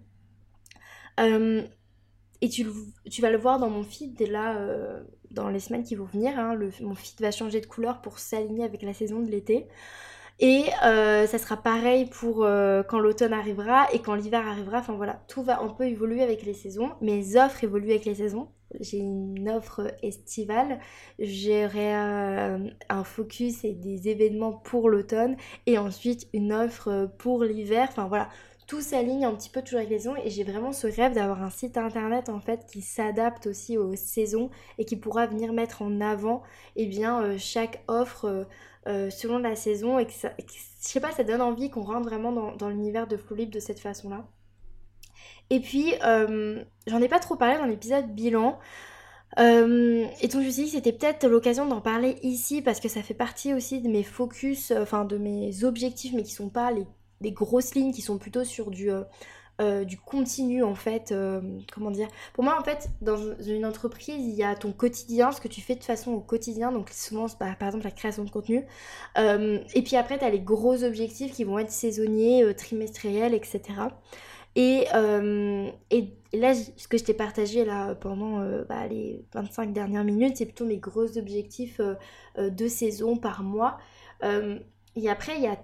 Et 2.42 2.50
tu, 2.50 2.68
tu, 3.10 3.22
vas 3.22 3.30
le 3.30 3.38
voir 3.38 3.60
dans 3.60 3.70
mon 3.70 3.84
feed 3.84 4.20
là, 4.28 4.58
dans 5.32 5.50
les 5.50 5.60
semaines 5.60 5.84
qui 5.84 5.96
vont 5.96 6.06
venir. 6.06 6.38
Hein, 6.38 6.58
mon 6.82 6.96
feed 6.96 7.20
va 7.22 7.32
changer 7.32 7.62
de 7.62 7.66
couleur 7.66 8.02
pour 8.02 8.20
s'aligner 8.20 8.64
avec 8.64 8.82
la 8.82 8.94
saison 8.94 9.20
de 9.20 9.30
l'été. 9.30 9.68
Et 10.40 10.66
euh, 10.84 11.28
ça 11.28 11.38
sera 11.38 11.56
pareil 11.56 12.08
pour 12.08 12.44
euh, 12.44 12.84
quand 12.84 13.00
l'automne 13.00 13.32
arrivera 13.32 13.88
et 13.94 14.00
quand 14.00 14.16
l'hiver 14.16 14.46
arrivera. 14.46 14.80
Enfin 14.80 14.94
voilà, 14.94 15.22
tout 15.28 15.44
va 15.44 15.62
un 15.62 15.70
peu 15.70 15.86
évoluer 15.86 16.22
avec 16.22 16.44
les 16.44 16.54
saisons. 16.54 16.92
Mes 17.02 17.38
offres 17.38 17.64
évoluent 17.64 17.92
avec 17.92 18.06
les 18.06 18.16
saisons. 18.16 18.50
J'ai 18.82 18.98
une 18.98 19.48
offre 19.48 19.94
estivale, 20.02 20.80
j'aurai 21.18 21.96
euh, 21.96 22.58
un 22.90 23.04
focus 23.06 23.64
et 23.64 23.74
des 23.74 24.10
événements 24.10 24.52
pour 24.52 24.90
l'automne 24.90 25.38
et 25.66 25.78
ensuite 25.78 26.28
une 26.34 26.52
offre 26.52 27.10
pour 27.18 27.44
l'hiver. 27.46 27.88
Enfin 27.90 28.08
voilà, 28.08 28.28
tout 28.68 28.82
s'aligne 28.82 29.26
un 29.26 29.34
petit 29.36 29.50
peu 29.50 29.62
toujours 29.62 29.80
avec 29.80 29.90
les 29.90 30.00
saisons 30.00 30.16
et 30.24 30.30
j'ai 30.30 30.44
vraiment 30.44 30.72
ce 30.72 30.88
rêve 30.88 31.14
d'avoir 31.14 31.44
un 31.44 31.50
site 31.50 31.78
internet 31.78 32.30
en 32.30 32.40
fait 32.40 32.66
qui 32.66 32.82
s'adapte 32.82 33.48
aussi 33.48 33.78
aux 33.78 33.96
saisons 33.96 34.50
et 34.78 34.86
qui 34.86 34.96
pourra 34.96 35.28
venir 35.28 35.54
mettre 35.54 35.82
en 35.82 36.02
avant 36.02 36.42
eh 36.76 36.88
bien 36.88 37.38
chaque 37.38 37.84
offre 37.88 38.48
euh, 38.88 39.10
selon 39.10 39.40
la 39.40 39.56
saison 39.56 39.98
et 39.98 40.06
que, 40.06 40.14
ça, 40.14 40.32
je 40.38 40.44
sais 40.80 41.00
pas, 41.00 41.12
ça 41.12 41.24
donne 41.24 41.42
envie 41.42 41.72
qu'on 41.72 41.82
rentre 41.82 42.08
vraiment 42.08 42.32
dans, 42.52 42.70
l'univers 42.70 43.08
de 43.08 43.18
Flow 43.18 43.36
Libre 43.36 43.52
de 43.52 43.60
cette 43.60 43.80
façon-là. 43.80 44.28
Et 45.50 45.60
puis, 45.60 45.94
euh, 46.04 46.64
j'en 46.86 47.02
ai 47.02 47.08
pas 47.08 47.18
trop 47.18 47.36
parlé 47.36 47.58
dans 47.58 47.66
l'épisode 47.66 48.14
bilan. 48.14 48.60
Euh, 49.40 50.06
et 50.22 50.28
donc 50.28 50.42
je 50.42 50.48
me 50.48 50.52
suis 50.52 50.64
dit 50.64 50.72
que 50.72 50.78
c'était 50.78 50.94
peut-être 50.94 51.28
l'occasion 51.28 51.66
d'en 51.66 51.82
parler 51.82 52.18
ici 52.22 52.62
parce 52.62 52.80
que 52.80 52.88
ça 52.88 53.02
fait 53.02 53.16
partie 53.16 53.54
aussi 53.56 53.82
de 53.82 53.90
mes 53.90 54.04
focus, 54.04 54.72
enfin 54.72 55.04
de 55.04 55.18
mes 55.18 55.64
objectifs, 55.64 56.14
mais 56.14 56.22
qui 56.22 56.32
sont 56.32 56.50
pas 56.50 56.72
les, 56.72 56.86
les 57.22 57.32
grosses 57.32 57.76
lignes, 57.76 57.94
qui 57.94 58.02
sont 58.02 58.18
plutôt 58.18 58.44
sur 58.44 58.72
du 58.72 58.90
euh, 59.62 59.86
du 59.86 59.98
continu 59.98 60.64
en 60.64 60.76
fait. 60.76 61.14
Euh, 61.14 61.40
comment 61.72 61.90
dire 61.90 62.10
Pour 62.34 62.44
moi 62.44 62.58
en 62.60 62.64
fait, 62.64 62.90
dans 63.00 63.18
une 63.40 63.66
entreprise, 63.66 64.18
il 64.18 64.36
y 64.36 64.44
a 64.44 64.54
ton 64.54 64.74
quotidien, 64.74 65.32
ce 65.32 65.40
que 65.40 65.48
tu 65.48 65.62
fais 65.62 65.76
de 65.76 65.84
façon 65.84 66.12
au 66.12 66.20
quotidien, 66.20 66.74
donc 66.74 66.90
souvent 66.90 67.28
par 67.30 67.48
exemple 67.62 67.86
la 67.86 67.92
création 67.92 68.26
de 68.26 68.30
contenu. 68.30 68.66
Euh, 69.18 69.60
et 69.74 69.82
puis 69.82 69.96
après, 69.96 70.18
tu 70.20 70.26
as 70.26 70.30
les 70.30 70.42
gros 70.42 70.84
objectifs 70.84 71.32
qui 71.32 71.46
vont 71.46 71.58
être 71.58 71.72
saisonniers, 71.72 72.54
trimestriels, 72.56 73.34
etc. 73.34 73.62
Et, 74.58 74.88
et, 75.92 76.14
là, 76.34 76.54
ce 76.54 76.88
que 76.90 76.98
je 76.98 77.04
t'ai 77.06 77.14
partagé 77.14 77.64
là 77.64 77.96
pendant 77.96 78.40
bah, 78.68 78.88
les 78.90 79.24
25 79.34 79.72
dernières 79.72 80.04
minutes, 80.04 80.36
c'est 80.36 80.46
plutôt 80.46 80.66
mes 80.66 80.80
gros 80.80 81.18
objectifs 81.18 81.80
de 82.38 82.68
saison 82.68 83.16
par 83.16 83.42
mois. 83.44 83.78
et 84.22 85.10
après, 85.10 85.36
il 85.38 85.44
y 85.44 85.48
a 85.48 85.58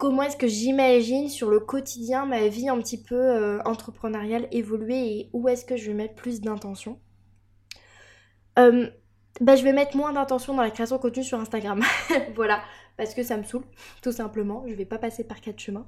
comment 0.00 0.22
est-ce 0.22 0.36
que 0.38 0.48
j'imagine 0.48 1.28
sur 1.28 1.50
le 1.50 1.60
quotidien 1.60 2.24
ma 2.24 2.48
vie 2.48 2.70
un 2.70 2.78
petit 2.78 3.00
peu 3.00 3.14
euh, 3.14 3.60
entrepreneuriale 3.66 4.48
évoluer 4.50 4.96
et 4.96 5.30
où 5.34 5.46
est-ce 5.46 5.66
que 5.66 5.76
je 5.76 5.88
vais 5.88 5.94
mettre 5.94 6.14
plus 6.14 6.40
d'intention? 6.40 6.98
Bah, 9.40 9.56
je 9.56 9.62
vais 9.62 9.72
mettre 9.72 9.96
moins 9.96 10.12
d'intention 10.12 10.54
dans 10.54 10.62
la 10.62 10.70
création 10.70 10.96
de 10.96 11.00
contenu 11.02 11.22
sur 11.22 11.38
Instagram. 11.38 11.82
voilà, 12.34 12.62
parce 12.96 13.14
que 13.14 13.22
ça 13.22 13.36
me 13.38 13.42
saoule, 13.42 13.64
tout 14.02 14.12
simplement. 14.12 14.64
Je 14.66 14.74
vais 14.74 14.84
pas 14.84 14.98
passer 14.98 15.24
par 15.24 15.40
quatre 15.40 15.58
chemins. 15.58 15.86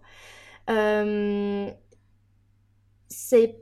C'est 3.09 3.59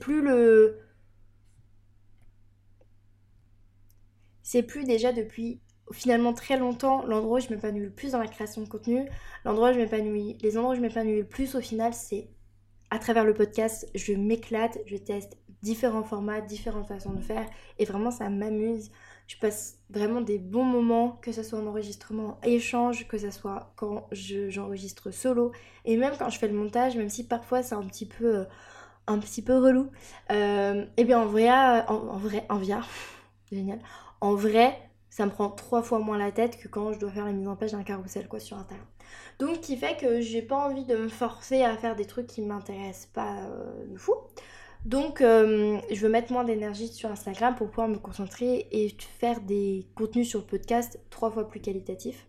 plus 0.00 0.22
le 0.22 0.78
c'est 4.42 4.62
plus 4.62 4.84
déjà 4.84 5.12
depuis 5.12 5.60
finalement 5.92 6.32
très 6.32 6.56
longtemps 6.58 7.04
l'endroit 7.06 7.38
où 7.38 7.40
je 7.40 7.48
m'épanouis 7.50 7.80
le 7.80 7.90
plus 7.90 8.12
dans 8.12 8.18
la 8.18 8.28
création 8.28 8.62
de 8.62 8.68
contenu, 8.68 9.08
l'endroit 9.44 9.70
où 9.70 9.72
je 9.74 9.78
m'épanouis, 9.78 10.38
les 10.42 10.56
endroits 10.58 10.72
où 10.74 10.76
je 10.76 10.80
m'épanouis 10.80 11.16
le 11.18 11.24
plus 11.26 11.54
au 11.54 11.60
final, 11.60 11.94
c'est 11.94 12.28
à 12.90 12.98
travers 12.98 13.24
le 13.24 13.34
podcast, 13.34 13.88
je 13.94 14.14
m'éclate, 14.14 14.78
je 14.86 14.96
teste 14.96 15.36
différents 15.62 16.04
formats, 16.04 16.40
différentes 16.40 16.86
façons 16.86 17.12
de 17.12 17.20
faire 17.20 17.46
et 17.78 17.84
vraiment 17.84 18.10
ça 18.10 18.28
m'amuse. 18.30 18.90
Je 19.26 19.36
passe 19.36 19.78
vraiment 19.90 20.22
des 20.22 20.38
bons 20.38 20.64
moments, 20.64 21.18
que 21.20 21.32
ce 21.32 21.42
soit 21.42 21.58
en 21.58 21.66
enregistrement, 21.66 22.38
échange, 22.42 23.06
que 23.08 23.18
ce 23.18 23.30
soit 23.30 23.72
quand 23.76 24.08
j'enregistre 24.12 25.10
solo 25.10 25.52
et 25.84 25.96
même 25.98 26.14
quand 26.18 26.30
je 26.30 26.38
fais 26.38 26.48
le 26.48 26.54
montage, 26.54 26.96
même 26.96 27.10
si 27.10 27.26
parfois 27.26 27.62
c'est 27.62 27.74
un 27.74 27.84
petit 27.84 28.06
peu 28.06 28.36
euh, 28.38 28.44
un 29.06 29.18
petit 29.18 29.42
peu 29.42 29.58
relou. 29.58 29.90
Euh, 30.30 30.86
et 30.96 31.04
bien 31.04 31.20
en 31.20 31.26
vrai, 31.26 31.50
en, 31.50 31.94
en 31.94 32.18
vrai, 32.18 32.46
en 32.48 32.58
via, 32.58 32.80
génial. 33.52 33.80
En 34.20 34.34
vrai, 34.34 34.87
ça 35.18 35.26
me 35.26 35.32
prend 35.32 35.50
trois 35.50 35.82
fois 35.82 35.98
moins 35.98 36.16
la 36.16 36.30
tête 36.30 36.56
que 36.58 36.68
quand 36.68 36.92
je 36.92 37.00
dois 37.00 37.10
faire 37.10 37.24
la 37.24 37.32
mise 37.32 37.48
en 37.48 37.56
page 37.56 37.72
d'un 37.72 37.82
carrousel 37.82 38.28
quoi 38.28 38.38
sur 38.38 38.56
Instagram. 38.56 38.86
Donc 39.40 39.60
qui 39.62 39.76
fait 39.76 39.96
que 39.96 40.20
j'ai 40.20 40.42
pas 40.42 40.68
envie 40.68 40.84
de 40.84 40.94
me 40.94 41.08
forcer 41.08 41.64
à 41.64 41.76
faire 41.76 41.96
des 41.96 42.04
trucs 42.04 42.28
qui 42.28 42.40
m'intéressent 42.40 43.06
pas 43.06 43.42
euh, 43.42 43.84
du 43.86 43.98
fou. 43.98 44.14
Donc 44.84 45.20
euh, 45.20 45.80
je 45.90 46.00
veux 46.00 46.08
mettre 46.08 46.32
moins 46.32 46.44
d'énergie 46.44 46.86
sur 46.86 47.10
Instagram 47.10 47.56
pour 47.56 47.68
pouvoir 47.68 47.88
me 47.88 47.98
concentrer 47.98 48.68
et 48.70 48.96
faire 49.18 49.40
des 49.40 49.88
contenus 49.96 50.28
sur 50.28 50.38
le 50.38 50.46
podcast 50.46 51.00
trois 51.10 51.32
fois 51.32 51.48
plus 51.48 51.58
qualitatifs. 51.58 52.28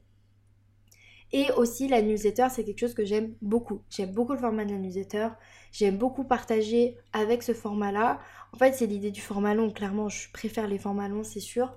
Et 1.31 1.51
aussi 1.57 1.87
la 1.89 2.01
newsletter, 2.01 2.47
c'est 2.49 2.63
quelque 2.63 2.79
chose 2.79 2.95
que 2.95 3.05
j'aime 3.05 3.35
beaucoup. 3.43 3.83
J'aime 3.91 4.13
beaucoup 4.13 4.33
le 4.33 4.39
format 4.39 4.65
de 4.65 4.71
la 4.71 4.79
newsletter. 4.79 5.27
J'aime 5.71 5.99
beaucoup 5.99 6.23
partager 6.23 6.97
avec 7.13 7.43
ce 7.43 7.53
format-là. 7.53 8.19
En 8.51 8.57
fait, 8.57 8.73
c'est 8.73 8.87
l'idée 8.87 9.11
du 9.11 9.21
format 9.21 9.53
long. 9.53 9.69
Clairement, 9.69 10.09
je 10.09 10.31
préfère 10.31 10.67
les 10.67 10.79
formats 10.79 11.07
longs, 11.07 11.23
c'est 11.23 11.39
sûr. 11.39 11.71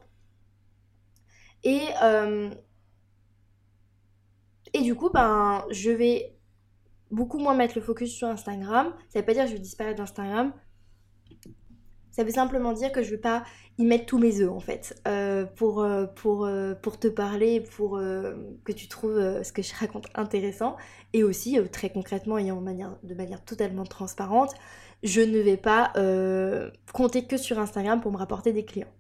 Et, 1.64 1.80
euh, 2.02 2.50
et 4.74 4.82
du 4.82 4.94
coup, 4.94 5.10
ben, 5.10 5.64
je 5.70 5.90
vais 5.90 6.36
beaucoup 7.10 7.38
moins 7.38 7.54
mettre 7.54 7.74
le 7.76 7.82
focus 7.82 8.12
sur 8.12 8.28
Instagram. 8.28 8.92
Ça 9.08 9.20
veut 9.20 9.24
pas 9.24 9.34
dire 9.34 9.44
que 9.44 9.50
je 9.50 9.54
vais 9.54 9.60
disparaître 9.60 9.98
d'Instagram. 9.98 10.52
Ça 12.10 12.24
veut 12.24 12.30
simplement 12.30 12.74
dire 12.74 12.92
que 12.92 13.02
je 13.02 13.10
vais 13.10 13.18
pas 13.18 13.42
y 13.78 13.86
mettre 13.86 14.04
tous 14.04 14.18
mes 14.18 14.42
œufs 14.42 14.50
en 14.50 14.60
fait 14.60 15.00
euh, 15.08 15.46
pour, 15.46 15.82
euh, 15.82 16.04
pour, 16.04 16.46
pour 16.82 16.98
te 16.98 17.08
parler, 17.08 17.60
pour 17.60 17.98
que 17.98 18.72
tu 18.72 18.86
trouves 18.86 19.42
ce 19.42 19.50
que 19.50 19.62
je 19.62 19.74
raconte 19.74 20.08
intéressant 20.14 20.76
et 21.14 21.24
aussi 21.24 21.58
très 21.70 21.88
concrètement 21.88 22.36
et 22.36 22.44
de 22.44 23.14
manière 23.14 23.44
totalement 23.46 23.84
transparente, 23.84 24.52
je 25.02 25.22
ne 25.22 25.38
vais 25.38 25.56
pas 25.56 25.90
compter 26.92 27.26
que 27.26 27.38
sur 27.38 27.58
Instagram 27.58 28.02
pour 28.02 28.12
me 28.12 28.18
rapporter 28.18 28.52
des 28.52 28.66
clients. 28.66 28.92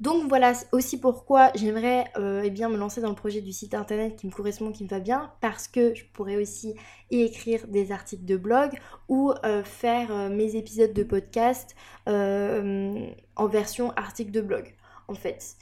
Donc 0.00 0.26
voilà 0.28 0.54
aussi 0.72 0.98
pourquoi 0.98 1.50
j'aimerais 1.54 2.06
euh, 2.16 2.40
eh 2.42 2.48
bien 2.48 2.70
me 2.70 2.78
lancer 2.78 3.02
dans 3.02 3.10
le 3.10 3.14
projet 3.14 3.42
du 3.42 3.52
site 3.52 3.74
internet 3.74 4.16
qui 4.16 4.26
me 4.26 4.32
correspond, 4.32 4.72
qui 4.72 4.84
me 4.84 4.88
va 4.88 4.98
bien, 4.98 5.30
parce 5.42 5.68
que 5.68 5.94
je 5.94 6.04
pourrais 6.14 6.36
aussi 6.36 6.74
y 7.10 7.20
écrire 7.20 7.66
des 7.68 7.92
articles 7.92 8.24
de 8.24 8.38
blog 8.38 8.70
ou 9.08 9.32
euh, 9.44 9.62
faire 9.62 10.10
euh, 10.10 10.30
mes 10.30 10.56
épisodes 10.56 10.94
de 10.94 11.02
podcast 11.02 11.74
en 12.06 13.46
version 13.46 13.92
article 13.92 14.30
de 14.30 14.40
blog 14.40 14.74
en 15.06 15.14
fait. 15.14 15.56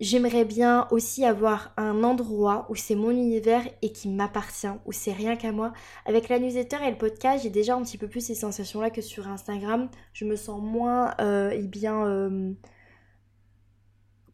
J'aimerais 0.00 0.44
bien 0.44 0.88
aussi 0.90 1.24
avoir 1.24 1.72
un 1.76 2.02
endroit 2.02 2.66
où 2.70 2.74
c'est 2.74 2.94
mon 2.94 3.10
univers 3.10 3.62
et 3.82 3.92
qui 3.92 4.08
m'appartient, 4.08 4.66
où 4.86 4.92
c'est 4.92 5.12
rien 5.12 5.36
qu'à 5.36 5.52
moi. 5.52 5.72
Avec 6.06 6.28
la 6.28 6.38
newsletter 6.38 6.78
et 6.86 6.90
le 6.90 6.98
podcast, 6.98 7.42
j'ai 7.42 7.50
déjà 7.50 7.76
un 7.76 7.82
petit 7.82 7.96
peu 7.98 8.08
plus 8.08 8.20
ces 8.20 8.34
sensations-là 8.34 8.90
que 8.90 9.00
sur 9.00 9.26
Instagram. 9.28 9.88
Je 10.12 10.26
me 10.26 10.36
sens 10.36 10.60
moins, 10.60 11.14
eh 11.18 11.62
bien, 11.62 12.54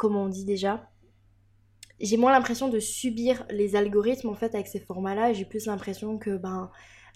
comment 0.02 0.24
on 0.24 0.28
dit 0.28 0.44
déjà 0.44 0.90
j'ai 2.00 2.16
moins 2.16 2.32
l'impression 2.32 2.68
de 2.68 2.80
subir 2.80 3.46
les 3.48 3.76
algorithmes 3.76 4.30
en 4.30 4.34
fait 4.34 4.56
avec 4.56 4.66
ces 4.66 4.80
formats-là. 4.80 5.32
J'ai 5.32 5.44
plus 5.44 5.66
l'impression 5.66 6.18
que 6.18 6.36
ben 6.36 6.72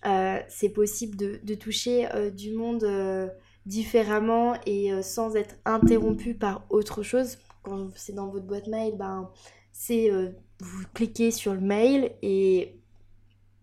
euh, 0.06 0.38
c'est 0.48 0.68
possible 0.68 1.16
de, 1.16 1.54
toucher 1.56 2.06
euh, 2.14 2.30
du 2.30 2.52
monde 2.52 2.84
euh, 2.84 3.26
différemment 3.64 4.54
et 4.64 5.02
sans 5.02 5.34
être 5.34 5.56
interrompu 5.64 6.34
par 6.34 6.64
autre 6.70 7.02
chose. 7.02 7.38
Quand 7.64 7.88
c'est 7.96 8.12
dans 8.12 8.28
votre 8.28 8.46
boîte 8.46 8.68
mail, 8.68 8.94
ben 8.96 9.28
c'est 9.72 10.08
vous 10.60 10.84
cliquez 10.94 11.32
sur 11.32 11.52
le 11.52 11.60
mail 11.60 12.12
et 12.22 12.78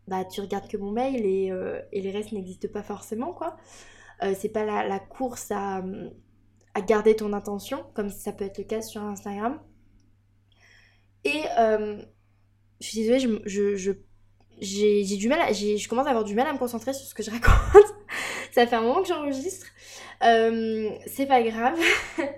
bah 0.09 0.25
tu 0.25 0.41
regardes 0.41 0.67
que 0.67 0.75
mon 0.75 0.91
mail 0.91 1.25
et, 1.25 1.53
et 1.93 2.01
les 2.01 2.11
restes 2.11 2.33
n'existent 2.33 2.67
pas 2.67 2.83
forcément 2.83 3.31
quoi. 3.31 3.55
c'est 4.35 4.49
pas 4.49 4.65
la 4.65 4.99
course 4.99 5.49
à 5.51 5.81
à 6.73 6.81
garder 6.81 7.15
ton 7.15 7.33
intention, 7.33 7.85
comme 7.93 8.09
ça 8.09 8.31
peut 8.31 8.45
être 8.45 8.57
le 8.57 8.63
cas 8.63 8.81
sur 8.81 9.01
Instagram. 9.03 9.59
Et 11.23 11.43
euh, 11.57 12.01
je 12.81 12.87
suis 12.87 12.99
désolée, 12.99 13.41
je, 13.45 13.93
j'ai, 14.59 15.17
du 15.17 15.27
mal, 15.27 15.53
je 15.53 15.87
commence 15.87 16.07
à 16.07 16.09
avoir 16.09 16.23
du 16.23 16.35
mal 16.35 16.47
à 16.47 16.53
me 16.53 16.57
concentrer 16.57 16.93
sur 16.93 17.05
ce 17.05 17.13
que 17.13 17.23
je 17.23 17.31
raconte. 17.31 17.93
ça 18.51 18.67
fait 18.67 18.75
un 18.75 18.81
moment 18.81 19.01
que 19.01 19.07
j'enregistre. 19.07 19.67
Euh, 20.23 20.89
c'est 21.07 21.25
pas 21.25 21.41
grave. 21.43 21.77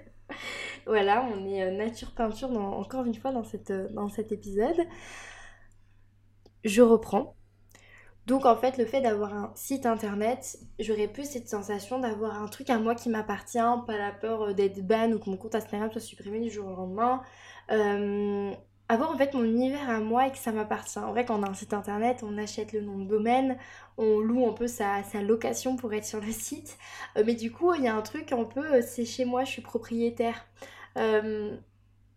voilà, 0.86 1.24
on 1.24 1.46
est 1.48 1.64
euh, 1.64 1.72
nature 1.72 2.12
peinture 2.12 2.52
encore 2.52 3.06
une 3.06 3.16
fois 3.16 3.32
dans, 3.32 3.44
cette, 3.44 3.72
dans 3.94 4.10
cet 4.10 4.32
épisode. 4.32 4.78
Je 6.64 6.82
reprends. 6.82 7.35
Donc 8.26 8.46
en 8.46 8.56
fait, 8.56 8.78
le 8.78 8.86
fait 8.86 9.02
d'avoir 9.02 9.34
un 9.34 9.52
site 9.56 9.86
internet, 9.86 10.58
j'aurais 10.80 11.08
plus 11.08 11.30
cette 11.30 11.48
sensation 11.48 12.00
d'avoir 12.00 12.42
un 12.42 12.48
truc 12.48 12.70
à 12.72 12.80
moi 12.80 12.96
qui 12.96 13.10
m'appartient, 13.10 13.60
pas 13.86 13.98
la 13.98 14.12
peur 14.12 14.42
euh, 14.44 14.54
d'être 14.54 14.82
ban 14.86 15.12
ou 15.12 15.20
que 15.20 15.30
mon 15.30 15.38
compte 15.38 15.54
Instagram 15.54 15.92
soit 15.92 16.02
supprimé 16.02 16.40
du 16.40 16.50
jour 16.50 16.68
au 16.68 16.76
lendemain. 16.76 17.22
Euh, 17.72 18.52
avoir 18.90 19.12
en 19.12 19.18
fait 19.18 19.34
mon 19.36 19.44
univers 19.44 19.90
à 19.90 20.00
moi 20.00 20.28
et 20.28 20.32
que 20.32 20.38
ça 20.40 20.52
m'appartient. 20.52 21.00
En 21.00 21.12
vrai, 21.12 21.26
quand 21.26 21.40
on 21.40 21.44
a 21.44 21.50
un 21.50 21.54
site 21.54 21.74
internet, 21.74 22.24
on 22.24 22.38
achète 22.38 22.74
le 22.74 22.82
nom 22.82 22.98
de 22.98 23.06
domaine, 23.06 23.58
on 23.98 24.20
loue 24.20 24.48
un 24.48 24.54
peu 24.54 24.68
sa, 24.68 25.02
location 25.22 25.76
pour 25.76 25.94
être 25.94 26.06
sur 26.06 26.22
le 26.22 26.32
site. 26.32 26.78
Euh, 27.18 27.24
mais 27.26 27.36
du 27.36 27.52
coup, 27.52 27.74
il 27.76 27.84
y 27.84 27.88
a 27.88 27.96
un 27.96 28.02
truc 28.02 28.32
un 28.32 28.44
peu, 28.44 28.82
c'est 28.82 29.06
chez 29.06 29.26
moi, 29.26 29.44
je 29.44 29.52
suis 29.52 29.62
propriétaire. 29.62 30.48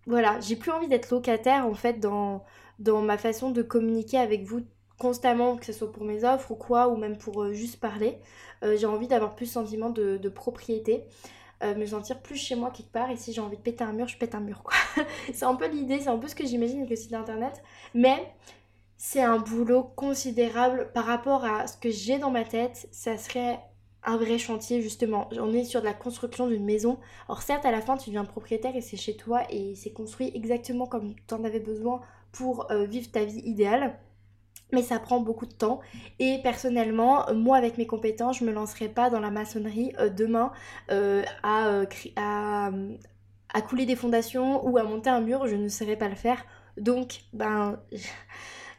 voilà, 0.07 0.41
j'ai 0.41 0.57
plus 0.57 0.71
envie 0.71 0.89
d'être 0.89 1.11
locataire 1.11 1.67
en 1.67 1.75
fait 1.75 2.01
dans, 2.01 2.45
dans 2.79 3.03
ma 3.03 3.19
façon 3.19 3.51
de 3.51 3.63
communiquer 3.63 4.19
avec 4.19 4.45
vous 4.45 4.63
constamment, 4.99 5.57
que 5.57 5.64
ce 5.64 5.72
soit 5.72 5.90
pour 5.90 6.05
mes 6.05 6.24
offres 6.24 6.51
ou 6.51 6.57
quoi, 6.57 6.88
ou 6.88 6.96
même 6.96 7.16
pour 7.16 7.42
euh, 7.42 7.53
juste 7.53 7.80
parler. 7.80 8.18
Euh, 8.62 8.76
j'ai 8.76 8.86
envie 8.86 9.07
d'avoir 9.07 9.34
plus 9.34 9.46
sentiment 9.46 9.90
de, 9.90 10.28
propriété, 10.28 11.05
euh, 11.62 11.74
me 11.74 11.86
sentir 11.86 12.20
plus 12.20 12.36
chez 12.36 12.57
moi 12.57 12.70
quelque 12.70 12.92
part. 12.92 13.11
Et 13.11 13.16
si 13.16 13.32
j'ai 13.32 13.40
envie 13.40 13.57
de 13.57 13.62
péter 13.62 13.84
un 13.84 13.92
mur, 13.92 14.09
je 14.09 14.18
pète 14.18 14.34
un 14.34 14.40
mur, 14.40 14.62
quoi. 14.62 14.74
c'est 15.32 15.44
un 15.44 15.55
peu 15.55 15.68
l'idée, 15.68 16.01
c'est 16.01 16.09
un 16.09 16.18
peu 16.18 16.28
ce 16.28 16.34
que 16.34 16.44
j'imagine 16.44 16.78
avec 16.78 16.90
le 16.90 16.96
site 16.96 17.14
internet. 17.14 17.62
Mais 17.94 18.32
c'est 18.96 19.22
un 19.22 19.38
boulot 19.38 19.84
considérable 19.94 20.90
par 20.92 21.05
rapport 21.05 21.44
à 21.44 21.68
ce 21.68 21.76
que 21.76 21.90
j'ai 21.90 22.18
dans 22.18 22.30
ma 22.30 22.44
tête. 22.44 22.88
Ça 22.90 23.16
serait 23.16 23.61
un 24.03 24.16
vrai 24.16 24.38
chantier 24.38 24.82
justement. 24.82 25.28
On 25.32 25.53
est 25.53 25.64
sur 25.64 25.80
de 25.80 25.86
la 25.86 25.94
construction 25.94 26.49
d'une 26.49 26.64
maison. 26.64 26.99
Or 27.28 27.42
certes 27.42 27.64
à 27.64 27.70
la 27.70 27.80
fin 27.80 27.96
tu 27.96 28.11
deviens 28.11 28.24
propriétaire 28.24 28.74
et 28.74 28.80
c'est 28.80 28.96
chez 28.96 29.16
toi 29.16 29.42
et 29.51 29.74
c'est 29.76 29.90
construit 29.90 30.32
exactement 30.34 30.86
comme 30.86 31.14
tu 31.26 31.34
en 31.34 31.44
avais 31.44 31.61
besoin 31.61 32.01
pour 32.32 32.68
vivre 32.70 33.11
ta 33.11 33.24
vie 33.24 33.40
idéale 33.40 33.99
mais 34.73 34.83
ça 34.83 34.99
prend 34.99 35.21
beaucoup 35.21 35.47
de 35.47 35.53
temps. 35.53 35.81
Et 36.19 36.41
personnellement 36.43 37.33
moi 37.35 37.57
avec 37.57 37.79
mes 37.79 37.87
compétences 37.87 38.39
je 38.39 38.45
me 38.45 38.53
lancerai 38.53 38.89
pas 38.89 39.11
dans 39.11 39.21
la 39.21 39.31
maçonnerie 39.31 39.93
euh, 39.99 40.09
demain 40.09 40.53
euh, 40.91 41.23
euh, 41.45 41.87
à, 42.16 43.62
couler 43.62 43.87
des 43.87 43.97
fondations 43.97 44.66
ou 44.66 44.79
à 44.79 44.83
monter 44.83 45.11
un 45.11 45.21
mur. 45.21 45.47
Je 45.47 45.57
ne 45.57 45.69
saurais 45.69 45.97
pas 45.97 46.09
le 46.09 46.14
faire. 46.14 46.45
Donc 46.77 47.23
ben 47.33 47.81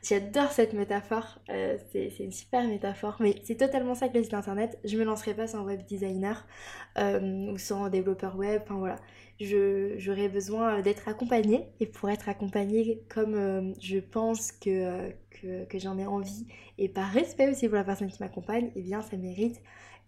j'adore 0.04 0.52
cette 0.52 0.74
métaphore. 0.74 1.40
C'est 1.48 2.20
une 2.20 2.32
super 2.32 2.68
métaphore. 2.68 3.18
Mais 3.20 3.36
c'est 3.44 3.56
totalement 3.56 3.96
ça 3.96 4.10
que 4.10 4.18
le 4.18 4.24
site 4.24 4.34
internet 4.34 4.78
je 4.84 4.98
me 4.98 5.04
lancerai 5.04 5.34
pas 5.34 5.48
sans 5.48 5.64
web 5.64 5.82
designer 5.86 6.46
ou 6.98 7.58
sans 7.58 7.90
développeur 7.90 8.36
web. 8.38 8.62
Enfin 8.64 8.78
voilà. 8.78 8.98
J'aurais 9.40 10.30
besoin 10.30 10.82
d'être 10.82 11.08
accompagnée. 11.08 11.68
Et 11.80 11.86
pour 11.86 12.10
être 12.10 12.30
accompagnée 12.30 13.04
comme 13.10 13.74
je 13.82 14.00
pense 14.00 14.52
que 14.52 15.12
que, 15.42 15.80
j'en 15.80 15.98
ai 15.98 16.06
envie 16.06 16.48
et 16.78 16.90
par 16.90 17.10
respect 17.10 17.50
aussi 17.50 17.68
pour 17.68 17.78
la 17.78 17.86
personne 17.86 18.10
qui 18.10 18.22
m'accompagne, 18.22 18.66
et 18.68 18.72
eh 18.78 18.82
bien 18.82 19.02
ça 19.02 19.16
mérite 19.16 19.62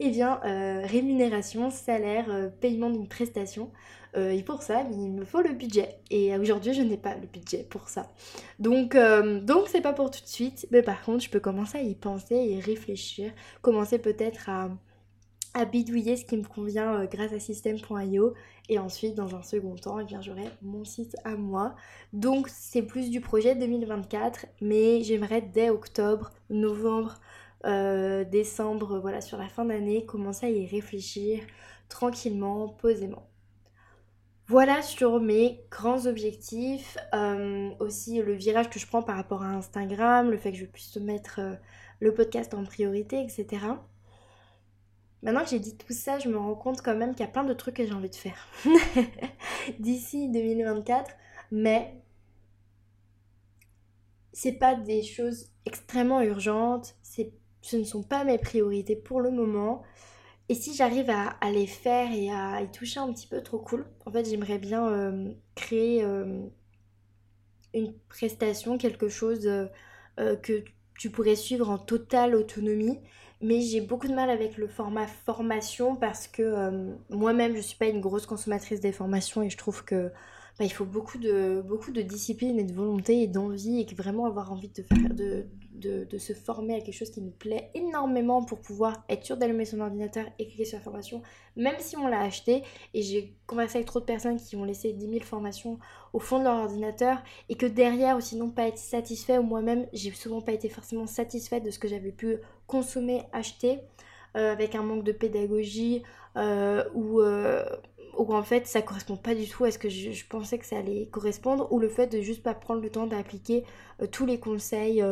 eh 0.04 0.10
bien, 0.10 0.39
euh, 0.46 0.82
rémunération, 0.84 1.70
salaire, 1.70 2.26
euh, 2.32 2.50
paiement 2.50 2.89
d'une 2.89 3.08
prestation. 3.08 3.72
Euh, 4.18 4.32
et 4.32 4.43
pour 4.43 4.62
ça, 4.62 4.84
il 4.91 5.12
me 5.12 5.26
faut 5.26 5.41
le 5.41 5.53
budget. 5.53 5.99
Et 6.09 6.36
aujourd'hui, 6.38 6.74
je 6.74 6.82
n'ai 6.82 6.97
pas 6.97 7.16
le 7.16 7.28
budget 7.28 7.66
pour 7.70 7.89
ça. 7.89 8.12
Donc, 8.59 8.95
donc 8.95 9.68
c'est 9.68 9.82
pas 9.82 9.93
pour 9.93 10.12
tout 10.12 10.22
de 10.22 10.28
suite. 10.28 10.68
Mais 10.72 10.82
par 10.84 11.01
contre, 11.01 11.24
je 11.24 11.30
peux 11.30 11.39
commencer 11.39 11.78
à 11.78 11.82
y 11.82 11.95
penser 11.95 12.36
et 12.36 12.59
réfléchir. 12.59 13.32
Commencer 13.62 13.99
peut-être 13.99 14.49
à, 14.49 14.70
bidouiller 15.66 16.16
ce 16.18 16.26
qui 16.26 16.38
me 16.38 16.45
convient 16.45 17.05
grâce 17.05 17.34
à 17.34 17.39
system.io 17.39 18.34
et 18.72 18.80
ensuite, 18.80 19.16
dans 19.16 19.36
un 19.36 19.43
second 19.43 19.76
temps, 19.76 19.99
eh 19.99 20.05
bien, 20.05 20.22
j'aurai 20.22 20.45
mon 20.62 20.86
site 20.86 21.18
à 21.26 21.36
moi. 21.36 21.76
Donc, 22.14 22.47
c'est 22.47 22.84
plus 22.84 23.09
du 23.09 23.20
projet 23.20 23.53
2024, 23.53 24.45
mais 24.62 25.03
j'aimerais 25.03 25.41
dès 25.41 25.70
octobre, 25.70 26.32
novembre, 26.49 27.20
euh, 27.66 28.24
décembre, 28.24 28.99
voilà, 28.99 29.20
sur 29.20 29.38
la 29.38 29.49
fin 29.49 29.66
d'année, 29.66 30.05
commencer 30.05 30.45
à 30.45 30.49
y 30.49 30.66
réfléchir 30.66 31.43
tranquillement, 31.89 32.70
posément. 32.70 33.31
Voilà 34.52 34.82
sur 34.82 35.22
mes 35.22 35.64
grands 35.72 36.08
objectifs, 36.08 36.97
euh, 37.14 37.70
aussi 37.80 38.22
le 38.22 38.34
virage 38.34 38.70
que 38.70 38.80
je 38.80 38.86
prends 38.86 39.02
par 39.02 39.16
rapport 39.16 39.43
à 39.43 39.47
Instagram, 39.47 40.30
le 40.30 40.36
fait 40.36 40.52
que 40.52 40.58
je 40.58 40.66
puisse 40.66 40.97
mettre 40.97 41.39
euh, 41.39 41.54
le 42.02 42.14
podcast 42.14 42.54
en 42.54 42.66
priorité, 42.66 43.22
etc. 43.22 43.47
Maintenant 45.24 45.45
que 45.45 45.52
j'ai 45.52 45.60
dit 45.60 45.78
tout 45.78 45.93
ça, 45.93 46.20
je 46.20 46.28
me 46.28 46.38
rends 46.38 46.56
compte 46.56 46.82
quand 46.82 46.97
même 46.97 47.12
qu'il 47.12 47.26
y 47.26 47.30
a 47.30 47.32
plein 47.32 47.45
de 47.45 47.54
trucs 47.54 47.76
que 47.76 47.86
j'ai 47.86 47.93
envie 47.93 48.10
de 48.10 48.16
faire 48.16 48.45
d'ici 49.80 50.28
2024, 50.28 51.12
mais 51.52 51.95
c'est 54.34 54.60
pas 54.60 54.76
des 54.76 55.02
choses 55.02 55.47
extrêmement 55.66 56.20
urgentes, 56.20 56.97
ce 57.04 57.78
ne 57.78 57.86
sont 57.86 58.04
pas 58.04 58.26
mes 58.26 58.38
priorités 58.38 58.97
pour 58.97 59.22
le 59.22 59.32
moment. 59.32 59.82
Et 60.52 60.54
si 60.54 60.76
j'arrive 60.76 61.10
à, 61.10 61.49
les 61.49 61.66
faire 61.66 62.12
et 62.12 62.30
à 62.30 62.62
y 62.62 62.70
toucher 62.70 62.99
un 62.99 63.14
petit 63.14 63.26
peu, 63.26 63.41
trop 63.41 63.58
cool. 63.58 63.86
En 64.06 64.12
fait, 64.12 64.26
j'aimerais 64.30 64.58
bien 64.58 64.86
euh, 64.86 65.32
créer 65.56 66.04
euh, 66.04 66.41
une 67.74 67.93
prestation, 68.10 68.78
quelque 68.78 69.08
chose 69.08 69.47
euh, 69.47 70.36
que 70.36 70.66
tu 70.99 71.10
pourrais 71.10 71.38
suivre 71.38 71.70
en 71.70 71.78
totale 71.78 72.36
autonomie 72.36 72.99
mais 73.39 73.62
j'ai 73.62 73.80
beaucoup 73.80 74.08
de 74.08 74.14
mal 74.14 74.30
avec 74.30 74.58
le 74.58 74.68
format 74.68 75.08
formation 75.08 75.95
parce 75.95 76.28
que 76.28 76.93
moi-même 77.10 77.56
je 77.56 77.62
suis 77.62 77.78
pas 77.78 77.88
une 77.88 77.99
grosse 77.99 78.28
consommatrice 78.28 78.82
des 78.82 78.91
formations 78.91 79.41
et 79.41 79.49
je 79.49 79.58
trouve 79.58 79.84
que 79.84 80.12
bah, 80.62 80.66
il 80.66 80.70
faut 80.70 80.86
beaucoup 80.86 81.18
de, 81.18 81.64
beaucoup 81.66 81.91
de 81.91 82.03
discipline 82.03 82.59
et 82.59 82.64
de 82.64 82.72
volonté 82.72 83.24
et 83.24 83.28
d'envie 83.28 83.82
et 83.82 83.95
vraiment 83.95 84.28
avoir 84.28 84.51
envie 84.51 84.70
de, 84.70 85.47
de, 85.74 86.03
de, 86.03 86.18
se 86.20 86.34
former 86.34 86.76
à 86.76 86.82
quelque 86.82 86.93
chose 86.93 87.09
qui 87.09 87.20
nous 87.20 87.32
plaît 87.32 87.72
énormément 87.74 88.45
pour 88.45 88.59
pouvoir 88.59 89.03
être 89.09 89.26
sûr 89.26 89.38
d'allumer 89.38 89.66
son 89.66 89.80
ordinateur 89.80 90.28
et 90.38 90.45
cliquer 90.45 90.66
sur 90.66 90.78
la 90.78 90.84
formation, 90.84 91.24
même 91.55 91.74
si 91.80 91.97
on 91.97 92.05
l'a 92.07 92.22
acheté. 92.22 92.62
Et 92.93 93.01
j'ai 93.01 93.36
conversé 93.47 93.78
avec 93.78 93.88
trop 93.88 94.01
de 94.01 94.05
personnes 94.05 94.38
qui 94.38 94.55
ont 94.55 94.64
laissé 94.64 94.93
10 94.93 95.09
000 95.09 95.20
formations 95.22 95.80
au 96.14 96.20
fond 96.20 96.38
de 96.38 96.43
leur 96.43 96.57
ordinateur 96.57 97.24
et 97.49 97.55
que 97.55 97.66
derrière, 97.66 98.16
ou 98.16 98.22
sinon 98.22 98.51
pas 98.51 98.68
être 98.68 98.78
satisfait, 98.78 99.39
ou 99.39 99.43
moi-même, 99.43 99.88
j'ai 99.93 100.12
souvent 100.12 100.41
pas 100.41 100.51
été 100.51 100.70
forcément 100.70 101.07
satisfaite 101.07 101.64
de 101.64 101.72
ce 101.72 101.80
que 101.80 101.88
j'avais 101.88 102.12
pu 102.12 102.38
consommer, 102.68 103.24
acheter, 103.34 103.80
euh, 104.38 104.51
avec 104.51 104.76
un 104.76 104.84
manque 104.84 105.05
de 105.05 105.12
pédagogie 105.12 106.03
euh, 106.38 106.84
ou. 106.93 107.20
Euh, 107.22 107.66
ou 108.18 108.34
en 108.34 108.43
fait 108.43 108.68
ça 108.68 108.82
correspond 108.82 109.18
pas 109.18 109.36
du 109.36 109.47
tout 109.47 109.64
à 109.64 109.72
ce 109.72 109.78
que 109.78 109.89
je, 109.89 110.26
pensais 110.28 110.57
que 110.57 110.66
ça 110.66 110.78
allait 110.78 111.07
correspondre, 111.12 111.72
ou 111.72 111.80
le 111.80 111.89
fait 111.89 112.07
de 112.07 112.22
juste 112.22 112.43
pas 112.43 112.53
prendre 112.53 112.82
le 112.82 112.89
temps 112.89 113.07
d'appliquer 113.07 113.64
tous 114.12 114.26
les 114.26 114.39
conseils 114.39 115.03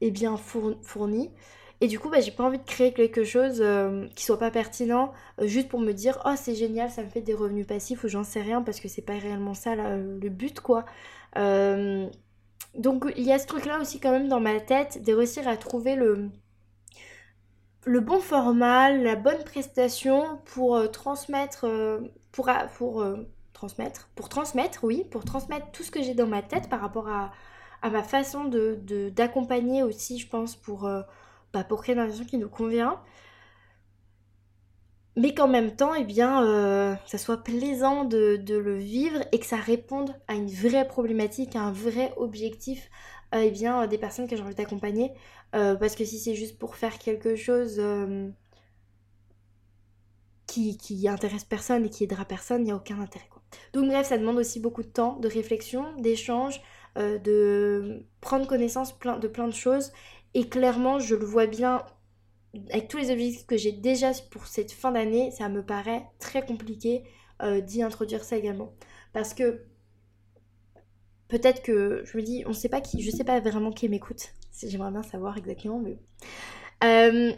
est 0.00 0.10
bien 0.10 0.36
fourni. 0.36 1.30
Et 1.82 1.86
du 1.88 1.98
coup, 1.98 2.10
bah, 2.10 2.20
j'ai 2.20 2.30
pas 2.30 2.44
envie 2.44 2.58
de 2.58 2.64
créer 2.64 2.92
quelque 2.92 3.24
chose 3.24 3.60
euh, 3.60 4.06
qui 4.14 4.24
soit 4.24 4.38
pas 4.38 4.50
pertinent 4.50 5.12
euh, 5.40 5.46
juste 5.46 5.68
pour 5.68 5.80
me 5.80 5.92
dire 5.92 6.20
oh 6.26 6.34
c'est 6.36 6.54
génial, 6.54 6.90
ça 6.90 7.02
me 7.02 7.08
fait 7.08 7.22
des 7.22 7.34
revenus 7.34 7.66
passifs 7.66 8.04
ou 8.04 8.08
j'en 8.08 8.22
sais 8.24 8.42
rien 8.42 8.60
parce 8.62 8.80
que 8.80 8.88
c'est 8.88 9.02
pas 9.02 9.16
réellement 9.18 9.54
ça 9.54 9.74
le 9.74 10.28
but 10.28 10.60
quoi. 10.60 10.84
Euh, 11.38 12.06
donc 12.74 13.06
il 13.16 13.24
y 13.24 13.32
a 13.32 13.38
ce 13.38 13.46
truc 13.46 13.64
là 13.64 13.80
aussi 13.80 13.98
quand 13.98 14.10
même 14.10 14.28
dans 14.28 14.40
ma 14.40 14.60
tête 14.60 15.02
de 15.02 15.12
réussir 15.14 15.48
à 15.48 15.56
trouver 15.56 15.96
le, 15.96 16.28
le 17.84 18.00
bon 18.00 18.20
format, 18.20 18.90
la 18.90 19.16
bonne 19.16 19.42
prestation 19.44 20.38
pour 20.44 20.90
transmettre, 20.90 21.66
pour, 22.32 22.50
pour 22.74 23.04
transmettre, 23.60 24.08
pour 24.14 24.30
transmettre, 24.30 24.84
oui, 24.84 25.04
pour 25.10 25.24
transmettre 25.24 25.70
tout 25.70 25.82
ce 25.82 25.90
que 25.90 26.02
j'ai 26.02 26.14
dans 26.14 26.26
ma 26.26 26.40
tête 26.40 26.70
par 26.70 26.80
rapport 26.80 27.08
à, 27.08 27.32
ma 27.90 28.02
façon 28.02 28.44
de 28.44 29.10
d'accompagner 29.10 29.82
aussi, 29.82 30.18
je 30.18 30.28
pense, 30.28 30.56
pour, 30.56 30.86
euh, 30.86 31.02
bah, 31.52 31.62
pour 31.64 31.82
créer 31.82 31.94
une 31.94 32.00
relation 32.00 32.24
qui 32.24 32.38
nous 32.38 32.48
convient. 32.48 33.00
Mais 35.16 35.34
qu'en 35.34 35.48
même 35.48 35.76
temps, 35.76 35.94
eh 35.94 36.04
bien, 36.04 36.42
euh, 36.44 36.94
ça 37.04 37.18
soit 37.18 37.42
plaisant 37.42 38.04
de, 38.04 38.42
le 38.48 38.76
vivre 38.78 39.20
et 39.32 39.38
que 39.38 39.46
ça 39.46 39.56
réponde 39.56 40.14
à 40.28 40.34
une 40.34 40.50
vraie 40.50 40.86
problématique, 40.86 41.54
à 41.56 41.60
un 41.60 41.72
vrai 41.72 42.12
objectif 42.16 42.88
euh, 43.34 43.42
eh 43.44 43.50
bien, 43.50 43.86
des 43.86 43.98
personnes 43.98 44.26
que 44.28 44.36
j'ai 44.36 44.42
envie 44.42 44.54
d'accompagner. 44.54 45.12
Parce 45.52 45.96
que 45.96 46.04
si 46.04 46.18
c'est 46.18 46.34
juste 46.34 46.58
pour 46.58 46.76
faire 46.76 46.98
quelque 46.98 47.36
chose 47.36 47.80
qui, 50.46 50.76
qui 50.76 51.06
intéresse 51.08 51.44
personne 51.44 51.84
et 51.84 51.90
qui 51.90 52.04
aidera 52.04 52.24
personne, 52.24 52.62
il 52.62 52.64
n'y 52.64 52.72
a 52.72 52.76
aucun 52.76 53.00
intérêt. 53.00 53.28
Quoi. 53.30 53.40
Donc 53.72 53.86
bref, 53.86 54.08
ça 54.08 54.18
demande 54.18 54.38
aussi 54.38 54.60
beaucoup 54.60 54.82
de 54.82 54.88
temps, 54.88 55.16
de 55.16 55.28
réflexion, 55.28 55.94
d'échange, 55.98 56.60
euh, 56.98 57.18
de 57.18 58.04
prendre 58.20 58.46
connaissance 58.46 58.98
de 58.98 59.28
plein 59.28 59.46
de 59.46 59.54
choses. 59.54 59.92
Et 60.34 60.48
clairement, 60.48 60.98
je 60.98 61.14
le 61.14 61.24
vois 61.24 61.46
bien 61.46 61.84
avec 62.70 62.88
tous 62.88 62.98
les 62.98 63.12
objectifs 63.12 63.46
que 63.46 63.56
j'ai 63.56 63.70
déjà 63.70 64.10
pour 64.30 64.48
cette 64.48 64.72
fin 64.72 64.90
d'année, 64.90 65.30
ça 65.30 65.48
me 65.48 65.64
paraît 65.64 66.04
très 66.18 66.44
compliqué 66.44 67.04
euh, 67.42 67.60
d'y 67.60 67.82
introduire 67.82 68.24
ça 68.24 68.36
également. 68.36 68.74
Parce 69.12 69.34
que 69.34 69.62
peut-être 71.28 71.62
que 71.62 72.02
je 72.04 72.16
me 72.16 72.22
dis, 72.22 72.42
on 72.46 72.52
sait 72.52 72.68
pas 72.68 72.80
qui, 72.80 73.02
je 73.02 73.10
sais 73.10 73.24
pas 73.24 73.38
vraiment 73.38 73.70
qui 73.70 73.88
m'écoute. 73.88 74.32
J'aimerais 74.62 74.90
bien 74.90 75.02
savoir 75.02 75.36
exactement, 75.36 75.78
mais. 75.78 75.98
Euh, 76.82 77.32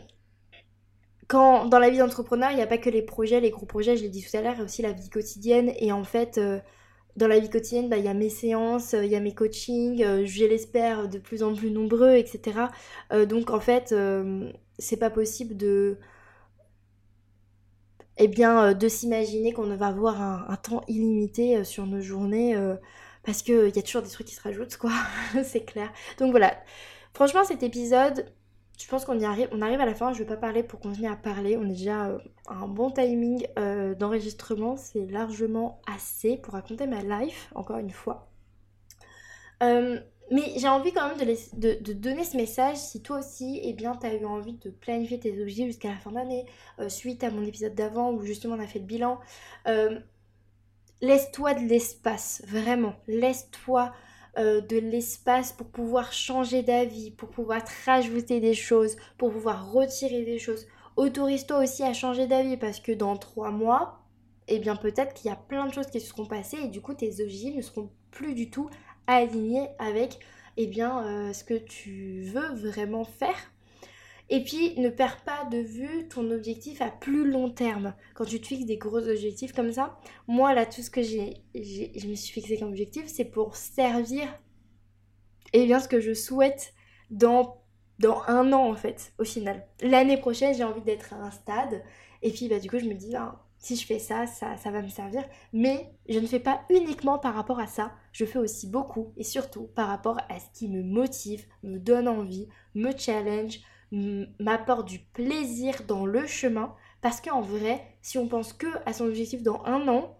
quand 1.29 1.67
dans 1.67 1.79
la 1.79 1.91
vie 1.91 1.99
d'entrepreneur, 1.99 2.51
il 2.51 2.57
n'y 2.57 2.63
a 2.63 2.67
pas 2.67 2.79
que 2.79 2.91
les 2.91 3.03
projets, 3.03 3.41
les 3.41 3.51
gros 3.51 3.67
projets, 3.67 3.97
je 3.97 4.03
l'ai 4.03 4.09
dit 4.09 4.23
tout 4.23 4.37
à 4.37 4.43
l'heure, 4.43 4.55
il 4.55 4.59
y 4.59 4.63
a 4.63 4.65
aussi 4.65 4.83
la 4.83 4.93
vie 4.93 5.09
quotidienne. 5.09 5.73
Et 5.79 5.91
en 5.91 6.05
fait, 6.05 6.39
dans 7.17 7.27
la 7.27 7.39
vie 7.39 7.51
quotidienne, 7.51 7.89
bah, 7.89 7.99
il 7.99 8.05
y 8.05 8.09
a 8.09 8.15
mes 8.15 8.29
séances, 8.31 8.95
euh, 8.95 9.05
il 9.05 9.11
y 9.11 9.17
a 9.17 9.21
mes 9.21 9.35
coachings, 9.35 10.03
euh, 10.03 10.25
je 10.27 10.45
l'espère 10.45 11.09
de 11.09 11.19
plus 11.19 11.43
en 11.43 11.55
plus 11.55 11.71
nombreux, 11.71 12.15
etc. 12.17 12.69
Euh, 13.13 13.27
donc 13.27 13.51
en 13.51 13.61
fait, 13.61 13.95
c'est 14.79 14.97
pas 14.97 15.11
possible 15.11 15.57
de, 15.57 15.99
eh 18.19 18.29
bien, 18.29 18.75
de 18.75 18.89
s'imaginer 18.89 19.53
qu'on 19.53 19.75
va 19.77 19.87
avoir 19.87 20.21
un, 20.23 20.57
temps 20.57 20.83
illimité 20.89 21.65
sur 21.65 21.87
nos 21.87 22.01
journées 22.01 22.57
parce 23.25 23.43
qu'il 23.43 23.73
y 23.75 23.79
a 23.79 23.83
toujours 23.83 24.03
des 24.03 24.09
trucs 24.09 24.27
qui 24.27 24.35
se 24.35 24.43
rajoutent, 24.43 24.77
quoi, 24.77 24.93
c'est 25.45 25.65
clair. 25.65 25.93
Donc 26.19 26.31
voilà, 26.31 26.57
franchement, 27.13 27.45
cet 27.45 27.63
épisode, 27.63 28.27
je 28.83 28.89
pense 28.89 29.05
qu'on 29.05 29.19
y 29.19 29.25
arrive, 29.25 29.49
à 29.53 29.87
la 29.87 29.95
fin, 29.95 30.13
je 30.13 30.19
vais 30.19 30.25
pas 30.25 30.37
parler 30.37 30.63
pour 30.63 30.81
continuer 30.81 31.09
à 31.09 31.17
parler, 31.17 31.57
on 31.57 31.65
est 31.65 31.75
déjà 31.75 32.07
euh, 32.07 32.19
à 32.49 32.55
un 32.55 32.69
bon 32.69 32.91
timing 32.91 33.47
euh, 33.59 33.95
d'enregistrement, 33.95 34.77
c'est 34.77 35.07
largement 35.07 35.81
assez 35.87 36.37
pour 36.37 36.55
raconter 36.55 36.87
ma 36.87 37.03
life, 37.03 37.51
encore 37.55 37.79
une 37.79 37.91
fois. 37.91 38.29
Euh, 39.63 40.01
mais 40.31 40.53
j'ai 40.57 40.69
envie 40.69 40.93
quand 40.93 41.09
même 41.09 41.19
de, 41.19 41.93
donner 41.93 42.25
ce 42.25 42.37
message 42.37 42.77
si 42.77 43.03
toi 43.03 43.19
aussi, 43.19 43.61
eh 43.63 43.73
bien, 43.73 43.95
tu 43.95 44.07
as 44.07 44.15
eu 44.15 44.25
envie 44.25 44.55
de 44.55 44.71
planifier 44.71 45.21
tes 45.21 45.41
objectifs 45.41 45.67
jusqu'à 45.67 45.91
la 45.91 45.97
fin 45.97 46.13
d'année, 46.13 46.47
suite 46.89 47.23
à 47.23 47.31
mon 47.31 47.45
épisode 47.45 47.75
d'avant 47.75 48.13
où 48.13 48.23
justement 48.23 48.57
on 48.57 48.61
a 48.61 48.67
fait 48.67 48.79
le 48.79 48.87
bilan. 48.87 49.21
laisse-toi 51.03 51.55
de 51.55 51.69
l'espace, 51.69 52.43
vraiment, 52.47 52.95
laisse-toi 53.07 53.93
euh, 54.39 54.61
de 54.61 54.79
l'espace 54.79 55.53
pour 55.53 55.67
pouvoir 55.67 56.13
changer 56.13 56.63
d'avis, 56.63 57.11
pour 57.11 57.29
pouvoir 57.29 57.63
te 57.65 57.71
rajouter 57.87 58.41
des 58.41 58.55
choses, 58.55 58.97
pour 59.19 59.31
pouvoir 59.31 59.73
retirer 59.73 60.25
des 60.25 60.39
choses. 60.39 60.67
Autorise-toi 60.97 61.63
aussi 61.63 61.83
à 61.83 61.93
changer 61.93 62.27
d'avis 62.27 62.57
parce 62.57 62.81
que 62.81 62.93
dans 62.93 63.17
trois 63.17 63.51
mois, 63.51 64.01
eh 64.49 64.59
bien 64.59 64.77
peut-être 64.77 65.15
qu'il 65.15 65.31
y 65.31 65.33
a 65.33 65.37
plein 65.37 65.67
de 65.67 65.73
choses 65.73 65.87
qui 65.87 66.01
se 66.01 66.09
seront 66.09 66.27
passées 66.27 66.59
et 66.65 66.69
du 66.69 66.81
coup 66.81 66.95
tes 66.95 67.23
objectifs 67.23 67.57
ne 67.57 67.63
seront 67.63 67.91
plus 68.11 68.35
du 68.35 68.51
tout 68.51 68.69
alignés 69.07 69.69
avec 69.79 70.19
eh 70.57 70.67
bien, 70.67 71.05
euh, 71.07 71.33
ce 71.33 71.45
que 71.45 71.55
tu 71.55 72.23
veux 72.23 72.55
vraiment 72.55 73.05
faire 73.05 73.52
et 74.29 74.45
puis, 74.45 74.79
ne 74.79 74.89
perds 74.89 75.23
pas 75.25 75.45
de 75.51 75.59
vue 75.59 76.09
ton 76.09 76.31
objectif 76.31 76.81
à 76.81 76.91
plus 76.91 77.31
long 77.31 77.51
terme. 77.51 77.95
Quand 78.15 78.25
tu 78.25 78.41
te 78.41 78.47
fixes 78.47 78.65
des 78.65 78.79
gros 78.79 79.09
objectifs 79.09 79.53
comme 79.53 79.73
ça, 79.73 79.99
moi, 80.27 80.55
là, 80.55 80.65
tout 80.65 80.83
ce 80.83 80.91
que 80.91 81.03
j'ai, 81.03 81.35
je 81.55 82.07
me 82.07 82.15
suis 82.15 82.33
fixé 82.33 82.59
comme 82.59 82.69
objectif, 82.69 83.05
c'est 83.07 83.27
pour 83.27 83.57
servir 83.57 84.29
et 85.53 85.67
bien, 85.67 85.81
ce 85.81 85.89
que 85.89 86.01
je 86.01 86.15
souhaite 86.15 86.73
dans, 87.11 87.63
dans 87.99 88.23
un 88.27 88.53
an, 88.53 88.71
en 88.71 88.75
fait, 88.75 89.13
au 89.19 89.25
final. 89.25 89.67
L'année 89.83 90.17
prochaine, 90.17 90.55
j'ai 90.55 90.65
envie 90.65 90.83
d'être 90.83 91.13
à 91.13 91.17
un 91.17 91.31
stade. 91.31 91.83
Et 92.23 92.31
puis, 92.31 92.49
bah, 92.49 92.59
du 92.59 92.71
coup, 92.71 92.79
je 92.79 92.87
me 92.87 92.95
dis, 92.95 93.11
ben, 93.13 93.39
si 93.59 93.77
je 93.77 93.87
fais 93.87 93.99
ça, 93.99 94.27
ça 94.27 94.71
va 94.71 94.83
me 94.83 94.89
servir. 94.89 95.23
Mais 95.53 95.93
je 96.09 96.19
ne 96.19 96.27
fais 96.27 96.41
pas 96.41 96.63
uniquement 96.71 97.19
par 97.19 97.35
rapport 97.35 97.61
à 97.61 97.67
ça. 97.67 97.93
Je 98.13 98.25
fais 98.25 98.39
aussi 98.39 98.67
beaucoup 98.67 99.13
et 99.17 99.25
surtout 99.25 99.69
par 99.75 99.89
rapport 99.89 100.19
à 100.29 100.41
ce 100.41 100.47
qui 100.55 100.69
me 100.69 100.83
motive, 100.83 101.45
me 101.63 101.79
donne 101.79 102.09
envie, 102.09 102.49
me 102.75 102.97
challenge, 102.97 103.61
m'apporte 104.41 104.89
du 104.89 104.99
plaisir 104.99 105.83
dans 105.87 106.07
le 106.07 106.27
chemin. 106.27 106.75
Parce 107.01 107.21
qu'en 107.21 107.41
vrai, 107.41 107.97
si 108.01 108.19
on 108.19 108.29
pense 108.29 108.53
que 108.53 108.67
à 108.87 108.93
son 108.93 109.07
objectif 109.07 109.43
dans 109.43 109.63
un 109.65 109.87
an, 109.89 110.17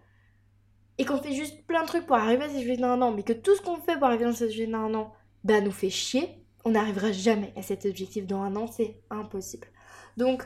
et 0.97 1.05
qu'on 1.05 1.17
fait 1.17 1.33
juste 1.33 1.65
plein 1.65 1.81
de 1.81 1.87
trucs 1.87 2.05
pour 2.05 2.15
arriver 2.15 2.43
à 2.43 2.49
cet 2.49 2.57
objectif 2.57 2.81
dans 2.81 2.89
un 2.91 3.01
an, 3.01 3.11
mais 3.11 3.23
que 3.23 3.33
tout 3.33 3.55
ce 3.55 3.61
qu'on 3.61 3.77
fait 3.77 3.95
pour 3.95 4.05
arriver 4.05 4.25
à 4.25 4.31
cet 4.31 4.43
objectif 4.43 4.69
dans 4.69 4.79
un 4.79 4.93
an, 4.93 5.13
bah 5.43 5.59
nous 5.61 5.71
fait 5.71 5.89
chier, 5.89 6.43
on 6.65 6.71
n'arrivera 6.71 7.11
jamais 7.11 7.53
à 7.55 7.61
cet 7.61 7.85
objectif 7.85 8.27
dans 8.27 8.41
un 8.41 8.55
an, 8.55 8.67
c'est 8.67 9.01
impossible. 9.09 9.67
Donc, 10.17 10.43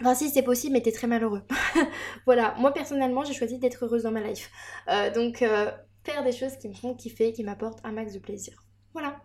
enfin 0.00 0.14
si 0.14 0.28
c'est 0.28 0.42
possible, 0.42 0.74
mais 0.74 0.82
t'es 0.82 0.92
très 0.92 1.06
malheureux. 1.06 1.42
voilà, 2.26 2.54
moi 2.58 2.72
personnellement, 2.72 3.24
j'ai 3.24 3.34
choisi 3.34 3.58
d'être 3.58 3.84
heureuse 3.84 4.02
dans 4.02 4.12
ma 4.12 4.20
life. 4.20 4.50
Euh, 4.88 5.10
donc, 5.12 5.42
euh, 5.42 5.70
faire 6.04 6.22
des 6.22 6.32
choses 6.32 6.56
qui 6.56 6.68
me 6.68 6.74
font 6.74 6.94
kiffer, 6.94 7.32
qui 7.32 7.42
m'apportent 7.42 7.80
un 7.84 7.92
max 7.92 8.12
de 8.12 8.18
plaisir. 8.18 8.62
Voilà. 8.92 9.16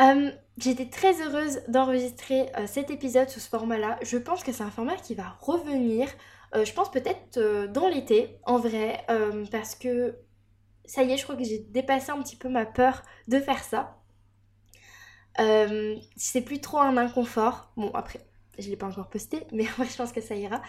Euh, 0.00 0.30
j'étais 0.58 0.86
très 0.86 1.22
heureuse 1.22 1.60
d'enregistrer 1.68 2.50
euh, 2.56 2.66
cet 2.66 2.90
épisode 2.90 3.28
sous 3.28 3.40
ce 3.40 3.48
format-là. 3.48 3.98
Je 4.02 4.18
pense 4.18 4.44
que 4.44 4.52
c'est 4.52 4.62
un 4.62 4.70
format 4.70 4.96
qui 4.96 5.14
va 5.14 5.36
revenir, 5.40 6.08
euh, 6.54 6.64
je 6.64 6.72
pense 6.72 6.90
peut-être 6.90 7.38
dans 7.72 7.88
l'été, 7.88 8.38
en 8.44 8.58
vrai, 8.58 9.04
parce 9.50 9.74
que 9.74 10.16
ça 10.84 11.02
y 11.02 11.12
est, 11.12 11.16
je 11.16 11.24
crois 11.24 11.36
que 11.36 11.44
j'ai 11.44 11.58
dépassé 11.58 12.10
un 12.10 12.22
petit 12.22 12.36
peu 12.36 12.48
ma 12.48 12.66
peur 12.66 13.02
de 13.28 13.40
faire 13.40 13.62
ça. 13.64 13.98
c'est 16.16 16.40
plus 16.42 16.60
trop 16.60 16.78
un 16.78 16.96
inconfort. 16.96 17.72
Bon, 17.76 17.90
après, 17.94 18.20
je 18.58 18.66
ne 18.66 18.70
l'ai 18.70 18.76
pas 18.76 18.86
encore 18.86 19.08
posté, 19.08 19.46
mais 19.52 19.64
je 19.64 19.96
pense 19.96 20.12
que 20.12 20.20
ça 20.20 20.34
ira. 20.34 20.62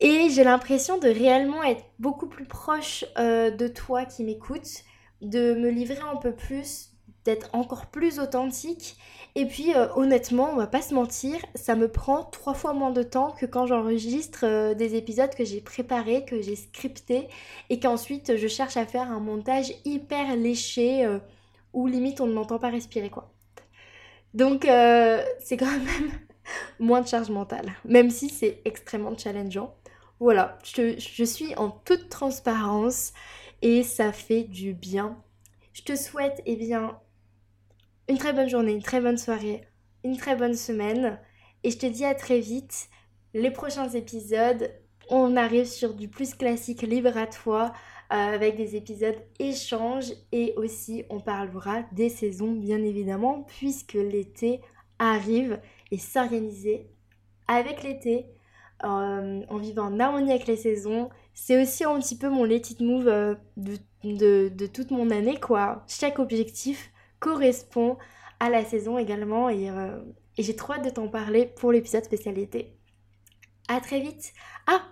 Et 0.00 0.28
j'ai 0.30 0.44
l'impression 0.44 0.98
de 0.98 1.08
réellement 1.08 1.62
être 1.64 1.84
beaucoup 1.98 2.28
plus 2.28 2.46
proche 2.46 3.04
de 3.16 3.68
toi 3.68 4.04
qui 4.04 4.24
m'écoutes, 4.24 4.84
de 5.22 5.54
me 5.54 5.70
livrer 5.70 6.00
un 6.00 6.16
peu 6.16 6.32
plus 6.32 6.87
d'être 7.28 7.50
encore 7.52 7.86
plus 7.86 8.20
authentique. 8.20 8.96
Et 9.34 9.44
puis 9.44 9.74
euh, 9.74 9.86
honnêtement, 9.96 10.50
on 10.50 10.56
va 10.56 10.66
pas 10.66 10.80
se 10.80 10.94
mentir, 10.94 11.36
ça 11.54 11.74
me 11.74 11.86
prend 11.86 12.24
trois 12.24 12.54
fois 12.54 12.72
moins 12.72 12.90
de 12.90 13.02
temps 13.02 13.32
que 13.32 13.44
quand 13.44 13.66
j'enregistre 13.66 14.40
euh, 14.44 14.74
des 14.74 14.94
épisodes 14.94 15.34
que 15.34 15.44
j'ai 15.44 15.60
préparés, 15.60 16.24
que 16.24 16.40
j'ai 16.40 16.56
scriptés 16.56 17.28
et 17.68 17.78
qu'ensuite 17.78 18.36
je 18.38 18.48
cherche 18.48 18.78
à 18.78 18.86
faire 18.86 19.12
un 19.12 19.20
montage 19.20 19.74
hyper 19.84 20.36
léché 20.36 21.04
euh, 21.04 21.18
où 21.74 21.86
limite 21.86 22.22
on 22.22 22.26
ne 22.26 22.32
m'entend 22.32 22.58
pas 22.58 22.70
respirer 22.70 23.10
quoi. 23.10 23.30
Donc 24.32 24.62
c'est 24.64 25.56
quand 25.58 25.70
même 25.70 26.10
moins 26.78 27.02
de 27.02 27.08
charge 27.08 27.30
mentale, 27.30 27.72
même 27.84 28.10
si 28.10 28.30
c'est 28.30 28.60
extrêmement 28.64 29.16
challengeant. 29.16 29.74
Voilà, 30.18 30.58
je, 30.64 30.98
je 30.98 31.24
suis 31.24 31.54
en 31.56 31.70
toute 31.70 32.08
transparence 32.08 33.12
et 33.60 33.82
ça 33.82 34.12
fait 34.12 34.44
du 34.44 34.72
bien. 34.72 35.16
Je 35.74 35.82
te 35.82 35.94
souhaite 35.94 36.42
eh 36.46 36.56
bien 36.56 36.98
une 38.08 38.18
très 38.18 38.32
bonne 38.32 38.48
journée, 38.48 38.72
une 38.72 38.82
très 38.82 39.00
bonne 39.00 39.18
soirée, 39.18 39.62
une 40.04 40.16
très 40.16 40.36
bonne 40.36 40.54
semaine 40.54 41.18
et 41.62 41.70
je 41.70 41.78
te 41.78 41.86
dis 41.86 42.04
à 42.04 42.14
très 42.14 42.40
vite. 42.40 42.88
Les 43.34 43.50
prochains 43.50 43.88
épisodes, 43.90 44.70
on 45.10 45.36
arrive 45.36 45.66
sur 45.66 45.94
du 45.94 46.08
plus 46.08 46.34
classique 46.34 46.82
libre 46.82 47.16
à 47.16 47.26
toi 47.26 47.72
euh, 48.12 48.16
avec 48.16 48.56
des 48.56 48.76
épisodes 48.76 49.18
échanges 49.38 50.12
et 50.32 50.54
aussi 50.56 51.04
on 51.10 51.20
parlera 51.20 51.82
des 51.92 52.08
saisons 52.08 52.52
bien 52.52 52.82
évidemment 52.82 53.42
puisque 53.58 53.94
l'été 53.94 54.60
arrive 54.98 55.60
et 55.90 55.98
s'organiser 55.98 56.88
avec 57.46 57.82
l'été 57.82 58.26
euh, 58.84 59.42
en 59.48 59.56
vivant 59.56 59.86
en 59.86 60.00
harmonie 60.00 60.30
avec 60.30 60.46
les 60.46 60.56
saisons. 60.56 61.10
C'est 61.34 61.60
aussi 61.60 61.84
un 61.84 61.98
petit 61.98 62.16
peu 62.16 62.28
mon 62.28 62.44
let 62.44 62.62
move 62.80 63.08
euh, 63.08 63.34
de, 64.04 64.66
toute 64.66 64.90
mon 64.90 65.10
année 65.10 65.38
quoi. 65.38 65.84
Chaque 65.86 66.18
objectif 66.18 66.90
correspond 67.20 67.96
à 68.40 68.50
la 68.50 68.64
saison 68.64 68.98
également 68.98 69.48
et, 69.48 69.70
euh, 69.70 70.00
et 70.36 70.42
j'ai 70.42 70.56
trop 70.56 70.74
hâte 70.74 70.84
de 70.84 70.90
t'en 70.90 71.08
parler 71.08 71.46
pour 71.46 71.72
l'épisode 71.72 72.04
spécialité. 72.04 72.76
À 73.68 73.80
très 73.80 74.00
vite. 74.00 74.32
Ah, 74.66 74.82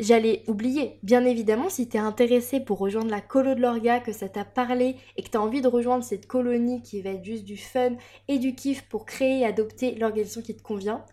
J'allais 0.00 0.42
oublier, 0.48 0.98
bien 1.04 1.24
évidemment, 1.24 1.68
si 1.68 1.88
t'es 1.88 1.98
intéressé 1.98 2.58
pour 2.58 2.78
rejoindre 2.78 3.10
la 3.10 3.20
colo 3.20 3.54
de 3.54 3.60
l'orga, 3.60 4.00
que 4.00 4.12
ça 4.12 4.28
t'a 4.28 4.44
parlé 4.44 4.96
et 5.16 5.22
que 5.22 5.30
t'as 5.30 5.38
envie 5.38 5.60
de 5.60 5.68
rejoindre 5.68 6.02
cette 6.02 6.26
colonie 6.26 6.82
qui 6.82 7.00
va 7.00 7.10
être 7.10 7.24
juste 7.24 7.44
du 7.44 7.56
fun 7.56 7.92
et 8.26 8.38
du 8.40 8.56
kiff 8.56 8.82
pour 8.88 9.06
créer 9.06 9.40
et 9.40 9.44
adopter 9.44 9.94
l'organisation 9.94 10.42
qui 10.42 10.56
te 10.56 10.62
convient, 10.62 11.04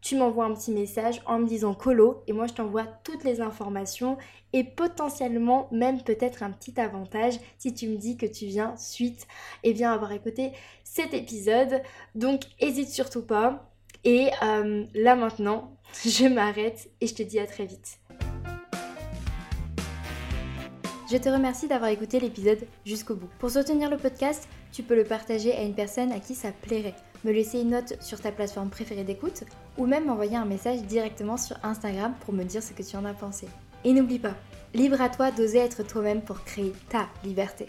tu 0.00 0.16
m'envoies 0.16 0.44
un 0.44 0.54
petit 0.54 0.70
message 0.70 1.20
en 1.26 1.38
me 1.38 1.46
disant 1.46 1.74
colo 1.74 2.22
et 2.26 2.32
moi 2.32 2.46
je 2.46 2.54
t'envoie 2.54 2.86
toutes 3.04 3.24
les 3.24 3.40
informations 3.40 4.16
et 4.52 4.64
potentiellement 4.64 5.68
même 5.70 6.02
peut-être 6.02 6.42
un 6.42 6.50
petit 6.50 6.78
avantage 6.80 7.34
si 7.58 7.74
tu 7.74 7.88
me 7.88 7.96
dis 7.96 8.16
que 8.16 8.26
tu 8.26 8.46
viens 8.46 8.76
suite 8.76 9.26
et 9.62 9.72
bien 9.72 9.92
avoir 9.92 10.12
écouté 10.12 10.52
cet 10.84 11.14
épisode. 11.14 11.82
Donc 12.14 12.42
hésite 12.58 12.88
surtout 12.88 13.22
pas. 13.22 13.70
Et 14.04 14.30
euh, 14.42 14.84
là 14.94 15.14
maintenant, 15.14 15.76
je 16.04 16.26
m'arrête 16.26 16.90
et 17.00 17.06
je 17.06 17.14
te 17.14 17.22
dis 17.22 17.38
à 17.38 17.46
très 17.46 17.66
vite. 17.66 17.98
Je 21.10 21.16
te 21.16 21.28
remercie 21.28 21.66
d'avoir 21.66 21.90
écouté 21.90 22.20
l'épisode 22.20 22.60
jusqu'au 22.86 23.16
bout. 23.16 23.28
Pour 23.40 23.50
soutenir 23.50 23.90
le 23.90 23.96
podcast, 23.96 24.48
tu 24.70 24.84
peux 24.84 24.94
le 24.94 25.02
partager 25.02 25.52
à 25.52 25.62
une 25.62 25.74
personne 25.74 26.12
à 26.12 26.20
qui 26.20 26.36
ça 26.36 26.52
plairait, 26.52 26.94
me 27.24 27.32
laisser 27.32 27.60
une 27.60 27.70
note 27.70 27.94
sur 28.00 28.20
ta 28.20 28.32
plateforme 28.32 28.70
préférée 28.70 29.04
d'écoute 29.04 29.44
ou 29.78 29.86
même 29.86 30.06
m'envoyer 30.06 30.36
un 30.36 30.44
message 30.44 30.82
directement 30.82 31.36
sur 31.36 31.56
Instagram 31.62 32.14
pour 32.24 32.34
me 32.34 32.44
dire 32.44 32.62
ce 32.62 32.72
que 32.72 32.82
tu 32.82 32.96
en 32.96 33.04
as 33.04 33.14
pensé. 33.14 33.46
Et 33.84 33.92
n'oublie 33.92 34.18
pas, 34.18 34.34
libre 34.74 35.00
à 35.00 35.08
toi 35.08 35.30
d'oser 35.30 35.58
être 35.58 35.82
toi-même 35.82 36.22
pour 36.22 36.44
créer 36.44 36.72
ta 36.88 37.08
liberté. 37.24 37.66